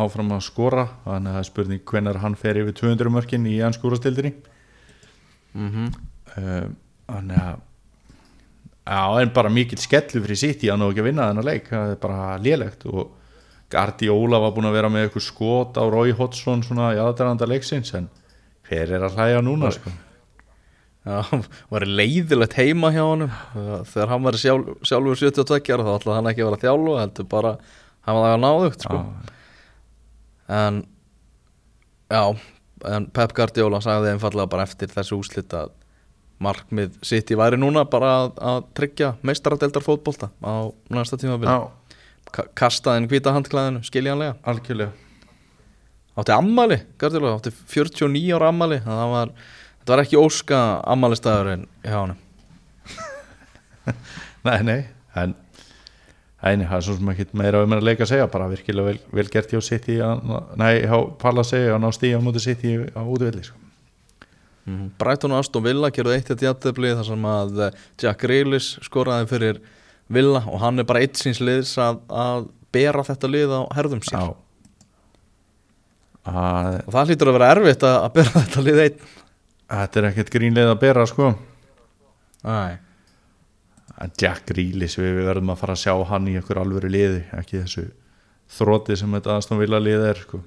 áfram 0.05 0.31
að 0.35 0.45
skora 0.47 0.85
þannig 1.03 1.31
að 1.31 1.35
það 1.35 1.41
er 1.41 1.49
spurning 1.49 1.85
hvenar 1.91 2.21
hann 2.23 2.37
fer 2.39 2.59
yfir 2.61 2.77
200 2.79 3.11
mörkin 3.11 3.47
í 3.49 3.57
enn 3.59 3.75
skúrastildinni 3.75 4.31
mm 5.53 5.69
-hmm. 5.71 5.89
uh, 6.37 6.67
þannig 7.07 7.41
að 7.41 7.59
já, 8.85 9.21
en 9.21 9.33
bara 9.33 9.49
mikill 9.49 9.81
skellu 9.81 10.21
fyrir 10.21 10.37
sitt 10.37 10.63
í 10.63 10.71
að 10.71 10.79
nú 10.79 10.89
ekki 10.89 11.03
að 11.03 11.09
vinna 11.09 11.29
þennan 11.29 11.45
leik 11.45 11.69
það 11.69 11.91
er 11.91 12.01
bara 12.01 12.37
lélegt 12.37 12.85
og 12.85 13.11
Guardiola 13.69 14.39
var 14.39 14.51
búin 14.53 14.69
að 14.69 14.77
vera 14.77 14.89
með 14.89 15.07
eitthvað 15.07 15.23
skot 15.25 15.77
á 15.81 15.83
Roy 15.89 16.11
Hodgson 16.11 16.63
svona 16.63 16.93
í 16.93 17.01
aðdæranda 17.01 17.47
leiksins 17.49 17.93
en 17.93 18.09
hver 18.69 18.91
er 18.91 19.03
að 19.03 19.15
hlæja 19.17 19.41
núna 19.41 19.71
sko? 19.71 19.89
Já, 21.05 21.21
var 21.69 21.85
leiðilegt 21.85 22.57
heima 22.57 22.89
hjá 22.93 23.03
honum. 23.05 23.33
Þegar 23.91 24.11
hann 24.13 24.25
var 24.25 24.37
sjálf, 24.41 24.71
sjálfur 24.89 25.19
72 25.21 25.75
ára 25.75 25.85
þá 25.85 25.93
ætlaði 25.99 26.17
hann 26.17 26.29
ekki 26.31 26.41
að 26.43 26.49
vera 26.49 26.57
að 26.57 26.65
þjálfa 26.65 26.99
heldur 27.03 27.27
bara 27.35 27.51
hafa 28.07 28.23
það 28.23 28.33
að 28.33 28.43
náðugt 28.45 28.85
sko. 28.85 28.99
en 30.55 30.79
já, 32.09 32.23
en 32.95 33.07
Pep 33.13 33.33
Guardiola 33.37 33.81
sagði 33.85 34.13
einfallega 34.15 34.49
bara 34.49 34.65
eftir 34.65 34.89
þessu 34.93 35.19
úslit 35.21 35.53
að 35.57 35.73
markmið 36.45 36.97
sitt 37.05 37.31
í 37.31 37.37
væri 37.39 37.57
núna 37.61 37.85
bara 37.89 38.11
að, 38.23 38.33
að 38.41 38.59
tryggja 38.77 39.13
meistaradeldar 39.25 39.85
fótbolta 39.85 40.31
á 40.43 40.73
næsta 40.93 41.19
tímabili. 41.21 41.53
Já, 41.53 41.69
Ka 42.35 42.43
kastaðin 42.57 43.05
hvita 43.07 43.31
handklæðinu, 43.31 43.83
skiljanlega. 43.85 44.33
Algjörlega. 44.49 44.91
Átti 46.17 46.33
ammali, 46.33 46.79
Guardiola, 46.99 47.35
átti 47.37 47.53
49 47.53 48.33
ára 48.35 48.49
ammali 48.49 48.81
það 48.83 49.13
var, 49.13 49.31
þetta 49.85 49.93
var 49.93 50.01
ekki 50.01 50.17
óska 50.17 50.59
ammali 50.89 51.17
staðurinn 51.19 51.65
hjá 51.85 51.97
honum 51.99 52.21
nei, 54.47 54.59
nei, 54.65 54.79
en 55.13 55.35
Æni, 56.45 56.65
það 56.69 56.77
er 56.77 56.83
svo 56.85 56.93
sem 56.97 57.09
ekki 57.09 57.25
meira 57.37 57.61
um 57.65 57.73
að 57.73 57.85
leika 57.85 58.03
að 58.05 58.09
segja 58.11 58.25
bara 58.29 58.47
virkilega 58.49 58.91
vel, 58.91 58.97
vel 59.17 59.25
gert 59.33 59.53
hjá 59.53 59.61
City 59.65 59.99
nei, 60.57 60.73
hjá 60.85 60.97
Palla 61.21 61.45
segja 61.45 61.75
að 61.77 61.81
ná 61.81 61.87
stíja 61.93 62.17
á 62.17 62.25
móti 62.25 62.41
City 62.43 62.75
á 62.93 63.01
útvelli 63.01 63.41
sko. 63.45 63.57
Mm. 64.65 64.91
Brighton 64.97 65.33
og 65.33 65.41
Aston 65.41 65.65
Villa 65.65 65.91
gerðu 65.93 66.13
eitt 66.13 66.29
eitt 66.33 66.43
jættefli 66.45 66.93
þar 66.97 67.07
sem 67.07 67.25
að 67.29 67.59
eh, 67.65 67.81
Jack 68.01 68.21
Grealish 68.25 68.81
skoraði 68.85 69.29
fyrir 69.29 69.61
Villa 70.09 70.41
og 70.45 70.61
hann 70.61 70.81
er 70.81 70.89
bara 70.89 71.01
eitt 71.05 71.17
síns 71.21 71.41
liðs 71.41 71.75
að, 71.81 72.01
að 72.09 72.49
bera 72.73 73.05
þetta 73.05 73.29
lið 73.29 73.53
á 73.53 73.61
herðum 73.77 74.01
sér 74.05 74.17
Já 74.17 74.25
og 76.25 76.89
það 76.89 77.11
hlýtur 77.11 77.29
að 77.29 77.35
vera 77.37 77.51
erfitt 77.53 77.83
að, 77.85 77.95
að 78.01 78.13
bera 78.15 78.39
þetta 78.41 78.63
lið 78.65 78.79
einn 78.85 79.03
Þetta 79.65 80.01
er 80.01 80.09
ekkert 80.11 80.33
grínleið 80.35 80.71
að 80.71 80.81
bera 80.83 81.05
sko 81.09 81.33
Æ. 82.45 82.77
Jack 84.19 84.49
Grealish, 84.49 84.99
við, 84.99 85.21
verðum 85.25 85.53
að 85.53 85.61
fara 85.61 85.75
að 85.75 85.83
sjá 85.85 85.93
hann 86.09 86.27
í 86.29 86.35
einhver 86.35 86.59
alvöru 86.61 86.89
liði, 86.91 87.23
ekki 87.33 87.61
þessu 87.63 87.85
þrótti 88.57 88.97
sem 88.99 89.13
þetta 89.15 89.37
Aston 89.39 89.61
Villa 89.61 89.79
liði 89.81 90.09
er 90.11 90.19
sko. 90.19 90.41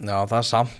Já 0.00 0.16
það 0.24 0.38
er 0.40 0.48
samt 0.48 0.78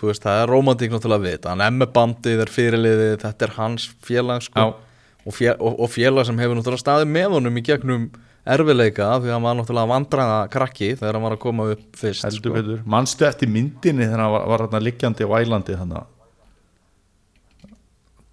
veist, 0.00 0.24
það 0.24 0.42
er 0.42 0.50
romantík 0.50 0.92
náttúrulega 0.94 1.24
við 1.24 1.34
þetta 1.36 1.52
hann 1.52 1.64
er 1.64 1.74
með 1.76 1.90
bandið, 1.96 2.42
er 2.44 2.52
fyrirliðið, 2.54 3.14
þetta 3.24 3.46
er 3.46 3.54
hans 3.56 3.86
félag 4.06 4.44
sko 4.46 4.66
og, 4.70 5.34
fél, 5.36 5.54
og, 5.58 5.74
og 5.76 5.90
félag 5.92 6.28
sem 6.28 6.40
hefur 6.40 6.56
náttúrulega 6.56 6.84
staðið 6.84 7.12
með 7.16 7.34
honum 7.36 7.60
í 7.60 7.64
gegnum 7.66 8.06
erfileika 8.50 9.10
því 9.20 9.28
að 9.28 9.34
hann 9.34 9.44
var 9.44 9.58
náttúrulega 9.58 9.92
vandraða 9.92 10.38
krakki 10.54 10.94
þegar 10.94 11.18
hann 11.18 11.26
var 11.26 11.36
að 11.36 11.42
koma 11.42 11.68
upp 11.74 12.00
fyrst 12.00 12.38
sko. 12.38 12.62
mannstu 12.88 13.28
eftir 13.28 13.52
myndinni 13.52 14.06
þegar 14.06 14.24
hann 14.24 14.34
var, 14.38 14.66
var 14.72 14.86
liggjandi 14.86 15.28
á 15.28 15.30
ælandi 15.36 15.76
þannig 15.76 16.00
Þarna 16.00 16.19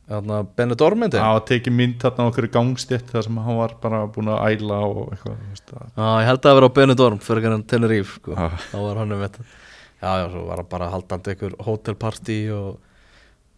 Benidormindi 0.07 1.19
að 1.19 1.41
tekið 1.49 1.73
mynd 1.75 1.95
þarna 1.99 2.29
okkur 2.29 2.45
gangstétt 2.51 3.09
þar 3.11 3.25
sem 3.25 3.39
hann 3.43 3.57
var 3.59 3.73
bara 3.83 4.05
búin 4.07 4.29
að 4.31 4.53
æla 4.53 4.77
og 4.87 5.09
eitthvað 5.11 5.41
Já, 5.67 6.05
ég 6.21 6.27
held 6.29 6.39
að 6.39 6.47
það 6.47 6.57
vera 6.59 6.69
á 6.71 6.77
Benidorm 6.77 7.19
fyrir 7.25 7.47
hann 7.51 7.65
Tenerife 7.67 8.21
sko. 8.21 8.37
Já. 8.37 8.47
þá 8.71 8.77
var 8.85 9.01
hann 9.01 9.11
um 9.17 9.23
þetta 9.25 9.43
Já, 9.97 10.11
já, 10.21 10.25
svo 10.31 10.45
var 10.47 10.61
hann 10.61 10.71
bara 10.71 10.89
haldandi 10.93 11.33
einhver 11.33 11.57
hótelpartí 11.67 12.39
og, 12.55 12.79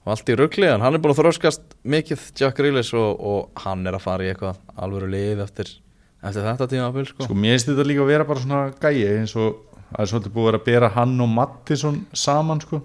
og 0.01 0.11
allt 0.15 0.33
í 0.33 0.39
rugli 0.41 0.67
en 0.71 0.81
hann 0.81 0.97
er 0.97 1.03
búin 1.03 1.13
að 1.13 1.21
þróskast 1.21 1.77
mikið 1.85 2.27
Jack 2.41 2.57
Grealish 2.57 2.97
og, 2.97 3.21
og 3.21 3.65
hann 3.67 3.85
er 3.85 3.99
að 3.99 4.05
fara 4.09 4.25
í 4.25 4.33
eitthvað 4.33 4.57
alvöru 4.73 5.13
lið 5.13 5.45
eftir, 5.45 5.75
eftir 6.23 6.49
þetta 6.49 6.71
tíma 6.73 6.89
sko. 7.13 7.29
sko 7.29 7.37
mér 7.37 7.59
finnst 7.59 7.75
þetta 7.75 7.89
líka 7.93 8.07
að 8.07 8.15
vera 8.15 8.29
bara 8.31 8.41
svona 8.47 8.63
gæi 8.81 9.19
eins 9.19 9.37
og 9.37 9.67
það 9.91 10.01
er 10.01 10.15
svolítið 10.15 10.39
búið 10.39 10.47
að 10.47 10.49
vera 10.49 10.63
að 10.63 10.69
bera 10.73 10.95
hann 10.97 11.19
og 11.21 11.35
Mattisson 11.37 12.07
saman 12.17 12.65
sko 12.65 12.81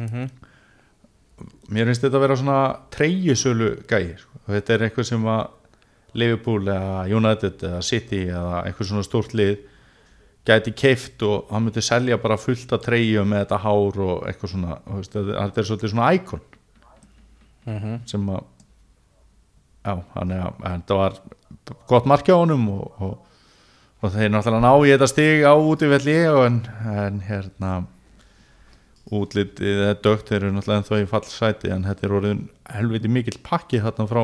mm 0.00 0.30
mér 1.70 1.90
finnst 1.90 2.04
þetta 2.04 2.18
að 2.18 2.24
vera 2.26 2.36
svona 2.40 2.60
treyjusölu 2.94 3.70
gæi 3.88 4.14
sko. 4.20 4.42
þetta 4.50 4.74
er 4.74 4.86
eitthvað 4.86 5.10
sem 5.10 5.26
að 5.30 5.42
Liverpool 6.20 6.66
eða 6.66 7.02
United 7.16 7.66
eða 7.68 7.82
City 7.86 8.24
eða 8.28 8.64
eitthvað 8.66 8.88
svona 8.90 9.06
stórt 9.06 9.34
lið 9.38 9.58
gæti 10.48 10.72
keift 10.74 11.22
og 11.26 11.50
hann 11.52 11.66
myndi 11.66 11.82
selja 11.84 12.18
bara 12.18 12.38
fullt 12.40 12.72
af 12.72 12.82
treyju 12.84 13.24
með 13.28 13.44
þetta 13.44 13.60
hár 13.64 14.00
og 14.06 14.24
eitthvað 14.28 14.54
svona 14.54 14.78
veist, 14.86 15.14
þetta 15.14 15.62
er 15.62 15.68
svolítið 15.68 15.92
svona 15.92 16.12
íkon 16.16 16.42
-hmm. 17.66 17.98
sem 18.06 18.28
að 18.28 18.42
já, 19.84 20.02
hann 20.14 20.30
er 20.30 20.42
að 20.46 20.54
þetta 20.64 20.94
var 20.94 21.18
gott 21.86 22.06
markja 22.06 22.34
á 22.36 22.42
honum 22.42 22.68
og, 22.68 23.00
og, 23.00 23.18
og 24.00 24.12
þeir 24.12 24.32
náttúrulega 24.32 24.64
ná 24.64 24.72
í 24.86 24.92
þetta 24.92 25.10
stig 25.10 25.44
á 25.44 25.54
útivelli 25.54 26.18
en, 26.46 26.60
en 26.84 27.20
hérna 27.20 27.72
útlitið 29.10 29.80
eða 29.86 29.96
dögt 30.04 30.28
þeir 30.30 30.42
eru 30.42 30.52
náttúrulega 30.54 30.82
ennþá 30.82 31.00
í 31.00 31.08
fallsæti 31.10 31.72
en 31.74 31.86
þetta 31.88 32.06
er 32.06 32.16
orðin 32.18 32.42
helviti 32.70 33.10
mikill 33.10 33.38
pakki 33.46 33.80
þarna 33.82 34.06
frá 34.10 34.22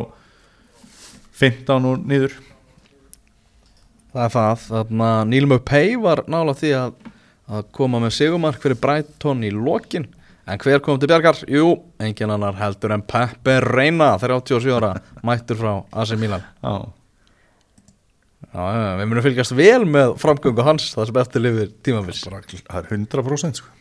15 1.37 1.89
og 1.91 2.05
niður. 2.09 2.37
Það 4.13 4.23
er 4.25 4.35
það, 4.37 4.67
þarna 4.71 5.09
Neil 5.29 5.49
Mupay 5.51 5.97
var 6.01 6.23
nála 6.33 6.55
því 6.57 6.75
að, 6.79 6.93
að 7.53 7.67
koma 7.77 8.01
með 8.05 8.15
sigumark 8.17 8.63
fyrir 8.63 8.81
Brighton 8.81 9.45
í 9.45 9.53
lokin. 9.53 10.07
En 10.47 10.61
hver 10.63 10.79
kom 10.85 11.01
til 11.03 11.11
bjargar? 11.11 11.41
Jú, 11.51 11.73
engin 11.99 12.31
annar 12.31 12.55
heldur 12.61 12.95
en 12.95 13.03
Pepe 13.03 13.59
Reina 13.65 14.13
37 14.23 14.71
ára, 14.77 14.95
mættur 15.27 15.59
frá 15.59 15.73
AC 15.91 16.15
Milan. 16.21 16.47
Já, 16.63 16.87
Já, 18.57 18.97
við 18.97 19.09
munum 19.11 19.25
fylgjast 19.25 19.53
vel 19.57 19.83
með 19.85 20.15
framgöngu 20.23 20.65
hans 20.65 20.93
það 20.95 21.09
sem 21.11 21.19
eftir 21.21 21.43
lifir 21.45 21.73
tímafils 21.85 22.23
það 22.25 22.79
er 22.79 22.87
100% 22.95 23.61
sko. 23.61 23.76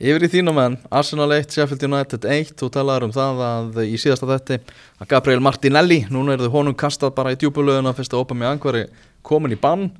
Yfir 0.00 0.24
í 0.26 0.28
þínum 0.32 0.58
en 0.58 0.76
Arsenal 0.90 1.28
1, 1.36 1.52
Sheffield 1.52 1.84
United 1.86 2.24
1 2.26 2.54
þú 2.58 2.68
talaður 2.74 3.04
um 3.06 3.12
það 3.14 3.42
að 3.46 3.76
í 3.84 3.98
síðasta 4.00 4.26
þetti 4.30 4.56
að 4.98 5.10
Gabriel 5.12 5.42
Martinelli, 5.44 6.00
núna 6.10 6.34
er 6.34 6.42
þau 6.42 6.56
honum 6.56 6.76
kastað 6.78 7.12
bara 7.18 7.34
í 7.34 7.38
djúbulöðuna 7.38 7.92
fyrst 7.94 8.16
að 8.16 8.24
opa 8.24 8.36
með 8.38 8.50
angvari 8.54 8.82
komin 9.26 9.54
í 9.54 9.60
bann. 9.60 9.90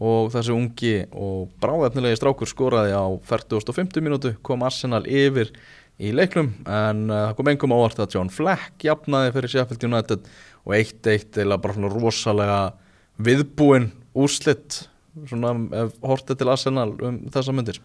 Og 0.00 0.30
þessi 0.32 0.54
ungi 0.54 0.94
og 1.12 1.50
bráðefnilegi 1.60 2.16
strákur 2.16 2.48
skoraði 2.48 2.94
á 2.96 3.04
40.50 3.28 4.00
mínútu 4.00 4.30
kom 4.46 4.62
Arsenal 4.64 5.02
yfir 5.04 5.50
í 6.00 6.14
leiknum. 6.16 6.54
En 6.64 7.02
uh, 7.10 7.26
það 7.26 7.34
kom 7.36 7.50
engum 7.52 7.74
ávart 7.76 8.00
að 8.00 8.16
John 8.16 8.32
Fleck 8.32 8.86
jafnaði 8.86 9.34
fyrir 9.34 9.52
Sheffield 9.52 9.84
United 9.90 10.30
og 10.64 10.76
1-1 10.78 11.42
eða 11.44 11.60
bara 11.60 11.76
svona 11.76 11.92
rosalega 11.92 12.60
viðbúin 13.20 13.90
úrslitt 14.16 14.84
svona 15.28 15.52
hortið 16.06 16.40
til 16.40 16.52
Arsenal 16.54 16.90
um 17.04 17.24
þessa 17.34 17.54
myndir 17.54 17.80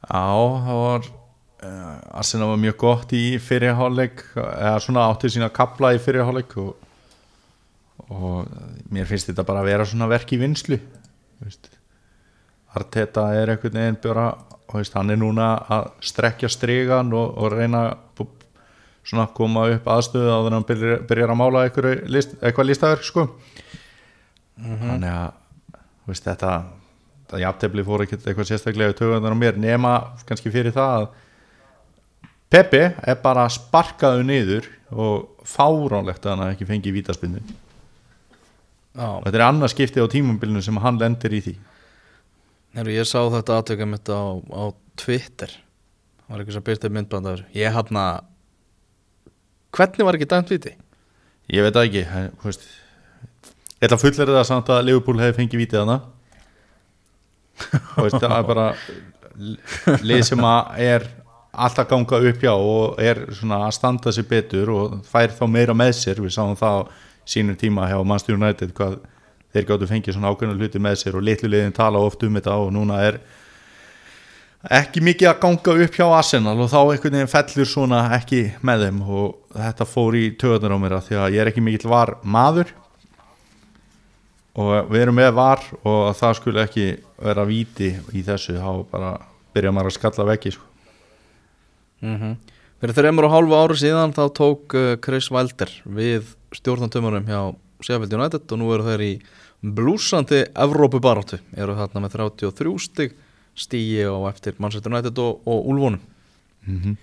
Já, 0.00 0.30
það 0.66 0.78
var 0.80 1.08
uh, 1.08 2.20
Arsenal 2.20 2.52
var 2.52 2.62
mjög 2.62 2.76
gott 2.80 3.12
í 3.16 3.24
fyrirháleik 3.42 4.22
eða 4.36 4.78
svona 4.82 5.08
átti 5.10 5.32
sína 5.34 5.50
kapla 5.54 5.92
í 5.96 6.00
fyrirháleik 6.02 6.56
og, 6.60 6.72
og 8.08 8.48
mér 8.90 9.08
finnst 9.10 9.30
þetta 9.30 9.46
bara 9.46 9.64
að 9.64 9.72
vera 9.72 9.88
svona 9.88 10.08
verk 10.10 10.32
í 10.34 10.40
vinslu. 10.40 10.80
Arteta 12.70 13.30
er 13.34 13.54
einhvern 13.54 13.80
veginn 13.80 14.00
bara 14.02 14.30
veist, 14.70 14.94
hann 14.94 15.10
er 15.10 15.18
núna 15.18 15.54
að 15.66 15.88
strekja 16.06 16.50
strigan 16.52 17.10
og, 17.16 17.32
og 17.36 17.56
reyna 17.56 17.86
að 17.90 18.26
svona 19.10 19.26
koma 19.34 19.66
upp 19.74 19.88
aðstöðu 19.90 20.30
að 20.32 20.50
hann 20.52 20.66
byrjar, 20.68 21.00
byrjar 21.08 21.32
að 21.32 21.40
mála 21.40 21.64
list, 22.12 22.36
eitthvað 22.40 22.68
listaverk 22.68 23.06
sko 23.06 23.26
þannig 24.60 25.10
að 25.10 25.32
veist, 26.10 26.26
þetta 26.26 26.52
það 27.30 27.42
jafntefli 27.44 27.86
fór 27.86 28.04
ekkert 28.04 28.26
eitthvað 28.26 28.48
sérstaklega 28.50 28.96
tögunar 28.98 29.34
á 29.34 29.38
mér 29.38 29.58
nema 29.60 29.94
kannski 30.28 30.52
fyrir 30.52 30.74
það 30.76 31.00
að 31.00 31.10
Pepe 32.50 32.80
er 33.06 33.18
bara 33.22 33.44
sparkaðu 33.46 34.24
niður 34.26 34.64
og 34.90 35.44
fáránlegt 35.46 36.24
að 36.26 36.32
hann 36.34 36.54
ekki 36.56 36.66
fengi 36.66 36.92
vítaspinnu 36.94 37.42
Já, 38.90 39.06
og 39.06 39.22
þetta 39.22 39.38
er 39.38 39.44
annað 39.46 39.70
skipti 39.70 40.02
á 40.02 40.10
tímumbilinu 40.10 40.60
sem 40.66 40.78
hann 40.82 40.96
lendir 40.98 41.30
í 41.30 41.38
því. 41.44 41.52
Heru, 42.74 42.90
ég 42.90 43.06
sá 43.06 43.20
þetta 43.30 43.60
aðtöka 43.60 43.86
mitt 43.86 44.10
á, 44.10 44.34
á 44.34 44.74
Twitter. 44.98 45.52
Það 46.26 46.32
var 46.32 46.42
eitthvað 46.42 46.56
sem 46.56 46.66
byrtið 46.66 46.96
myndband 46.96 47.28
af 47.30 47.36
þessu 47.36 47.60
ég 47.60 47.76
hann 47.78 48.00
að 48.02 48.18
hvernig 49.78 50.08
var 50.08 50.18
ekki 50.18 50.30
dæmt 50.34 50.50
viti? 50.50 50.74
ég 51.50 51.66
veit 51.66 51.78
ekki 51.80 52.04
þú 52.06 52.46
veist, 52.46 52.66
að 53.82 54.00
fullera 54.02 54.38
það 54.38 54.48
samt 54.48 54.70
að 54.70 54.84
Liverpool 54.86 55.20
hefði 55.20 55.38
fengið 55.38 55.62
vítið 55.64 55.82
hana 55.82 55.96
það 57.96 58.36
er 58.38 58.48
bara 58.48 58.66
lið 60.04 60.24
sem 60.28 60.44
að 60.44 60.82
er 60.86 61.06
alltaf 61.50 61.88
ganga 61.90 62.20
upp 62.30 62.42
hjá 62.44 62.52
og 62.54 63.00
er 63.02 63.24
svona 63.34 63.64
að 63.66 63.76
standa 63.76 64.12
sér 64.14 64.28
betur 64.30 64.70
og 64.74 64.98
fær 65.10 65.32
þá 65.34 65.44
meira 65.50 65.74
með 65.76 65.94
sér. 65.98 66.20
Við 66.22 66.36
sáum 66.36 66.58
það 66.58 66.92
sínum 67.28 67.58
tíma 67.58 67.88
hjá 67.90 67.98
Manchester 68.04 68.38
United 68.38 68.74
hvað 68.76 69.00
þeir 69.50 69.66
gáttu 69.66 69.90
fengið 69.90 70.16
svona 70.16 70.30
ákveðna 70.30 70.58
hluti 70.58 70.82
með 70.82 70.98
sér 71.02 71.18
og 71.18 71.26
litlu 71.26 71.50
liðin 71.50 71.74
tala 71.74 72.02
oft 72.02 72.22
um 72.26 72.38
þetta 72.38 72.56
og 72.62 72.72
núna 72.74 73.00
er 73.02 73.18
ekki 74.80 75.02
mikið 75.02 75.30
að 75.30 75.40
ganga 75.42 75.74
upp 75.86 75.96
hjá 75.96 76.04
Arsenal 76.06 76.56
og 76.60 76.68
þá 76.70 76.78
einhvern 76.82 77.16
veginn 77.16 77.32
fellur 77.32 77.68
svona 77.68 78.02
ekki 78.18 78.42
með 78.66 78.86
þeim 78.86 79.00
og 79.08 79.56
þetta 79.56 79.88
fór 79.88 80.18
í 80.20 80.24
töðunar 80.40 80.76
á 80.76 80.82
mér 80.82 80.96
að 80.98 81.06
því 81.08 81.18
að 81.18 81.34
ég 81.34 81.42
er 81.42 81.50
ekki 81.50 81.64
mikill 81.64 81.90
var 81.90 82.14
maður 82.22 82.74
og 84.58 84.90
við 84.90 85.04
erum 85.04 85.18
með 85.20 85.32
var 85.36 85.62
og 85.84 86.16
það 86.18 86.36
skulle 86.38 86.64
ekki 86.66 86.86
vera 87.20 87.44
víti 87.46 87.92
í 88.16 88.22
þessu 88.26 88.56
þá 88.58 88.70
bara 88.90 89.12
byrja 89.54 89.72
maður 89.74 89.92
að 89.92 89.98
skalla 89.98 90.30
vekki 90.32 90.54
sko. 90.56 90.64
Mm 92.00 92.36
Fyrir 92.80 92.96
þreymur 92.96 93.26
og 93.28 93.32
hálfu 93.34 93.56
ári 93.60 93.74
síðan 93.76 94.14
þá 94.16 94.22
tók 94.32 94.72
uh, 94.72 94.96
Chris 95.04 95.26
Wilder 95.28 95.68
við 95.84 96.30
stjórnantömanum 96.56 97.26
hjá 97.28 97.52
Sheffield 97.84 98.14
United 98.16 98.52
og 98.52 98.58
nú 98.58 98.70
eru 98.72 98.86
þeir 98.86 99.02
í 99.04 99.12
blúsandi 99.60 100.46
Evrópubaráttu, 100.56 101.36
eru 101.52 101.74
þarna 101.76 102.00
með 102.00 102.14
33 102.16 102.72
stig 102.80 103.12
stíi 103.52 104.06
og 104.08 104.30
eftir 104.30 104.56
Manchester 104.56 104.92
United 104.92 105.20
og, 105.20 105.42
og 105.44 105.68
Úlfónum 105.68 106.00
mm 106.66 106.80
-hmm. 106.80 106.96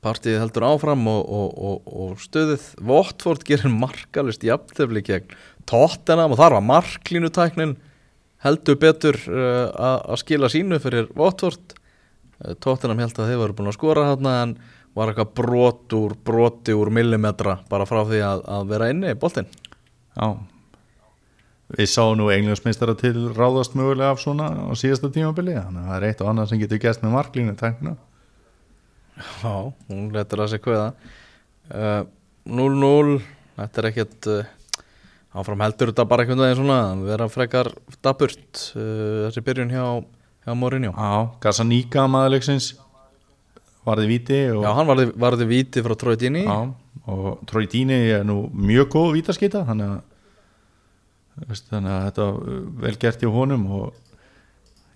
Partíð 0.00 0.38
heldur 0.38 0.62
áfram 0.62 1.06
og, 1.06 1.22
og, 1.28 1.48
og, 1.58 1.78
og 1.86 2.18
stöðið 2.22 2.62
Votford 2.80 3.44
gerir 3.44 3.68
markalist 3.68 4.44
jafntefli 4.44 5.02
gegn 5.02 5.34
Tottenham 5.68 6.32
og 6.34 6.40
þar 6.40 6.58
var 6.58 6.66
marklínutæknin 6.68 7.76
heldur 8.44 8.78
betur 8.80 9.18
uh, 9.28 9.68
að 10.08 10.20
skila 10.22 10.50
sínu 10.52 10.78
fyrir 10.82 11.10
Votford 11.18 11.76
Tottenham 12.62 13.00
held 13.02 13.18
að 13.18 13.32
þeir 13.32 13.40
voru 13.40 13.56
búin 13.58 13.70
að 13.72 13.78
skora 13.78 14.10
þarna 14.12 14.34
en 14.44 14.52
var 14.98 15.10
eitthvað 15.10 15.32
brot 15.40 15.94
úr 15.98 16.14
broti 16.26 16.74
úr 16.74 16.90
millimetra 16.94 17.58
bara 17.70 17.86
frá 17.88 18.04
því 18.06 18.20
að, 18.24 18.44
að 18.54 18.70
vera 18.72 18.88
inni 18.92 19.10
í 19.12 19.18
boltinn. 19.18 19.48
Já. 20.14 20.28
Við 21.78 21.90
sáum 21.92 22.14
nú 22.16 22.30
englandsmeistara 22.32 22.94
til 22.98 23.28
ráðast 23.36 23.74
mögulega 23.76 24.14
af 24.14 24.22
svona 24.22 24.48
á 24.54 24.72
síðasta 24.78 25.10
tímabili 25.12 25.56
þannig 25.58 25.82
að 25.82 25.88
það 25.90 25.96
er 25.98 26.06
eitt 26.08 26.22
og 26.24 26.30
annað 26.30 26.52
sem 26.52 26.62
getur 26.62 26.80
gæst 26.82 27.02
með 27.04 27.16
marklínu 27.18 27.56
tækna. 27.58 27.96
Já, 29.18 29.54
hún 29.90 30.06
letur 30.14 30.44
að 30.44 30.54
kveða. 30.64 30.86
Uh, 31.68 32.06
0-0 32.48 33.18
þetta 33.58 33.82
er 33.82 33.88
ekkert 33.90 34.30
uh, 34.30 34.54
áfram 35.36 35.60
heldur 35.60 35.90
þetta 35.92 36.06
bara 36.08 36.24
einhvern 36.24 36.40
veginn 36.44 36.60
svona 36.62 36.78
vera 37.04 37.28
frekar 37.32 37.68
daburt 38.04 38.62
uh, 38.74 39.28
þessi 39.28 39.42
byrjun 39.44 39.72
hjá, 39.74 39.84
hjá 40.46 40.54
Mourinho. 40.56 40.92
Já, 40.96 41.28
Gazaníka 41.44 42.06
maðurleiksins 42.10 42.72
varði 43.88 44.08
viti 44.10 44.38
og, 44.52 44.62
Já, 44.64 44.72
hann 44.76 44.88
varði, 44.88 45.08
varði 45.20 45.48
víti 45.48 45.84
frá 45.84 45.94
Troy 46.00 46.16
Dini 46.20 46.44
Já, 46.44 46.56
og 47.08 47.40
Troy 47.48 47.68
Dini 47.70 48.00
er 48.18 48.26
nú 48.28 48.42
mjög 48.52 48.90
góð 48.96 49.14
vítaskita 49.18 49.64
þannig 49.68 49.94
að, 49.94 50.02
veist, 51.48 51.68
þannig 51.70 51.94
að 51.94 52.04
þetta 52.08 52.26
var 52.28 52.68
vel 52.84 52.96
gert 53.04 53.24
í 53.24 53.32
honum 53.38 53.64
og 53.78 54.04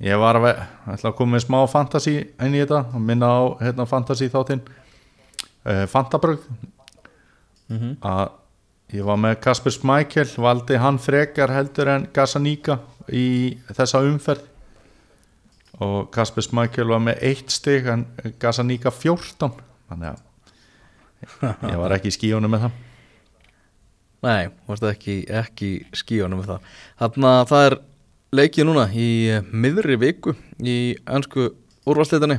ég 0.02 0.18
var 0.20 0.40
að 0.40 0.50
að 0.98 1.16
koma 1.16 1.36
með 1.36 1.44
smá 1.46 1.58
fantasy 1.70 2.16
inn 2.20 2.56
í 2.56 2.60
þetta 2.64 2.82
og 2.90 3.00
minna 3.08 3.28
á 3.32 3.40
hérna, 3.62 3.86
fantasy 3.88 4.28
þáttinn 4.32 4.64
uh, 4.66 5.84
Fantabrögg 5.92 6.44
mm 7.72 7.98
að 8.04 8.38
ég 8.92 9.04
var 9.06 9.20
með 9.20 9.38
Kasper 9.44 9.72
Smækjel 9.72 10.28
valdi 10.44 10.78
hann 10.80 10.98
frekar 11.00 11.52
heldur 11.52 11.90
en 11.92 12.08
Gazaníka 12.14 12.78
í 13.08 13.56
þessa 13.72 14.02
umferð. 14.06 14.44
Og 15.82 16.10
Kasper 16.14 16.44
Smækjel 16.44 16.90
var 16.92 17.00
með 17.02 17.22
eitt 17.30 17.50
stig 17.50 17.88
en 17.90 18.04
Gazaníka 18.42 18.92
14 18.92 19.56
þannig 19.88 20.12
að 20.12 20.28
ég 21.72 21.78
var 21.80 21.96
ekki 21.96 22.12
í 22.12 22.16
skíunum 22.16 22.52
með 22.52 22.66
það. 22.66 22.78
Nei, 24.22 24.52
varstu 24.68 24.86
ekki, 24.90 25.16
ekki 25.34 25.72
skíunum 25.98 26.42
með 26.42 26.52
það. 26.52 26.70
Þannig 27.02 27.28
að 27.32 27.44
það 27.50 27.66
er 27.66 27.78
leikið 28.38 28.68
núna 28.68 28.86
í 28.94 29.10
miðri 29.50 29.98
viku 30.00 30.36
í 30.62 30.76
ennsku 31.06 31.50
úrvarsleitinni 31.88 32.38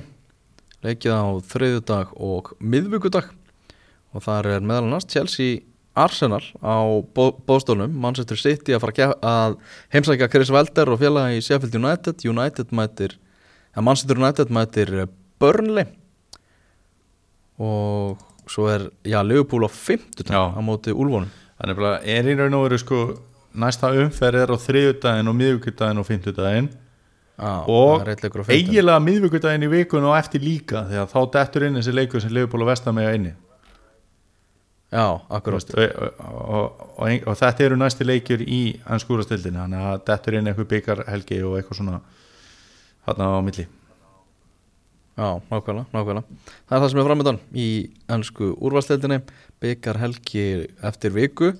leikið 0.83 1.15
á 1.15 1.23
þriðjudag 1.49 2.15
og 2.19 2.53
miðvikudag. 2.59 3.29
Og 4.13 4.23
þar 4.23 4.49
er 4.53 4.65
meðal 4.65 4.87
annars 4.87 5.07
Chelsea 5.09 5.63
Arsenal 5.93 6.41
á 6.65 6.77
bóðstólnum 7.13 7.91
Manchester 8.01 8.39
City 8.39 8.73
að 8.73 8.85
fara 8.85 9.09
að 9.21 9.57
heimsækja 9.93 10.29
Chris 10.33 10.51
Welder 10.53 10.89
og 10.93 11.01
félagi 11.01 11.37
í 11.37 11.43
Sheffield 11.45 11.77
United. 11.77 12.23
United 12.25 12.73
mætir 12.73 13.17
Manchester 13.77 14.17
United 14.17 14.53
mætir 14.53 14.93
Burnley. 15.41 15.85
Og 17.61 18.17
svo 18.49 18.67
er 18.73 18.89
já, 19.05 19.21
Liverpool 19.21 19.67
á 19.67 19.71
50 19.71 20.25
Já. 20.25 20.41
á 20.49 20.61
móti 20.65 20.91
Úlfónum 20.91 21.29
þannig 21.61 21.83
að 21.85 22.07
er 22.11 22.27
í 22.27 22.35
raun 22.39 22.57
og 22.57 22.65
veru 22.65 22.79
sko 22.81 23.01
næsta 23.53 23.93
umferð 23.93 24.41
er 24.41 24.51
á 24.51 24.57
þriðjudaginn 24.57 25.29
og 25.29 25.37
miðvikudaginn 25.37 26.01
og 26.01 26.07
fimmtudaginn. 26.09 26.71
Já, 27.33 27.53
og 27.69 28.01
það 28.01 28.09
einn 28.11 28.23
leikur 28.25 28.41
á 28.41 28.45
50. 28.49 28.57
eiginlega 28.57 29.03
miðvikudaginn 29.05 29.65
í 29.65 29.69
vikun 29.71 30.05
og 30.09 30.17
eftir 30.17 30.43
líka 30.43 30.83
þegar 30.89 31.09
þá 31.13 31.19
dettur 31.37 31.65
inn 31.67 31.79
þessi 31.79 31.93
leikur 31.95 32.21
sem 32.21 32.33
Liverpool 32.33 32.65
og 32.65 32.69
Vestamega 32.69 33.13
inni 33.17 33.33
Já, 34.93 35.21
akkurát 35.33 35.71
og, 35.73 36.09
og, 36.21 36.81
og, 37.01 37.23
og 37.25 37.37
þetta 37.39 37.63
eru 37.65 37.77
næsti 37.81 38.05
leikjur 38.05 38.43
í 38.45 38.59
ennskúrastildinni 38.93 39.57
þannig 39.63 39.85
að 39.89 40.03
dettur 40.09 40.37
inn 40.37 40.49
eitthvað 40.51 40.69
byggar 40.75 41.01
helgi 41.07 41.39
og 41.41 41.55
eitthvað 41.57 41.79
svona 41.79 42.01
þarna 43.07 43.29
á 43.33 43.39
milli. 43.47 43.65
Já, 45.17 45.27
nákvæmlega, 45.49 45.87
nákvæmlega. 45.93 46.37
Það 46.69 46.77
er 46.77 46.83
það 46.83 46.91
sem 46.91 47.01
er 47.01 47.07
framöndan 47.09 47.41
í 47.57 47.67
ennsku 48.13 48.51
úrvalsteldinni 48.53 49.19
byggar 49.65 50.01
helgi 50.01 50.45
eftir 50.85 51.17
viku. 51.17 51.51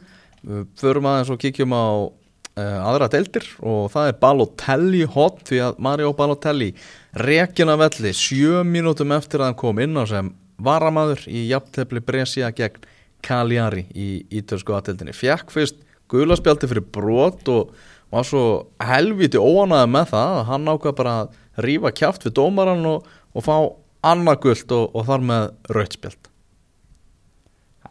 Við 0.44 0.70
förum 0.78 1.10
aðeins 1.10 1.34
og 1.34 1.42
kíkjum 1.42 1.74
á 1.74 1.86
uh, 2.06 2.80
aðra 2.86 3.10
deildir 3.14 3.50
og 3.66 3.90
það 3.94 4.12
er 4.12 4.18
Balotelli 4.22 5.04
hot 5.10 5.42
því 5.50 5.66
að 5.72 5.84
Mario 5.90 6.14
Balotelli 6.18 6.74
rekina 7.18 7.80
velli 7.82 8.14
sjö 8.14 8.62
mínútum 8.62 9.18
eftir 9.18 9.42
að 9.42 9.52
hann 9.52 9.62
kom 9.66 9.82
inn 9.82 9.98
á 9.98 10.06
sem 10.06 10.34
varamaður 10.62 11.26
í 11.30 11.48
jafntefli 11.50 12.02
Brescia 12.06 12.54
gegn 12.54 12.93
Cagliari 13.24 13.86
í 13.96 14.10
ítörsku 14.40 14.76
aðdeildinni 14.76 15.16
fekk 15.16 15.54
fyrst 15.54 15.80
gulaspjaldi 16.12 16.70
fyrir 16.70 16.86
brot 16.94 17.48
og 17.52 17.74
var 18.14 18.28
svo 18.28 18.44
helviti 18.84 19.42
óanaði 19.42 19.90
með 19.96 20.12
það 20.12 20.36
að 20.36 20.46
hann 20.52 20.70
ákvað 20.70 21.00
bara 21.00 21.16
að 21.24 21.64
rífa 21.66 21.94
kjáft 21.96 22.28
við 22.28 22.38
dómaran 22.38 22.86
og, 22.90 23.08
og 23.34 23.46
fá 23.46 23.56
annað 24.04 24.44
gult 24.46 24.76
og, 24.76 24.92
og 24.94 25.10
þar 25.10 25.28
með 25.32 25.50
rautspjald 25.74 26.30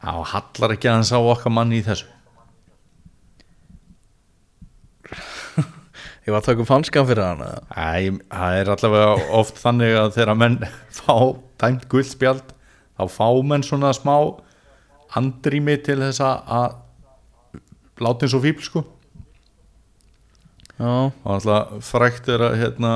Já, 0.02 0.18
hallar 0.32 0.72
ekki 0.74 0.88
aðeins 0.90 1.12
á 1.14 1.18
okkar 1.22 1.52
manni 1.54 1.78
í 1.78 1.82
þessu. 1.86 2.08
Ég 6.26 6.32
var 6.34 6.40
að 6.40 6.48
taka 6.48 6.64
upp 6.64 6.72
hanskan 6.74 7.06
fyrir 7.06 7.22
hann? 7.22 7.44
Æ, 7.70 8.18
það 8.26 8.56
er 8.58 8.70
allavega 8.74 9.12
oft 9.38 9.60
þannig 9.62 9.94
að 10.00 10.08
þegar 10.16 10.40
menn 10.40 10.58
fá 10.98 11.14
dæmt 11.62 11.86
guldspjald 11.92 12.50
þá 12.98 13.04
fá 13.14 13.28
menn 13.46 13.62
svona 13.66 13.92
smá 13.94 14.16
andrými 15.18 15.76
til 15.84 15.98
þess 16.00 16.20
að- 16.24 16.76
láta 18.02 18.26
eins 18.26 18.34
og 18.34 18.42
fíbl 18.42 18.62
sko. 18.64 18.84
Já, 20.78 21.12
og 21.12 21.28
alltaf 21.36 21.84
frækt 21.86 22.28
er 22.32 22.42
að 22.48 22.56
hérna, 22.58 22.92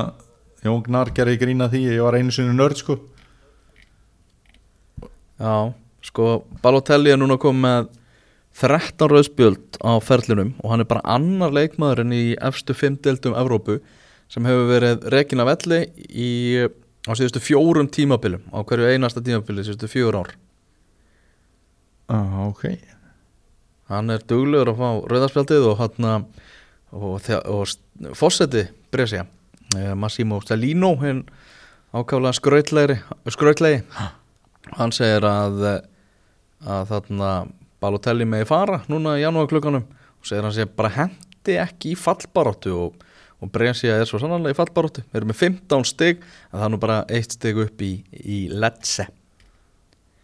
Jón 0.65 0.81
Gnar 0.83 1.11
gerði 1.15 1.37
grína 1.39 1.69
því 1.71 1.83
ég 1.93 2.01
var 2.03 2.17
einu 2.17 2.31
sinni 2.33 2.55
nörd 2.57 2.75
sko. 2.81 2.97
Já, 5.39 5.73
sko 6.01 6.43
Balotelli 6.63 7.13
er 7.13 7.19
núna 7.21 7.37
komið 7.37 7.61
með 7.63 7.89
13 8.57 9.11
rauðspjöld 9.11 9.77
á 9.85 10.01
ferlinum 10.01 10.55
og 10.63 10.71
hann 10.73 10.81
er 10.81 10.89
bara 10.89 11.05
annar 11.05 11.53
leikmaðurinn 11.53 12.15
í 12.17 12.23
efstu 12.41 12.73
fimm 12.73 12.97
deildum 12.97 13.35
Evrópu 13.37 13.77
sem 14.33 14.47
hefur 14.49 14.65
verið 14.71 15.05
rekin 15.13 15.43
af 15.43 15.51
velli 15.51 15.83
í, 16.09 16.65
á 17.05 17.11
síðustu 17.13 17.39
fjórum 17.39 17.87
tímabilum 17.93 18.41
á 18.49 18.65
hverju 18.65 18.89
einasta 18.89 19.21
tímabili 19.21 19.61
síðustu 19.67 19.91
fjór 19.93 20.17
ár 20.23 20.33
ah, 22.13 22.47
ok. 22.47 22.67
Hann 23.87 24.11
er 24.11 24.23
duglegur 24.27 24.73
að 24.73 24.79
fá 24.81 24.89
rauðarspjaldið 25.11 25.67
og 25.71 25.81
hann 25.81 26.09
og, 26.91 27.29
og 27.45 28.15
fósetti 28.15 28.67
Brescia 28.91 29.25
eh, 29.75 29.93
Massimo 29.95 30.39
Stalino 30.43 30.93
hinn 31.01 31.25
ákaflega 31.95 32.35
skrautlegi 32.35 33.81
hann 34.77 34.93
segir 34.95 35.25
að 35.27 35.63
að 36.67 36.87
þarna 36.91 37.31
Balotelli 37.77 38.25
megi 38.25 38.47
fara 38.49 38.79
núna 38.89 39.17
í 39.19 39.21
janúar 39.21 39.49
klukkanum 39.51 39.83
og 39.85 40.25
segir 40.25 40.45
hann 40.45 40.55
sé 40.55 40.65
bara 40.65 40.93
hendi 40.95 41.57
ekki 41.61 41.93
í 41.93 41.99
fallbaróttu 41.99 42.73
og, 42.73 42.95
og 43.37 43.51
Brescia 43.53 43.99
er 43.99 44.09
svo 44.09 44.19
sannanlega 44.21 44.55
í 44.55 44.57
fallbaróttu 44.57 45.03
við 45.05 45.19
erum 45.19 45.31
með 45.33 45.43
15 45.43 45.85
stig 45.85 46.23
en 46.23 46.57
það 46.57 46.65
er 46.65 46.73
nú 46.73 46.81
bara 46.81 46.97
eitt 47.13 47.37
stig 47.37 47.61
upp 47.61 47.83
í, 47.85 47.91
í 48.09 48.39
Lecce. 48.49 49.05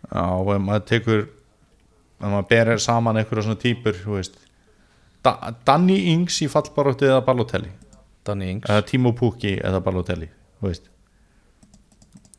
Já, 0.10 0.24
og 0.26 0.50
maður 0.66 0.88
tekur 0.90 1.24
ef 2.20 2.30
maður 2.30 2.50
berir 2.50 2.82
saman 2.82 3.20
einhverja 3.22 3.48
svona 3.50 3.60
veist. 4.18 4.40
Da 5.24 5.54
Danny 5.66 6.12
Ings 6.14 6.42
í 6.44 6.50
fallbarótti 6.52 7.08
eða 7.08 7.22
Balotelli? 7.26 7.72
Danny 8.26 8.52
Ings. 8.52 8.70
Eða 8.70 8.86
Timo 8.88 9.14
Pukki 9.16 9.58
eða 9.60 9.80
Balotelli 9.84 10.30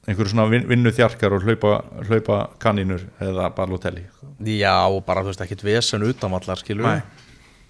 einhverju 0.05 0.35
svona 0.35 0.49
vin, 0.53 0.64
vinnu 0.68 0.93
þjarkar 0.95 1.37
og 1.37 1.45
hlaupa, 1.47 1.79
hlaupa 2.09 2.39
kanínur 2.62 3.07
eða 3.25 3.49
Balotelli. 3.57 4.05
Já, 4.45 4.77
og 4.91 5.05
bara 5.07 5.22
þú 5.25 5.33
veist 5.33 5.45
ekkit 5.45 5.64
vesen 5.64 6.05
utanvallar 6.05 6.61
skilur 6.61 6.89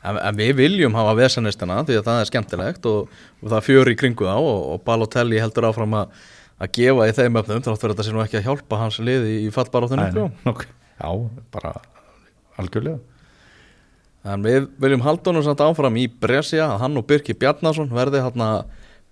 en, 0.04 0.18
en 0.18 0.38
við 0.38 0.54
viljum 0.58 0.96
hafa 0.98 1.14
vesenistana 1.18 1.82
því 1.86 1.98
að 2.00 2.06
það 2.08 2.20
er 2.20 2.30
skemmtilegt 2.30 2.88
og, 2.90 3.18
og 3.42 3.52
það 3.52 3.66
fjör 3.68 3.92
í 3.92 3.98
kringu 4.00 4.28
þá 4.28 4.36
og, 4.36 4.60
og 4.74 4.84
Balotelli 4.86 5.40
heldur 5.42 5.68
áfram 5.70 5.98
að, 6.00 6.22
að 6.58 6.72
gefa 6.80 7.08
í 7.08 7.16
þeim 7.20 7.40
öfnum 7.42 7.64
þrátt 7.64 7.82
fyrir 7.84 7.94
þetta 7.94 8.08
sé 8.08 8.16
nú 8.16 8.24
ekki 8.24 8.40
að 8.40 8.48
hjálpa 8.48 8.80
hans 8.82 9.00
liði 9.04 9.36
í 9.44 9.50
fallbaróttunum 9.54 10.18
Nei, 10.18 10.30
ok. 10.50 10.66
Já, 10.98 11.10
bara 11.54 11.76
algjörlega. 12.60 13.00
En 14.24 14.44
við 14.44 14.70
viljum 14.80 15.04
halda 15.04 15.30
honum 15.30 15.44
samt 15.44 15.60
áfram 15.60 15.98
í 16.00 16.06
Brescia 16.08 16.64
að 16.70 16.78
hann 16.80 16.96
og 17.00 17.06
Birki 17.08 17.36
Bjarnason 17.36 17.90
verði 17.92 18.22
hérna 18.24 18.48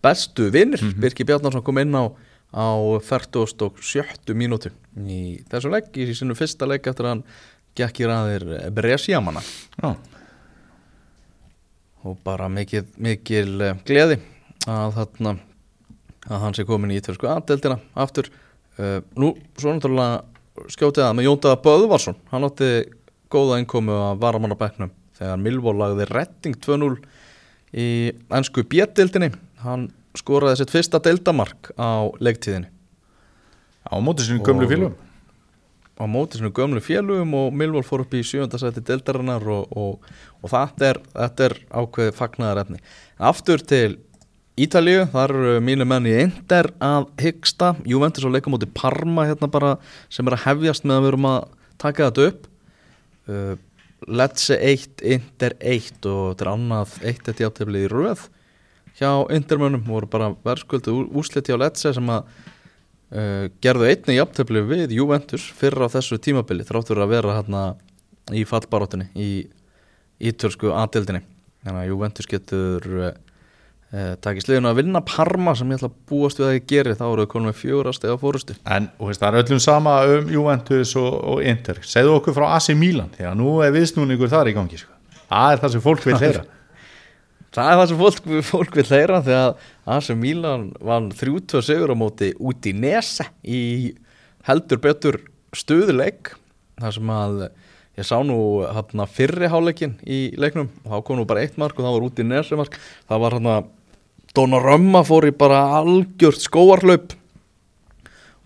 bestu 0.03 0.49
vinnir 0.55 0.81
Birki 0.99 1.27
Bjarnason 1.29 1.65
kom 1.65 1.83
inn 1.83 1.93
á, 1.93 2.09
á 2.57 2.67
47. 3.05 4.33
mínútu 4.33 4.73
í 5.05 5.43
þessu 5.53 5.73
leik, 5.73 5.93
í 6.01 6.09
sinu 6.17 6.37
fyrsta 6.39 6.69
leik 6.69 6.89
eftir 6.89 7.07
að 7.07 7.15
hann 7.17 7.27
gekk 7.77 8.01
í 8.01 8.09
ræðir 8.09 8.49
Brescia 8.73 9.21
manna 9.21 9.45
Já, 9.77 9.93
og 12.09 12.19
bara 12.25 12.49
mikil, 12.49 12.87
mikil 12.97 13.61
eh, 13.61 13.79
gleði 13.87 14.19
að 14.71 14.97
þarna 14.97 15.37
að 16.31 16.43
hann 16.47 16.57
sé 16.57 16.65
komin 16.67 16.93
í 16.95 16.99
ítörsku 17.01 17.27
aðdeldina 17.27 17.81
aftur. 17.99 18.29
Uh, 18.79 19.01
nú 19.19 19.33
svo 19.59 19.73
náttúrulega 19.75 20.69
skjótið 20.71 21.05
að 21.05 21.17
með 21.19 21.27
Jóndaða 21.27 21.59
Böðvarsson. 21.65 22.19
Hann 22.31 22.47
átti 22.47 22.69
góða 23.33 23.61
innkomu 23.63 23.95
að 24.11 24.21
varamannabæknum 24.23 24.93
þegar 25.19 25.43
Milvó 25.43 25.75
lagði 25.77 26.09
retting 26.11 26.59
2-0 26.65 26.97
í 27.73 27.87
ennsku 28.33 28.67
bjettildinni 28.69 29.33
hann 29.65 29.89
skoraði 30.19 30.61
sitt 30.61 30.75
fyrsta 30.75 31.01
deildamark 31.03 31.73
á 31.81 32.13
leiktíðinni 32.21 32.69
á 33.89 33.95
móti 34.05 34.27
sinni 34.27 34.45
gömlu 34.45 34.69
félum 34.69 34.95
á 36.03 36.05
móti 36.09 36.39
svona 36.39 36.53
gömlu 36.55 36.81
félugum 36.83 37.35
og 37.37 37.53
Millwall 37.55 37.85
fór 37.87 38.03
upp 38.05 38.15
í 38.17 38.23
sjöndasæti 38.27 38.83
deildarinnar 38.87 39.45
og, 39.47 39.75
og, 39.77 40.07
og 40.43 40.53
þetta 40.53 40.89
er, 40.89 41.01
er 41.47 41.55
ákveðið 41.71 42.17
fagnaðar 42.17 42.63
efni. 42.65 42.81
Aftur 43.21 43.63
til 43.63 43.99
Ítalíu, 44.61 45.07
þar 45.13 45.33
eru 45.33 45.61
mínu 45.65 45.87
menn 45.89 46.09
í 46.11 46.15
Inter 46.27 46.69
að 46.83 47.07
hyggsta, 47.23 47.73
Juventus 47.89 48.27
og 48.29 48.35
leika 48.35 48.53
móti 48.53 48.69
Parma 48.69 49.25
hérna 49.31 49.49
bara 49.53 49.77
sem 50.13 50.29
er 50.29 50.37
að 50.37 50.45
hefjast 50.47 50.85
með 50.85 50.99
að 50.99 51.05
við 51.05 51.13
erum 51.13 51.29
að 51.31 51.39
taka 51.81 52.09
þetta 52.09 52.27
upp. 52.33 52.49
Uh, 53.31 53.55
Lecce 54.11 54.57
1, 54.59 55.03
Inter 55.07 55.55
1 55.61 56.07
og 56.11 56.33
þetta 56.33 56.45
er 56.45 56.51
annað 56.51 56.95
1 57.07 57.21
þetta 57.29 57.45
játeflið 57.45 57.85
í 57.87 57.91
röð. 57.93 58.25
Hjá 58.99 59.11
Intermönnum 59.33 59.85
voru 59.87 60.09
bara 60.11 60.33
verðskuldu 60.45 60.97
úslit 61.17 61.49
hjá 61.49 61.57
Lecce 61.61 61.95
sem 61.95 62.11
að 62.11 62.27
uh, 63.15 63.47
gerðu 63.63 63.89
einni 63.89 64.19
jafntöfli 64.19 64.65
við 64.67 64.97
Juventus 64.99 65.47
fyrra 65.59 65.87
á 65.87 65.95
þessu 65.95 66.19
tímabili 66.23 66.67
þráttur 66.67 67.03
að 67.05 67.15
vera 67.15 67.39
hérna 67.39 67.63
í 68.35 68.43
fallbaróttinni 68.49 69.09
í 69.15 69.31
ítölsku 70.23 70.75
aðdeldinni 70.75 71.23
þannig 71.63 71.81
að 71.85 71.89
Juventus 71.93 72.31
getur 72.31 72.91
uh, 72.99 73.15
uh, 73.93 74.15
takið 74.25 74.47
sliðinu 74.47 74.71
að 74.71 74.81
vinna 74.81 75.03
Parma 75.07 75.55
sem 75.59 75.71
ég 75.73 75.81
ætla 75.81 75.91
að 75.93 75.99
búast 76.11 76.41
við 76.41 76.49
að 76.49 76.57
ég 76.57 76.67
geri 76.73 76.97
þá 76.99 77.05
eru 77.09 77.27
þau 77.27 77.33
konum 77.35 77.51
með 77.51 77.61
fjórast 77.61 78.07
eða 78.09 78.19
fórustu 78.23 78.57
En 78.65 78.89
veist, 78.99 79.21
það 79.23 79.29
er 79.29 79.45
öllum 79.45 79.63
sama 79.63 79.99
um 80.17 80.33
Juventus 80.33 80.97
og, 81.01 81.13
og 81.35 81.45
Inter. 81.53 81.83
Segðu 81.87 82.17
okkur 82.19 82.37
frá 82.39 82.49
AC 82.57 82.73
Milan 82.79 83.13
Því 83.17 83.29
að 83.31 83.39
nú 83.43 83.55
er 83.65 83.77
viðsnúningur 83.77 84.33
þar 84.33 84.53
í 84.53 84.57
gangi 84.57 84.81
sko. 84.81 84.93
Það 85.29 85.55
er 85.55 85.65
það 85.65 85.75
sem 85.77 85.85
fólk 85.87 86.05
vil 86.09 86.19
heyra. 86.21 86.45
Það 87.53 87.69
er 87.69 87.79
það 87.79 87.91
sem 87.91 87.99
fólk, 88.01 88.29
fólk 88.49 88.77
vil 88.79 88.87
heyra 88.89 89.19
þegar 89.27 89.67
AC 89.93 90.07
Milan 90.17 90.71
vann 90.81 91.11
30 91.13 91.65
sigur 91.67 91.93
á 91.93 91.97
móti 92.01 92.31
út 92.41 92.65
í 92.65 92.73
Nese 92.73 93.27
í 93.45 93.61
heldur 94.49 94.81
betur 94.81 95.19
stuðuleik 95.53 96.33
þar 96.81 96.97
sem 96.97 97.13
að 97.13 97.43
ég 98.01 98.09
sá 98.09 98.17
nú 98.25 98.39
fyrri 99.13 99.51
háleikin 99.53 99.99
í 100.09 100.23
leiknum 100.41 100.71
og 100.81 100.95
þá 100.95 101.05
kom 101.05 101.21
nú 101.21 101.29
bara 101.29 101.45
eitt 101.45 101.61
mark 101.61 101.77
og 101.77 101.85
það 101.85 101.97
var 101.99 102.07
út 102.09 102.23
í 102.23 102.27
Nese 102.31 102.57
mark. 102.57 102.79
Það 103.11 103.25
var 103.27 103.37
hérna 103.37 103.57
Donnarumma 104.37 105.03
fór 105.05 105.29
í 105.29 105.33
bara 105.37 105.61
algjört 105.79 106.41
skóarlaup 106.41 107.13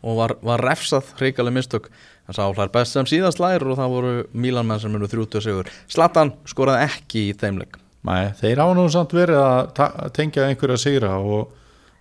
og 0.07 0.18
var, 0.18 0.37
var 0.43 0.62
refsað 0.62 1.12
hreikaleg 1.18 1.55
mistök. 1.57 1.91
En 2.26 2.34
sá 2.34 2.43
hlær 2.47 2.72
best 2.74 2.97
sem 2.97 3.07
síðast 3.07 3.39
lær 3.43 3.62
og 3.66 3.78
það 3.78 3.93
voru 3.93 4.14
Milan 4.34 4.66
menn 4.66 4.82
sem 4.82 4.95
eru 4.99 5.09
30 5.11 5.45
sigur. 5.45 5.70
Zlatan 5.91 6.32
skoraði 6.49 6.89
ekki 6.89 7.28
í 7.30 7.37
þeim 7.39 7.61
leik. 7.62 7.78
Nei, 8.07 8.32
þeir 8.39 8.62
hafa 8.62 8.74
nú 8.78 8.87
samt 8.91 9.14
verið 9.14 9.39
að 9.43 9.80
að 9.82 10.11
tengja 10.14 10.47
einhverja 10.47 10.78
sigra 10.78 11.16
og 11.18 11.53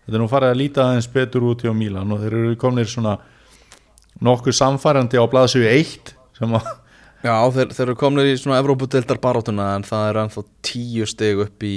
þetta 0.06 0.18
er 0.18 0.22
nú 0.22 0.30
farið 0.30 0.54
að 0.54 0.60
líta 0.62 0.86
aðeins 0.86 1.10
betur 1.14 1.48
út 1.50 1.66
hjá 1.66 1.74
Milan 1.78 2.14
og 2.14 2.22
þeir 2.22 2.38
eru 2.42 2.58
komnir 2.62 2.90
svona 2.90 3.16
nokkuð 4.26 4.58
samfærandi 4.58 5.22
á 5.22 5.26
blaðsögu 5.30 5.70
1 5.70 6.14
sem 6.38 6.58
að 6.58 6.74
Já, 7.26 7.34
þeir, 7.50 7.72
þeir 7.74 7.88
eru 7.88 7.98
komnir 7.98 8.28
í 8.30 8.36
svona 8.38 8.60
Evrópudeildar 8.62 9.18
barátuna 9.22 9.72
en 9.80 9.86
það 9.88 10.08
er 10.10 10.20
ennþá 10.22 10.44
tíu 10.66 11.08
stig 11.10 11.40
upp 11.42 11.64
í 11.66 11.76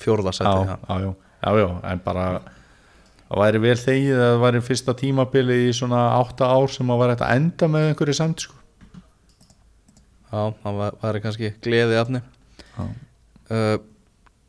fjórðasæti 0.00 0.50
já, 0.50 0.74
já, 0.76 0.96
já, 1.06 1.12
já, 1.40 1.50
já, 1.60 1.68
en 1.92 2.02
bara 2.04 2.24
það 3.30 3.40
væri 3.42 3.60
vel 3.62 3.76
þegið 3.78 4.16
að 4.20 4.24
það 4.32 4.40
væri 4.44 4.62
fyrsta 4.66 4.94
tímabili 5.00 5.58
í 5.68 5.74
svona 5.76 6.00
8 6.20 6.48
ár 6.50 6.72
sem 6.74 6.90
að 6.90 7.02
væri 7.04 7.14
hægt 7.16 7.26
að 7.26 7.36
enda 7.40 7.68
með 7.70 7.88
einhverju 7.92 8.16
samt 8.18 8.44
sko. 8.46 8.54
já 10.32 10.42
það 10.62 10.78
var- 10.80 10.98
væri 11.02 11.22
kannski 11.24 11.52
gleði 11.62 12.00
afni 12.00 12.22
uh, 12.78 13.76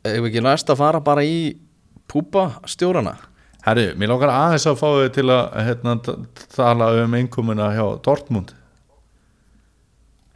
Ef 0.02 0.24
ekki 0.26 0.42
næst 0.42 0.70
að 0.74 0.80
fara 0.82 1.00
bara 1.06 1.22
í 1.22 1.54
púpa 2.10 2.48
stjórana 2.66 3.16
Herri, 3.62 3.92
mér 3.94 4.10
lókar 4.10 4.32
aðeins 4.34 4.64
að 4.66 4.80
fá 4.80 4.88
þau 4.90 5.10
til 5.14 5.28
að 5.30 5.58
hérna, 5.68 5.92
tala 6.56 6.88
um 7.04 7.14
einkomuna 7.14 7.68
hjá 7.76 7.84
Dortmund. 8.02 8.56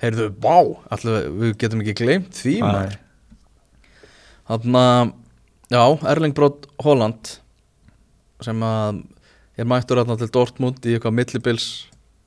Heyrðu, 0.04 0.28
vá, 0.44 0.60
allir 0.94 1.26
við 1.40 1.56
getum 1.64 1.82
ekki 1.82 1.96
gleymt 2.04 2.38
því. 2.38 2.54
Þannig 4.46 4.78
að, 4.78 5.10
já, 5.72 5.84
Erling 6.12 6.34
Brot 6.38 6.68
Holland 6.84 7.38
sem 8.44 8.60
að 8.66 9.04
er 9.58 9.66
mættur 9.70 10.02
hérna 10.02 10.18
til 10.20 10.28
Dortmund 10.36 10.84
í 10.86 10.96
eitthvað 10.98 11.16
millibils 11.16 11.68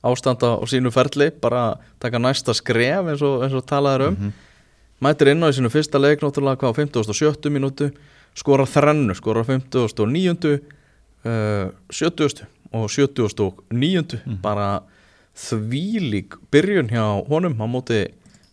ástanda 0.03 0.55
á 0.57 0.63
sínu 0.69 0.91
ferli 0.95 1.29
bara 1.41 1.75
taka 2.01 2.17
næsta 2.19 2.53
skref 2.55 3.09
eins 3.11 3.21
og, 3.21 3.43
eins 3.45 3.53
og 3.53 3.65
talaður 3.69 4.07
um 4.09 4.15
Mhm. 4.15 4.31
mættur 5.01 5.27
inn 5.31 5.43
á 5.43 5.47
í 5.51 5.55
sínu 5.55 5.69
fyrsta 5.71 5.99
leik 6.01 6.19
náttúrulega 6.23 6.57
hvað 6.57 6.73
á 6.73 6.77
57. 6.79 7.49
mínútu 7.51 7.91
skorar 8.35 8.65
þrennu, 8.67 9.13
skorar 9.15 9.45
59. 9.45 10.59
Uh, 11.25 11.71
70. 11.91 12.45
og 12.73 12.89
79. 12.89 14.21
Mhm. 14.25 14.41
bara 14.41 14.81
þvílík 15.35 16.37
byrjun 16.51 16.89
hjá 16.89 17.27
honum 17.27 17.55
á 17.59 17.65
móti 17.67 18.07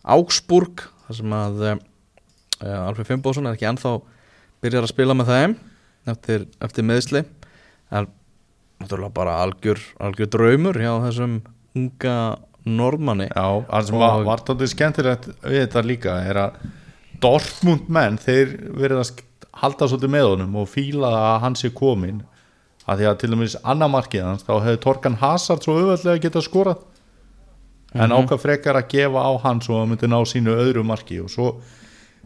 Augsburg 0.07 0.83
þar 1.07 1.15
sem 1.15 1.33
að 1.35 1.61
uh, 1.63 2.87
Alfred 2.87 3.07
Fimboðsson 3.07 3.47
er 3.47 3.55
ekki 3.57 3.67
ennþá 3.69 4.01
byrjar 4.63 4.85
að 4.87 4.91
spila 4.93 5.15
með 5.17 5.31
þeim 5.33 5.55
eftir, 6.13 6.45
eftir 6.63 6.87
meðsli 6.87 7.23
en 7.91 8.07
náttúrulega 8.81 9.13
bara 9.17 9.37
algjör, 9.43 9.79
algjör 10.03 10.29
draumur 10.33 10.77
hjá 10.81 10.91
þessum 11.07 11.37
unga 11.77 12.15
norðmanni. 12.67 13.29
Já, 13.31 13.45
það 13.69 13.85
sem 13.87 13.97
var, 14.01 14.17
Og- 14.19 14.25
var 14.27 14.43
tóttið 14.47 14.71
skemmtilegt 14.73 15.27
við 15.45 15.61
þetta 15.65 15.83
líka 15.87 16.17
er 16.29 16.41
að 16.47 16.57
Dortmund 17.23 17.87
menn, 17.89 18.17
þeir 18.21 18.51
verið 18.77 18.99
að 19.01 19.21
halda 19.57 19.87
svolítið 19.89 20.11
með 20.13 20.25
honum 20.29 20.55
og 20.61 20.67
fíla 20.69 21.09
að 21.09 21.39
hann 21.41 21.55
sé 21.57 21.71
komin 21.73 22.19
að 22.87 22.99
því 23.01 23.07
að 23.09 23.15
til 23.23 23.29
dæmis 23.33 23.55
annar 23.63 23.89
markið 23.89 24.23
hans 24.27 24.45
þá 24.45 24.51
hefði 24.61 24.81
Torkan 24.83 25.15
Hazard 25.23 25.63
svo 25.65 25.73
auðvöldlega 25.79 26.21
getað 26.27 26.45
skorað. 26.45 26.83
En 27.97 28.11
ákvað 28.13 28.43
frekar 28.43 28.77
að 28.77 28.89
gefa 28.91 29.23
á 29.25 29.31
hann 29.47 29.61
svo 29.65 29.79
að 29.81 29.87
myndi 29.89 30.07
ná 30.11 30.19
sínu 30.29 30.53
öðru 30.53 30.83
marki 30.85 31.17
og 31.23 31.31
svo 31.33 31.47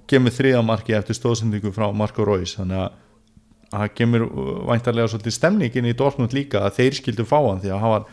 kemur 0.08 0.32
þriða 0.36 0.64
marki 0.66 0.93
eftir 0.97 1.16
stóðsendingu 1.18 1.72
frá 1.76 1.88
Marco 1.95 2.26
Reus. 2.28 2.56
Þannig 2.58 2.82
að 2.86 2.97
það 3.72 3.93
kemur 3.95 4.26
uh, 4.28 4.49
væntarlega 4.72 5.08
svolítið 5.14 5.36
stemningin 5.38 5.88
í 5.88 5.93
Dortmund 5.97 6.34
líka 6.36 6.66
að 6.68 6.76
þeir 6.82 6.97
skildu 6.99 7.26
fá 7.30 7.38
hann 7.39 7.62
því 7.64 7.72
að 7.76 7.80
hann 7.86 7.93
var 7.95 8.10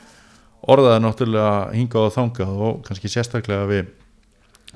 orðaði 0.75 1.03
náttúrulega 1.05 1.57
hingað 1.75 2.07
og 2.09 2.15
þangað 2.15 2.63
og 2.69 2.79
kannski 2.87 3.11
sérstaklega 3.13 3.67
við 3.71 3.91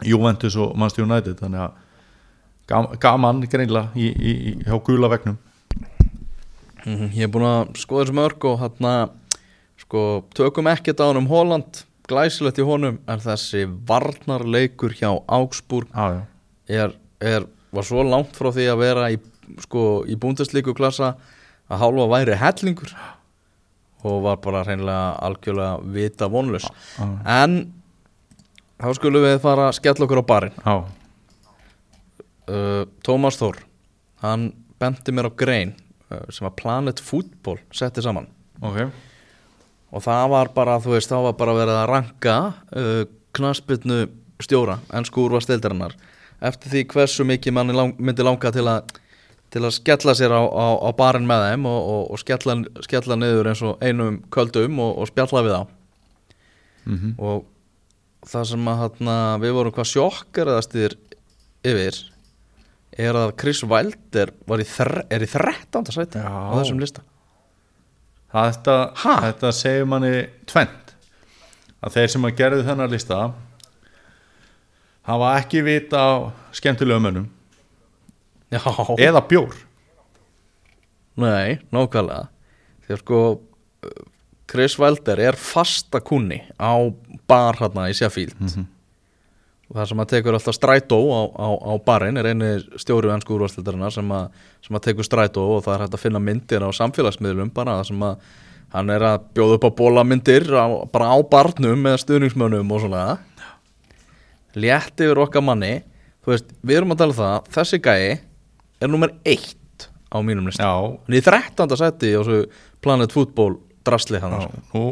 Juventus 0.08 0.56
og 0.56 0.74
Manchester 0.78 1.04
United. 1.06 1.38
Þannig 1.42 1.62
að 1.66 1.80
gam- 2.72 2.92
gaman 3.02 3.42
greinlega 3.46 3.90
í, 3.98 4.08
í, 4.10 4.32
í, 4.32 4.52
hjá 4.66 4.78
gula 4.86 5.10
vegnum 5.12 5.38
Mhm, 6.82 7.12
Ég 7.14 7.28
er 7.28 7.30
búin 7.30 7.44
að 7.46 7.76
skoða 7.78 8.02
þessu 8.08 8.14
mörg 8.18 8.44
og 8.50 8.56
hérna 8.58 8.92
sko, 9.78 10.00
tökum 10.34 10.66
ekkert 10.66 10.98
á 10.98 11.06
hann 11.12 11.20
um 11.20 11.28
Holland 11.30 11.84
glæsilegt 12.10 12.58
í 12.58 12.64
honum 12.66 12.96
en 13.06 13.20
þessi 13.22 13.60
varnarleikur 13.86 14.90
hjá 14.98 15.12
Augsburg 15.30 15.86
já. 15.94 16.24
er, 16.66 16.96
er, 17.22 17.46
var 17.72 17.86
svo 17.86 18.04
langt 18.06 18.36
frá 18.36 18.50
því 18.54 18.68
að 18.72 18.82
vera 18.82 19.10
í, 19.14 19.18
sko, 19.64 20.02
í 20.08 20.16
búndeslíku 20.20 20.74
klassa 20.76 21.14
að 21.72 21.84
hálfa 21.84 22.08
væri 22.12 22.38
hellingur 22.40 22.94
og 24.02 24.24
var 24.24 24.40
bara 24.42 24.64
hreinlega 24.66 25.12
algjörlega 25.22 25.92
vita 25.94 26.28
vonlus 26.30 26.66
Já. 26.66 27.06
en 27.42 27.60
þá 28.82 28.88
skulum 28.98 29.22
við 29.22 29.38
fara 29.44 29.68
að 29.70 29.78
skella 29.78 30.06
okkur 30.08 30.22
á 30.26 30.30
barinn. 30.32 30.56
Uh, 32.50 32.82
Tómas 33.06 33.38
Þór 33.38 33.60
hann 34.24 34.50
benti 34.82 35.14
mér 35.14 35.30
á 35.30 35.32
grein 35.38 35.76
uh, 36.10 36.26
sem 36.34 36.48
að 36.48 36.56
Planet 36.58 37.02
Football 37.02 37.60
setti 37.74 38.02
saman. 38.02 38.26
Ok. 38.62 38.82
Og 39.92 40.02
það 40.02 40.24
var 40.32 40.50
bara, 40.56 40.78
þú 40.82 40.96
veist, 40.96 41.10
það 41.12 41.28
var 41.28 41.36
bara 41.38 41.54
verið 41.60 41.78
að 41.78 41.90
ranka 41.92 42.36
uh, 42.74 43.04
knaspitnu 43.36 44.00
stjóra, 44.42 44.80
ennsku 44.90 45.22
úrvarsdeildarinnar 45.22 45.94
eftir 46.43 46.72
því 46.72 46.82
hversu 46.93 47.26
mikið 47.28 47.57
manni 47.57 47.76
lang, 47.76 47.95
myndi 47.99 48.26
langa 48.26 48.53
til 48.55 48.66
að 48.70 48.99
til 49.53 49.61
að 49.66 49.74
skella 49.76 50.14
sér 50.16 50.32
á, 50.32 50.43
á, 50.49 50.66
á 50.80 50.90
barinn 50.97 51.28
með 51.28 51.43
þeim 51.51 51.66
og, 51.68 51.88
og, 51.93 52.03
og 52.14 52.20
skella, 52.22 52.57
skella 52.86 53.18
niður 53.20 53.51
eins 53.51 53.61
og 53.66 53.82
einum 53.84 54.22
köldum 54.32 54.80
og, 54.80 54.95
og 55.03 55.11
spjalla 55.12 55.45
við 55.45 55.57
á 55.61 55.62
mm 56.88 57.16
og 57.18 57.49
það 58.22 58.45
sem 58.53 58.68
að 58.70 58.80
hana, 58.80 59.14
við 59.43 59.55
vorum 59.57 59.74
hvað 59.74 59.88
sjokkaraðastir 59.90 60.93
yfir 61.66 61.97
er 63.03 63.16
að 63.18 63.32
Chris 63.40 63.62
Wilder 63.66 64.30
í 64.30 64.66
þre, 64.68 65.03
er 65.11 65.24
í 65.24 65.26
13. 65.26 65.90
sæti 65.90 66.22
Já. 66.22 66.30
á 66.30 66.55
þessum 66.61 66.78
lista 66.82 67.03
þetta, 68.32 68.76
þetta 69.03 69.53
segir 69.53 69.88
manni 69.90 70.28
tvent 70.47 70.95
að 71.82 71.97
þeir 71.97 72.12
sem 72.14 72.28
að 72.28 72.36
gerðu 72.38 72.66
þennar 72.68 72.93
lista 72.93 73.20
hafa 75.09 75.32
ekki 75.40 75.62
vita 75.66 75.98
á 75.98 76.11
skemmtilegum 76.55 77.07
mönnum. 77.07 77.28
Já, 78.53 78.61
eða 79.00 79.22
bjór. 79.28 79.57
Nei, 81.22 81.59
nákvæmlega. 81.72 82.28
Því 82.84 82.94
að 82.94 83.00
sko 83.03 83.20
uh, 83.32 84.05
Chris 84.53 84.76
Wilder 84.80 85.20
er 85.20 85.38
fasta 85.40 86.00
kunni 86.05 86.42
á 86.61 86.72
bar 87.28 87.59
hérna 87.61 87.88
í 87.88 87.96
Sheffield. 87.96 88.36
Mhm. 88.40 88.68
og 89.72 89.78
það 89.78 89.86
sem 89.88 90.00
að 90.03 90.09
tekur 90.11 90.36
alltaf 90.36 90.57
strætó 90.59 90.96
á, 91.00 91.20
á, 91.32 91.48
á 91.64 91.72
barinn 91.80 92.18
er 92.20 92.26
eini 92.28 92.48
stjóri 92.76 93.09
ennsku 93.09 93.32
úrvarsleitarinnar 93.32 93.94
sem, 93.94 94.11
sem 94.61 94.76
að 94.76 94.82
tekur 94.84 95.07
strætó 95.07 95.46
og 95.55 95.62
það 95.64 95.74
er 95.74 95.84
hægt 95.86 95.94
að 95.96 96.03
finna 96.03 96.20
myndir 96.20 96.61
á 96.61 96.68
samfélagsmiðlum 96.76 97.55
bara 97.57 97.78
það 97.78 97.88
sem 97.88 98.05
að 98.05 98.26
hann 98.74 98.92
er 98.92 99.05
að 99.09 99.24
bjóða 99.32 99.57
upp 99.57 99.64
á 99.64 99.76
bólamyndir 99.80 100.44
bara 100.92 101.09
á 101.09 101.16
barnum 101.24 101.80
með 101.86 102.03
stuðningsmönnum 102.05 102.68
og 102.76 102.84
svona 102.84 103.07
létti 104.59 105.07
yfir 105.09 105.20
okkar 105.24 105.44
manni 105.44 105.82
þú 106.22 106.32
veist, 106.34 106.53
við 106.62 106.80
erum 106.80 106.94
að 106.94 107.03
tala 107.03 107.14
um 107.14 107.20
það 107.20 107.50
þessi 107.57 107.80
gæi 107.82 108.20
er 108.82 108.92
nummer 108.92 109.14
eitt 109.24 109.88
á 110.12 110.16
mínum 110.24 110.48
lista 110.48 110.62
Já, 110.66 110.74
hann 110.76 111.16
er 111.16 111.20
í 111.20 111.24
13. 111.24 111.76
seti 111.80 112.12
á 112.14 112.20
þessu 112.20 112.38
Planet 112.82 113.14
Football 113.14 113.59
drasli 113.86 114.20
hann 114.22 114.38
nú 114.74 114.84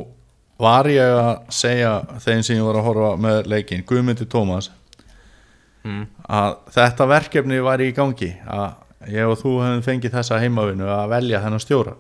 var 0.60 0.88
ég 0.92 1.14
að 1.16 1.32
segja 1.54 1.94
þeim 2.20 2.42
sem 2.44 2.58
ég 2.58 2.66
var 2.66 2.80
að 2.80 2.86
horfa 2.90 3.14
með 3.20 3.48
leikin 3.48 3.86
Guðmundi 3.88 4.26
Tómas 4.28 4.70
mm. 5.86 6.04
að 6.28 6.58
þetta 6.76 7.08
verkefni 7.08 7.62
var 7.64 7.80
í 7.80 7.90
gangi 7.96 8.34
að 8.44 9.10
ég 9.14 9.30
og 9.30 9.38
þú 9.40 9.56
hefum 9.64 9.84
fengið 9.86 10.16
þessa 10.18 10.40
heimavinu 10.42 10.88
að 10.92 11.10
velja 11.14 11.42
þennan 11.44 11.64
stjóra 11.64 11.96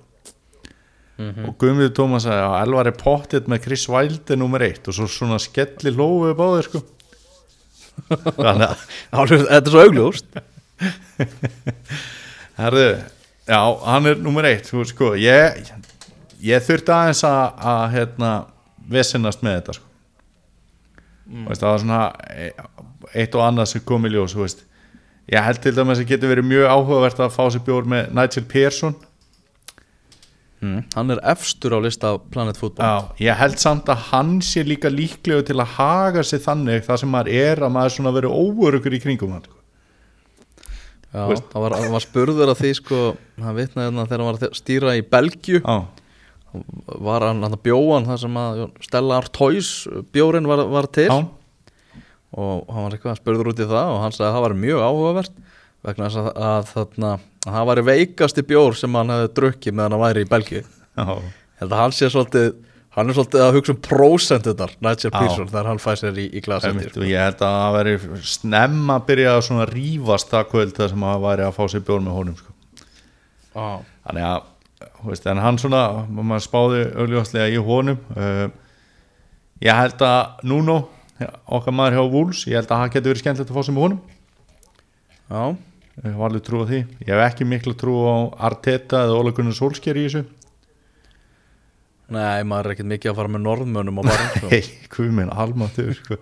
Mhm. 1.20 1.48
og 1.50 1.56
Guðmundi 1.60 1.92
Tómas 1.92 2.24
sagði 2.24 2.44
að 2.46 2.62
Elvar 2.64 2.88
er 2.88 2.96
pottitt 2.96 3.48
með 3.50 3.64
Chris 3.66 3.82
Wilde 3.92 4.36
nummer 4.40 4.62
eitt 4.64 4.86
og 4.88 4.96
svo 4.96 5.04
svona 5.10 5.36
skelli 5.42 5.92
lófu 5.92 6.30
báðir 6.38 6.64
sko 6.68 6.80
þannig 8.08 8.66
að 8.66 9.34
þetta 9.34 9.60
er 9.60 9.74
svo 9.74 9.84
augljóst 9.86 10.40
Herðu, 12.60 12.88
já, 13.48 13.60
hann 13.86 14.08
er 14.10 14.20
nummer 14.20 14.48
eitt 14.48 14.68
þú, 14.68 14.84
sko, 14.88 15.12
ég, 15.20 15.60
ég 16.44 16.64
þurfti 16.64 16.94
aðeins 16.94 17.22
að, 17.28 17.44
að 17.72 17.84
hérna, 17.94 18.32
vesenast 18.90 19.44
með 19.44 19.58
þetta 19.58 19.76
sko. 19.78 19.86
mm. 21.28 21.46
veist, 21.48 21.62
það 21.62 21.70
var 21.70 21.84
svona 21.84 22.02
eitt 23.14 23.38
og 23.38 23.46
annað 23.46 23.72
sem 23.72 23.86
kom 23.86 24.08
í 24.08 24.12
ljós 24.14 24.36
ég 25.30 25.46
held 25.46 25.60
til 25.62 25.74
dæmis 25.76 26.00
að 26.02 26.10
getur 26.10 26.32
verið 26.32 26.48
mjög 26.50 26.72
áhugavert 26.74 27.20
að 27.22 27.34
fá 27.36 27.44
sér 27.52 27.62
bjór 27.66 27.86
með 27.88 28.10
Nigel 28.16 28.46
Pearson 28.50 28.96
mm. 30.62 30.82
hann 30.94 31.14
er 31.14 31.22
efstur 31.32 31.76
á 31.76 31.78
lista 31.82 32.12
Planet 32.32 32.58
Football 32.60 32.86
já, 32.86 33.24
ég 33.26 33.40
held 33.40 33.60
samt 33.62 33.88
að 33.92 34.04
hann 34.10 34.34
sé 34.44 34.64
líka 34.66 34.92
líklegu 34.92 35.44
til 35.48 35.58
að 35.58 35.76
haga 35.78 36.24
sig 36.26 36.42
þannig 36.44 36.84
það 36.86 37.02
sem 37.02 37.14
maður 37.14 37.32
er 37.40 37.64
að 37.64 37.74
maður 37.76 37.96
svona 37.96 38.14
verið 38.16 38.36
óörugur 38.36 38.96
í 38.96 39.02
kringum 39.02 39.34
hann 39.36 39.46
sko. 39.46 39.56
Já, 41.10 41.24
Veist. 41.26 41.48
hann 41.50 41.64
var, 41.64 41.74
var 41.90 42.04
spurður 42.04 42.52
að 42.52 42.60
því 42.60 42.74
sko, 42.78 43.00
hann 43.42 43.56
vitnaði 43.56 43.88
hérna 43.88 44.06
þegar 44.06 44.22
hann 44.22 44.30
var 44.30 44.38
að 44.38 44.60
stýra 44.60 44.94
í 44.94 45.02
Belgju 45.02 45.62
já, 45.64 45.76
var 47.02 47.26
hann 47.26 47.42
hann 47.46 47.58
bjóan 47.64 48.06
þar 48.06 48.24
sem 48.24 48.40
að 48.44 48.64
Stella 48.86 49.18
Artois 49.18 49.74
bjórin 50.14 50.46
var, 50.50 50.62
var 50.70 50.86
til 50.94 51.08
já, 51.10 51.18
og 52.30 52.68
hann 52.70 52.86
var 52.86 52.94
eitthvað 52.94 53.18
spurður 53.18 53.50
út 53.50 53.62
í 53.62 53.66
það 53.66 53.94
og 53.96 54.04
hann 54.04 54.14
sagði 54.14 54.28
að 54.28 54.36
það 54.36 54.44
var 54.44 54.56
mjög 54.62 54.84
áhugavert 54.86 55.40
vegna 55.86 56.06
þess 56.06 56.20
að, 56.20 56.30
að, 56.46 56.70
þarna, 56.70 57.12
að 57.46 57.54
það 57.56 57.68
var 57.70 57.82
veikasti 57.88 58.44
bjór 58.48 58.76
sem 58.76 58.98
hann 58.98 59.14
hefði 59.14 59.30
drukkið 59.38 59.76
meðan 59.76 59.96
hann 59.96 60.04
væri 60.04 60.26
í 60.26 60.30
Ég 61.00 61.62
held 61.62 61.72
að 61.72 61.80
hann 61.80 61.94
sé 61.94 62.08
svolítið 62.12 62.50
hann 62.96 63.10
er 63.10 63.16
svolítið 63.16 63.44
að 63.44 63.56
hugsa 63.56 63.74
um 63.74 63.80
prósentunar 63.84 64.72
Nigel. 64.82 65.10
Pearson 65.14 65.50
þegar 65.50 65.68
hann 65.70 65.80
fæ 65.82 65.90
sér 66.00 66.16
í, 66.18 66.26
í 66.26 66.42
glasi 66.44 66.70
Einmitt, 66.70 66.96
og 66.98 67.06
ég 67.06 67.22
held 67.22 67.44
að 67.46 67.58
það 67.60 67.76
veri 67.76 68.22
snemma 68.32 68.96
að 68.98 69.04
byrja 69.10 69.34
að 69.36 69.44
svona 69.46 69.66
rífast 69.70 70.32
það 70.32 70.48
kvöld 70.50 70.72
það 70.78 70.90
sem 70.94 71.04
að 71.10 71.26
væri 71.26 71.46
að 71.46 71.58
fá 71.58 71.62
sér 71.70 71.84
bjór 71.86 72.02
með 72.06 72.16
honum 72.18 72.40
sko. 72.40 72.56
þannig 73.54 74.26
að 74.30 74.48
veist, 75.04 75.28
hann 75.46 75.60
svona, 75.60 75.82
maður 76.10 76.44
spáði 76.44 76.82
auðljóðslega 76.96 77.52
í 77.52 77.62
honum. 77.64 78.00
Uh, 78.16 78.46
ég 79.64 79.76
held 79.76 80.04
að 80.04 80.46
Nuno 80.50 80.80
okkar 81.20 81.76
maður 81.76 81.98
hjá 81.98 82.12
Wolves, 82.14 82.44
ég 82.48 82.58
held 82.58 82.70
að 82.70 82.82
það 82.82 82.94
getur 82.94 83.12
verið 83.12 83.22
skemmtilegt 83.24 83.52
að 83.52 83.58
fá 83.58 83.66
sér 83.66 83.76
með 83.76 83.86
honum. 83.86 84.00
Já, 85.30 85.44
ég 85.98 86.10
hef 86.10 86.26
alveg 86.26 86.44
trú 86.46 86.62
á 86.62 86.70
því, 86.70 86.82
ég 87.06 87.10
hef 87.14 87.24
ekki 87.26 87.48
miklu 87.48 87.74
trú 87.78 87.96
á 88.06 88.16
Arteta 88.50 89.04
eða 89.06 89.18
Óla 89.18 89.34
Gunnar 89.36 89.56
Solskjær 89.56 89.98
í 89.98 90.06
þessu 90.06 90.26
nei, 92.10 92.42
maður 92.46 92.70
er 92.70 92.74
ekkert 92.74 92.90
mikið 92.90 93.12
að 93.12 93.18
fara 93.20 93.32
með 93.32 93.44
norðmönnum 93.46 94.00
á 94.00 94.02
barinn 94.02 94.30
sko. 94.34 94.50
hei, 94.54 94.62
hvað 94.92 95.16
minn, 95.16 95.32
almatur 95.44 95.92
sko. 95.96 96.18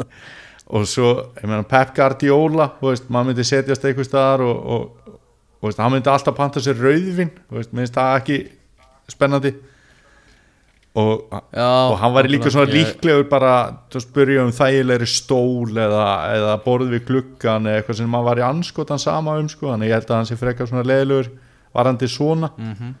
og 0.76 0.88
svo, 0.90 1.12
ég 1.38 1.48
meina 1.48 1.66
Pep 1.68 1.94
Guardiola, 1.96 2.70
veist, 2.82 3.10
maður 3.12 3.30
myndi 3.30 3.46
setjast 3.46 3.86
einhver 3.86 4.08
staðar 4.08 4.44
og, 4.46 4.76
og, 4.76 5.16
veist, 5.66 5.80
hann 5.82 5.94
myndi 5.94 6.12
alltaf 6.12 6.36
panta 6.38 6.62
sér 6.64 6.80
rauðvin 6.80 7.32
veist, 7.52 7.74
minnst 7.76 7.96
það 7.96 8.20
ekki 8.20 8.38
spennandi 9.12 9.54
og, 10.96 11.26
Já, 11.52 11.66
og 11.90 11.96
hann 12.00 12.14
væri 12.16 12.30
líka 12.32 12.50
svona 12.52 12.72
líklegur 12.72 13.26
bara 13.28 13.50
að 13.92 14.00
spyrja 14.00 14.44
um 14.46 14.52
þægilegri 14.56 15.08
stól 15.12 15.76
eða, 15.76 16.04
eða 16.36 16.54
borð 16.64 16.92
við 16.94 17.02
gluggan 17.10 17.66
eða 17.68 17.82
eitthvað 17.82 17.98
sem 18.00 18.08
maður 18.14 18.28
var 18.30 18.40
í 18.40 18.46
anskotan 18.48 19.02
sama 19.02 19.34
um 19.40 19.48
sko, 19.52 19.68
þannig 19.74 19.90
ég 19.92 19.98
held 19.98 20.08
að 20.10 20.16
hann 20.22 20.30
sé 20.30 20.38
frekar 20.40 20.70
svona 20.70 20.86
leðilegur 20.88 21.28
varandi 21.76 22.08
svona 22.08 22.50
Mhm. 22.56 22.94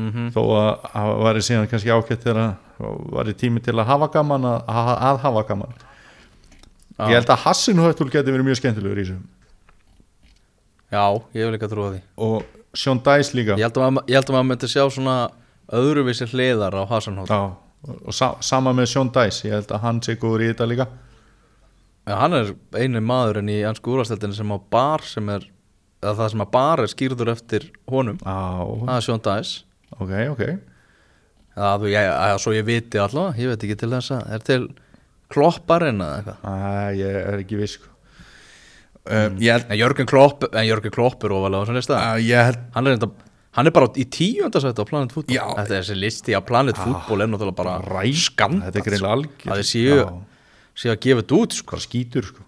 Mhm. 0.00 0.26
þó 0.34 0.40
að 0.54 0.90
það 0.92 1.14
væri 1.26 1.40
síðan 1.46 1.68
kannski 1.70 1.90
ákvæmt 1.94 2.22
þegar 2.24 2.54
það 2.78 2.98
væri 3.16 3.34
tími 3.34 3.62
til 3.62 3.74
að 3.74 3.86
hafa 3.90 4.08
gaman 4.14 4.44
að, 4.46 4.60
að, 4.70 4.90
að 5.10 5.18
hafa 5.24 5.42
gaman 5.48 5.72
Já. 7.00 7.04
ég 7.10 7.14
held 7.18 7.30
að 7.34 7.42
Hassin 7.44 7.78
Höttul 7.82 8.10
geti 8.10 8.30
verið 8.30 8.46
mjög 8.46 8.58
skemmtilegur 8.60 8.98
í 9.00 9.04
þessu 9.06 9.18
Já, 10.90 11.04
ég 11.34 11.46
vil 11.46 11.54
ekki 11.58 11.66
að 11.68 11.74
trúa 11.74 11.90
því 11.94 12.00
og 12.26 12.42
Sean 12.74 12.98
Dice 13.02 13.34
líka 13.38 13.56
ég 13.58 13.66
held 13.66 13.78
að 13.78 14.34
maður 14.34 14.46
myndi 14.50 14.70
sjá 14.70 14.82
svona 14.90 15.16
öðruvísi 15.76 16.28
hliðar 16.32 16.76
á 16.76 16.82
Hasenhótt 16.90 17.30
Já, 17.30 17.40
og 17.90 18.16
sa, 18.16 18.34
sama 18.44 18.74
með 18.76 18.90
Sean 18.92 19.12
Dice 19.14 19.46
ég 19.48 19.56
held 19.56 19.72
að 19.72 19.86
hann 19.86 20.02
sé 20.04 20.16
góður 20.20 20.44
í 20.44 20.50
þetta 20.50 20.68
líka. 20.68 20.88
Já, 22.08 22.14
hann 22.18 22.36
er 22.36 22.52
einu 22.76 23.02
maðurinn 23.04 23.52
í 23.52 23.60
ansku 23.68 23.94
úrvasteldinu 23.94 24.36
sem 24.36 24.52
á 24.52 24.58
bar 24.72 25.04
sem 25.06 25.28
er 25.32 25.46
eða 26.00 26.16
það 26.22 26.30
sem 26.32 26.44
að 26.44 26.52
bar 26.56 26.82
er 26.82 26.92
skýrður 26.92 27.32
eftir 27.34 27.66
honum. 27.90 28.20
Já, 28.20 28.36
það 28.86 28.96
er 28.96 29.06
Sean 29.06 29.24
Dice 29.26 29.66
ok, 29.98 30.12
ok. 30.34 30.44
Eða 31.56 31.72
þú, 31.82 31.90
ég, 31.90 32.10
að, 32.14 32.34
svo 32.44 32.54
ég 32.54 32.66
viti 32.66 33.00
allavega, 33.00 33.42
ég 33.42 33.52
veit 33.52 33.64
ekki 33.66 33.78
til 33.80 33.90
þess 33.92 34.14
að 34.16 34.34
er 34.36 34.44
til 34.46 34.60
klopparinn 35.30 36.02
eða 36.04 36.20
eitthvað? 36.20 36.44
Æ, 36.44 37.00
ég 37.00 37.18
er 37.20 37.40
ekki 37.42 37.58
viss 37.60 37.78
sko. 37.78 37.90
um, 39.10 39.40
held 39.40 39.66
en 39.66 39.80
Jörgen 39.80 40.08
Klopp, 40.10 40.46
en 40.50 40.68
Jörgen 40.68 40.94
Klopp 40.94 41.24
er 41.26 41.34
ofalega 41.34 41.60
á 41.60 41.62
þessum 41.64 41.78
lista. 41.80 41.98
Uh, 41.98 42.22
held 42.22 42.62
hann 42.76 42.90
er, 42.90 42.98
enda, 42.98 43.10
hann 43.58 43.66
er 43.66 43.74
bara 43.74 43.88
í 43.98 44.06
tíundasætti 44.06 44.84
á 44.84 44.86
Planet 44.86 45.14
Football. 45.14 45.36
Já. 45.36 45.46
þetta 45.58 45.74
er 45.74 45.82
þessi 45.82 45.98
listi 45.98 46.36
á 46.38 46.40
Planet 46.46 46.78
Football 46.78 47.24
er 47.24 47.32
náttúrulega 47.32 47.58
bara 47.58 48.04
skand 48.14 48.62
þetta 48.66 48.78
er 48.78 48.86
greinlega 48.86 49.16
algjör 49.16 49.54
að 49.54 49.62
þið 49.62 49.68
séu, 49.70 49.98
Já. 49.98 50.06
séu 50.82 50.92
að 50.94 51.02
gefa 51.06 51.24
þetta 51.24 51.40
út 51.40 51.58
sko. 51.58 51.80
skítur 51.86 52.30
sko. 52.30 52.46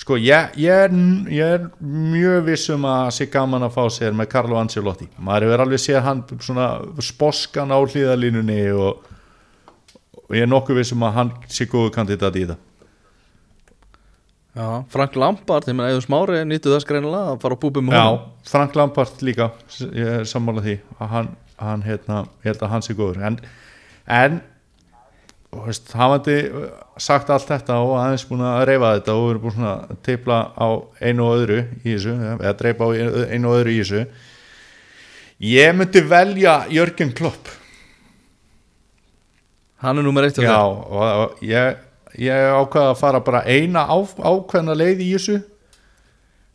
Sko 0.00 0.16
ég, 0.16 0.54
ég, 0.56 0.86
er, 0.86 0.92
ég 1.28 1.54
er 1.58 1.66
mjög 1.84 2.46
viss 2.46 2.70
um 2.72 2.86
að 2.88 3.10
sé 3.18 3.26
gaman 3.28 3.66
að 3.66 3.74
fá 3.74 3.82
sér 3.92 4.14
með 4.16 4.30
Carlo 4.32 4.56
Ancelotti. 4.56 5.10
Maður 5.20 5.50
hefur 5.50 5.62
alveg 5.66 5.82
séð 5.82 6.00
hann 6.06 6.22
svona 6.40 6.68
sposkan 7.04 7.68
á 7.68 7.76
hlýðalínunni 7.84 8.62
og, 8.72 9.02
og 10.24 10.36
ég 10.38 10.46
er 10.46 10.48
nokkuð 10.48 10.80
viss 10.80 10.94
um 10.96 11.04
að 11.04 11.18
hann 11.18 11.34
sé 11.52 11.68
góðu 11.68 11.92
kandidat 11.92 12.38
í 12.40 12.46
það 12.48 12.69
Já, 14.50 14.84
Frank 14.90 15.14
Lampard, 15.14 15.68
ég 15.70 15.76
meina 15.78 15.92
Eður 15.92 16.02
Smári 16.08 16.40
nýttu 16.48 16.72
þess 16.72 16.86
greinilega 16.88 17.36
að 17.36 17.42
fara 17.44 17.54
á 17.54 17.62
búbum 17.62 17.86
með 17.86 18.00
Já, 18.00 18.06
Frank 18.50 18.74
Lampard 18.78 19.20
líka 19.22 19.52
ég 19.94 20.08
er 20.18 20.24
sammála 20.26 20.64
því 20.64 20.74
að 20.98 21.12
hann, 21.12 21.28
hann 21.60 21.84
hérna, 21.86 22.22
ég 22.42 22.50
held 22.50 22.64
að 22.66 22.72
hann 22.72 22.82
sé 22.82 22.96
góður. 22.98 23.20
En, 23.28 23.36
en 24.10 24.40
veist, 25.54 25.92
hafandi 25.94 26.36
sagt 27.00 27.30
allt 27.30 27.46
þetta 27.46 27.78
og 27.84 27.94
aðeins 28.00 28.26
búin 28.26 28.42
að 28.46 28.64
reyfa 28.72 28.90
þetta 28.98 29.16
og 29.20 29.28
erum 29.30 29.44
búin 29.46 29.68
að 29.70 29.94
teipla 30.08 30.40
á 30.58 30.68
einu 30.98 31.28
og 31.28 31.36
öðru 31.38 31.60
í 31.84 31.94
þessu, 31.94 32.16
eða 32.34 32.56
dreipa 32.64 32.86
á 32.86 32.90
einu 33.30 33.52
og 33.52 33.60
öðru 33.60 33.76
í 33.76 33.80
þessu. 33.84 34.02
Ég 35.46 35.78
myndi 35.78 36.02
velja 36.10 36.56
Jörgen 36.74 37.14
Klopp. 37.16 37.54
Hann 39.80 39.96
er 40.02 40.04
nummer 40.04 40.26
eitt 40.26 40.42
Já, 40.42 40.58
og, 40.58 40.98
og 41.00 41.46
ég, 41.46 41.78
ég 42.18 42.50
ákvaða 42.56 42.94
að 42.94 43.00
fara 43.00 43.22
bara 43.24 43.44
eina 43.46 43.86
á, 43.86 43.98
ákveðna 44.00 44.76
leið 44.78 45.04
í 45.04 45.08
þessu. 45.14 45.38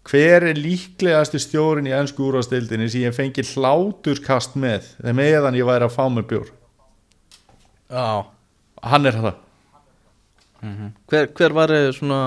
Hver 0.05 0.45
er 0.51 0.59
líklegasti 0.59 1.39
stjórin 1.41 1.87
í 1.89 1.93
ennsku 1.95 2.27
úrvastildinni 2.27 2.89
sem 2.91 3.07
ég 3.07 3.15
fengi 3.15 3.45
hláturskast 3.55 4.53
með 4.59 4.91
meðan 5.17 5.57
ég 5.57 5.65
væri 5.65 5.87
að 5.87 5.95
fá 5.95 6.05
mér 6.13 6.27
bjór? 6.29 6.51
Já. 7.89 8.25
hann 8.85 9.05
er 9.05 9.17
það. 9.17 9.41
Hver, 11.09 11.27
hver 11.37 11.53
var 11.53 11.73
svona 11.93 12.21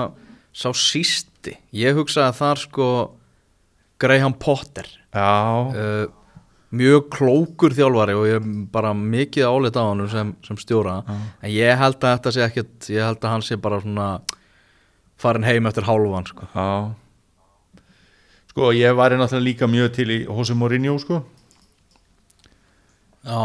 sá 0.55 0.69
sísti? 0.75 1.55
Ég 1.75 1.95
hugsa 1.95 2.27
að 2.27 2.37
þar 2.39 2.61
sko 2.63 2.87
Graham 3.99 4.35
Potter. 4.39 4.87
Já, 5.11 5.31
uh, 5.71 6.05
mjög 6.71 7.07
klókur 7.15 7.73
þjálfari 7.73 8.13
og 8.13 8.25
ég 8.29 8.35
er 8.39 8.49
bara 8.71 8.91
mikið 8.93 9.45
álit 9.49 9.77
á 9.79 9.83
hann 9.89 10.03
sem, 10.11 10.35
sem 10.45 10.57
stjóra. 10.61 10.99
En 11.41 11.49
ég 11.51 11.77
held 11.79 11.97
að 11.97 12.13
þetta 12.19 12.33
sé 12.35 12.43
ekkert 12.45 12.89
ég 12.93 13.01
held 13.07 13.23
að 13.25 13.31
hann 13.33 13.41
sé 13.47 13.57
bara 13.57 13.79
svona 13.81 14.09
farin 15.19 15.43
heim 15.47 15.65
eftir 15.65 15.83
hálfan 15.87 16.27
sko. 16.29 16.45
já. 16.53 16.93
Sko 18.49 18.71
ég 18.73 18.95
væri 18.97 19.17
náttúrulega 19.17 19.45
líka 19.45 19.67
mjög 19.69 19.91
til 19.93 20.07
í 20.09 20.19
Jose 20.25 20.53
Mourinho 20.57 20.97
sko. 21.01 21.23
Já, 23.25 23.35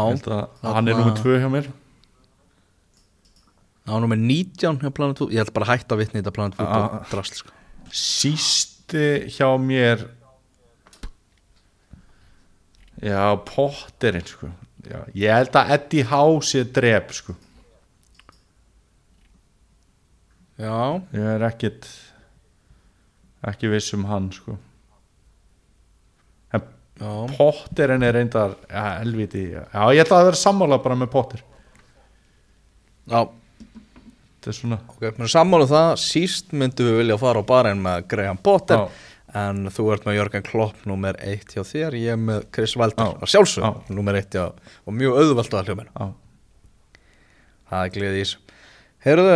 hann 0.63 0.87
er 0.87 0.95
nummið 0.95 1.17
tvö 1.19 1.39
hjá 1.41 1.49
mér. 1.51 1.67
Já, 3.85 3.99
nummer 4.01 4.17
19 4.17 4.79
hjá 4.81 4.89
Planet 4.93 5.17
Football. 5.19 5.33
Ég 5.35 5.43
held 5.43 5.53
bara 5.53 5.67
hætta 5.69 5.93
að 5.95 5.99
vitni 6.01 6.21
þetta 6.21 6.33
Planet 6.33 6.55
Football 6.57 6.87
Ah. 7.01 7.05
drasl 7.11 7.35
sko. 7.41 7.51
sísti 7.91 9.27
hjá 9.29 9.49
mér 9.61 10.07
já, 13.01 13.35
Potterinn 13.47 14.25
sko. 14.27 14.49
Já, 14.85 14.99
ég 15.17 15.33
held 15.33 15.57
að 15.57 15.71
Eddie 15.75 16.05
Howe 16.05 16.41
sé 16.45 16.63
drep 16.75 17.13
sko. 17.15 17.35
Já, 20.61 21.01
ég 21.11 21.31
er 21.35 21.45
ekkit 21.49 21.87
ekki 23.45 23.71
viss 23.73 23.93
um 23.97 24.05
hann 24.09 24.29
sko. 24.33 24.55
En 26.53 26.61
já, 26.61 27.09
Potterinn 27.35 28.05
er 28.05 28.15
reyndar 28.15 28.55
ja, 28.69 28.85
helviti, 29.01 29.49
já, 29.55 29.65
ég 29.91 30.05
ætla 30.05 30.21
að 30.21 30.29
vera 30.29 30.43
sammála 30.43 30.79
bara 30.83 30.99
með 31.01 31.11
Potter. 31.17 31.43
Já. 33.09 33.25
Þetta 34.35 34.51
er 34.51 34.55
svona 34.59 34.77
Ok, 34.85 35.01
mér 35.01 35.25
er 35.25 35.33
sammála 35.33 35.65
um 35.65 35.73
það, 35.73 35.91
síst 36.01 36.53
myndum 36.53 36.91
við 36.91 36.99
vilja 37.01 37.19
fara 37.21 37.41
á 37.41 37.49
barinn 37.49 37.81
með 37.81 38.07
Graham 38.13 38.39
Potter. 38.45 38.85
Já. 38.85 39.14
En 39.35 39.65
þú 39.73 39.87
ert 39.93 40.05
með 40.07 40.17
Jörgen 40.19 40.45
Klopp 40.47 40.85
nummer 40.89 41.17
eitt 41.23 41.55
hjá 41.55 41.63
þér, 41.67 41.97
ég 41.99 42.13
er 42.15 42.21
með 42.21 42.45
Chris 42.55 42.75
Valder 42.79 43.11
Já. 43.11 43.17
að 43.19 43.31
sjálfsög, 43.33 43.65
Já. 43.65 43.95
nummer 43.97 44.19
eitt 44.19 44.35
hjá 44.35 44.45
og 44.47 44.95
mjög 44.95 45.17
auðvelt 45.21 45.57
að 45.57 45.71
hljóma 45.71 45.87
já, 45.89 46.07
það 47.71 47.81
er 47.81 47.95
gleði 47.97 48.21
í 48.21 48.23
þessu. 48.23 48.39
Heyrðu, 49.05 49.35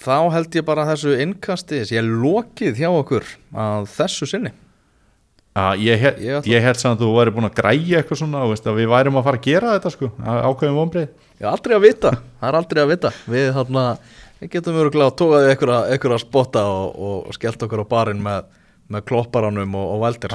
þá 0.00 0.16
held 0.34 0.58
ég 0.58 0.66
bara 0.66 0.88
þessu 0.90 1.14
innkasti, 1.24 1.84
ég 1.94 2.10
lokið 2.10 2.82
hjá 2.82 2.90
okkur 2.90 3.30
að 3.54 3.88
þessu 3.94 4.28
sinni. 4.28 4.52
Já 5.50 5.74
ég, 5.82 6.04
held 6.62 6.78
samt 6.78 7.00
að 7.00 7.08
þú 7.08 7.14
væri 7.16 7.32
búin 7.34 7.48
að 7.48 7.56
græja 7.58 7.98
eitthvað 8.00 8.20
svona 8.20 8.44
veist, 8.46 8.68
við 8.70 8.86
værum 8.92 9.16
að 9.18 9.24
fara 9.26 9.40
að 9.40 9.46
gera 9.48 9.72
þetta 9.74 9.90
sko 9.96 10.10
ákveðum 10.22 10.78
vonbreið 10.78 11.08
Ég 11.40 11.46
er 11.46 11.50
aldrei 11.50 11.74
að 11.74 11.84
vita, 11.86 12.10
það 12.38 12.50
er 12.50 12.56
aldrei 12.58 12.80
að 12.82 12.90
vita. 12.92 13.10
Við, 13.32 13.46
þarna, 13.56 13.82
við 14.42 14.50
getum 14.52 14.74
verið 14.76 15.02
að 15.06 15.14
tókaði 15.16 15.52
einhverja 15.54 16.16
að 16.18 16.20
spotta 16.20 16.64
og, 16.68 16.98
og 17.00 17.32
skellt 17.32 17.64
okkur 17.64 17.80
á 17.80 17.86
barinn 17.88 18.20
með, 18.20 18.50
með 18.90 19.04
klopparanum 19.10 19.74
og, 19.78 19.86
og 19.96 20.02
veldir 20.06 20.34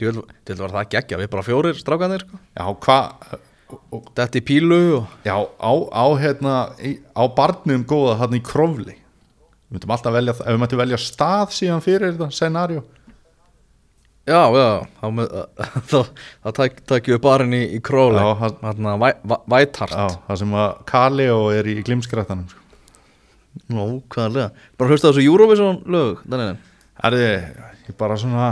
til 0.00 0.56
var 0.62 0.72
það 0.78 0.90
geggja, 0.94 1.18
við 1.20 1.30
bara 1.32 1.44
fjórir 1.44 1.76
strákanir 1.80 2.26
sko. 2.26 2.38
já 2.56 2.66
hvað 2.86 3.38
Þetta 4.16 4.40
í 4.40 4.42
pílu 4.42 4.78
og 4.98 5.10
Já, 5.22 5.36
á, 5.46 5.72
á, 5.94 6.04
hérna, 6.18 6.54
á 7.14 7.22
barnum 7.36 7.84
góða 7.86 8.16
hann 8.18 8.34
í 8.34 8.40
krofli 8.42 8.96
Við 8.96 9.76
myndum 9.76 9.92
alltaf 9.94 10.16
velja, 10.16 10.34
ef 10.34 10.48
við 10.48 10.58
myndum 10.58 10.80
velja 10.80 10.98
stað 10.98 11.52
síðan 11.54 11.84
fyrir 11.84 12.16
þetta 12.16 12.30
scenarió 12.34 12.82
Já, 14.26 14.42
já, 14.52 14.66
þá, 15.90 16.00
tækjum 16.90 17.14
við 17.14 17.22
barinn 17.24 17.54
í, 17.56 17.62
í 17.76 17.80
króli 17.82 18.18
væ- 19.04 19.46
væthart 19.54 19.94
Já, 19.94 20.08
það 20.26 20.40
sem 20.42 20.56
að 20.64 20.74
Kaleo 20.90 21.38
er 21.54 21.70
í 21.70 21.76
glimskrættanum 21.86 22.50
sko. 22.50 22.60
Nú, 23.74 23.86
hvaðlega 24.12 24.50
Bara 24.78 24.90
hlusta 24.92 25.10
þessu 25.12 25.24
Eurovision 25.30 25.80
lög 25.90 26.20
Daniel. 26.30 26.58
Erði, 27.06 27.30
ég 27.90 27.96
bara 27.98 28.18
svona 28.20 28.50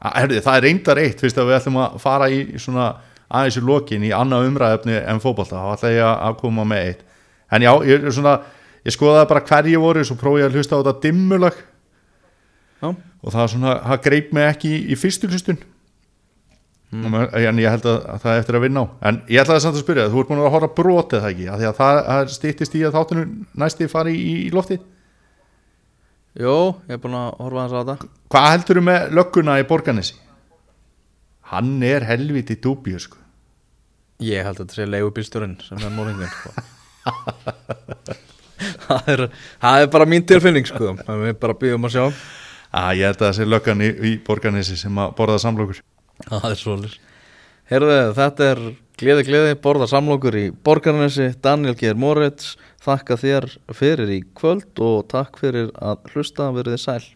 Erði, 0.00 0.38
það 0.40 0.56
er 0.56 0.64
reyndar 0.64 0.98
eitt, 1.02 1.20
fyrst 1.20 1.36
að 1.36 1.50
við 1.50 1.58
ætlum 1.58 1.74
að 1.82 1.96
fara 2.00 2.26
í 2.32 2.38
svona 2.56 2.86
aðeins 3.28 3.58
í 3.60 3.62
lokin 3.68 4.04
í 4.08 4.12
annað 4.16 4.46
umræðefni 4.48 4.94
en 4.96 5.20
fótbolta, 5.20 5.60
þá 5.60 5.74
ætla 5.74 5.90
ég 5.92 6.06
að 6.08 6.38
koma 6.40 6.64
með 6.64 6.86
eitt. 6.86 7.02
En 7.52 7.66
já, 7.66 7.70
ég 7.84 8.06
er 8.06 8.14
svona 8.16 8.38
ég 8.86 8.94
skoðaði 8.94 9.28
bara 9.34 9.42
hverju 9.50 9.82
voru, 9.82 10.04
svo 10.08 10.16
prófi 10.16 10.40
ég 10.40 10.48
að 10.48 10.56
hlusta 10.56 10.78
á 10.78 10.80
þetta 10.80 11.02
dimmulag 11.04 11.58
Já, 12.80 12.88
og 12.88 13.34
það 13.34 13.50
svona, 13.52 13.74
það 13.90 14.00
greip 14.06 14.32
mig 14.32 14.48
ekki 14.48 14.70
í, 14.72 14.78
í 14.88 14.96
fyrstu 14.96 15.28
hlustun. 15.28 15.60
Mm. 16.90 17.12
en 17.14 17.58
ég 17.62 17.70
held 17.70 17.84
að, 17.86 17.98
að 18.10 18.22
það 18.24 18.32
er 18.32 18.40
eftir 18.40 18.56
að 18.56 18.64
vinna 18.64 18.82
á. 18.82 18.86
En 19.06 19.18
ég 19.30 19.44
ætlaði 19.44 19.62
samt 19.62 19.76
að 19.76 19.84
spyrja, 19.84 20.08
þú 20.10 20.22
ert 20.22 20.30
búin 20.32 20.40
að 20.40 20.54
horfa 20.56 20.70
brotið 20.80 21.20
það 21.20 21.34
ekki, 21.34 21.50
því 21.60 21.68
að 21.68 21.76
það, 21.76 22.00
það 22.08 22.32
stýttist 22.34 22.74
í 22.74 22.80
að 22.88 22.96
þáttunum 22.96 23.36
næsti 23.62 23.90
fari 23.92 24.14
í, 24.16 24.32
í 24.48 24.50
lofti 24.54 24.80
Jó, 26.38 26.56
ég 26.86 26.94
er 26.94 27.00
búin 27.02 27.16
að 27.18 27.30
horfa 27.42 27.64
hans 27.64 27.72
á 27.74 27.80
þetta 27.80 28.10
hvað 28.30 28.50
heldur 28.54 28.78
þú 28.78 28.84
með 28.86 29.08
lögguna 29.18 29.56
í 29.58 29.64
Borganesi? 29.66 30.14
hann 31.50 31.72
er 31.82 32.04
helviti 32.06 32.54
dúbíu 32.62 33.00
sko 33.02 33.18
Ég 34.22 34.44
held 34.44 34.58
að 34.60 34.66
þetta 34.66 34.76
sé 34.76 34.84
leigubílstjórinn 34.86 35.56
sem 35.64 35.80
er 35.80 35.92
morðingin 35.96 36.28
sko. 36.28 36.50
það, 38.84 39.06
er, 39.14 39.22
það 39.62 39.84
er 39.84 39.88
bara 39.94 40.06
mín 40.12 40.26
tilfinning 40.28 40.68
sko. 40.68 40.90
Við 41.08 41.38
bara 41.40 41.56
býðum 41.56 41.88
að 41.88 41.94
sjá 41.94 42.02
að 42.76 42.98
ég 43.00 43.08
held 43.08 43.16
að 43.16 43.24
það 43.24 43.36
sé 43.38 43.46
löggan 43.48 43.80
í, 43.82 43.88
í 43.88 44.12
Borganesi 44.26 44.76
sem 44.78 45.00
að 45.00 45.14
borða 45.18 45.38
samlokur 45.42 45.80
Það 46.28 46.44
er 46.52 46.60
svolítið 46.60 46.98
Herðu, 47.70 47.96
þetta 48.18 48.46
er 48.52 48.60
gleði 49.00 49.24
gleði 49.30 49.56
borða 49.64 49.88
samlokur 49.90 50.36
í 50.36 50.44
Borgarnesi 50.68 51.30
Daniel 51.42 51.74
Geir 51.80 51.96
Moritz 51.98 52.52
Þakka 52.80 53.16
þér 53.20 53.46
fyrir 53.76 54.10
í 54.14 54.20
kvöld 54.38 54.80
og 54.80 55.02
takk 55.12 55.36
fyrir 55.40 55.68
að 55.84 56.06
hlusta 56.14 56.46
verið 56.56 56.78
sæl 56.80 57.02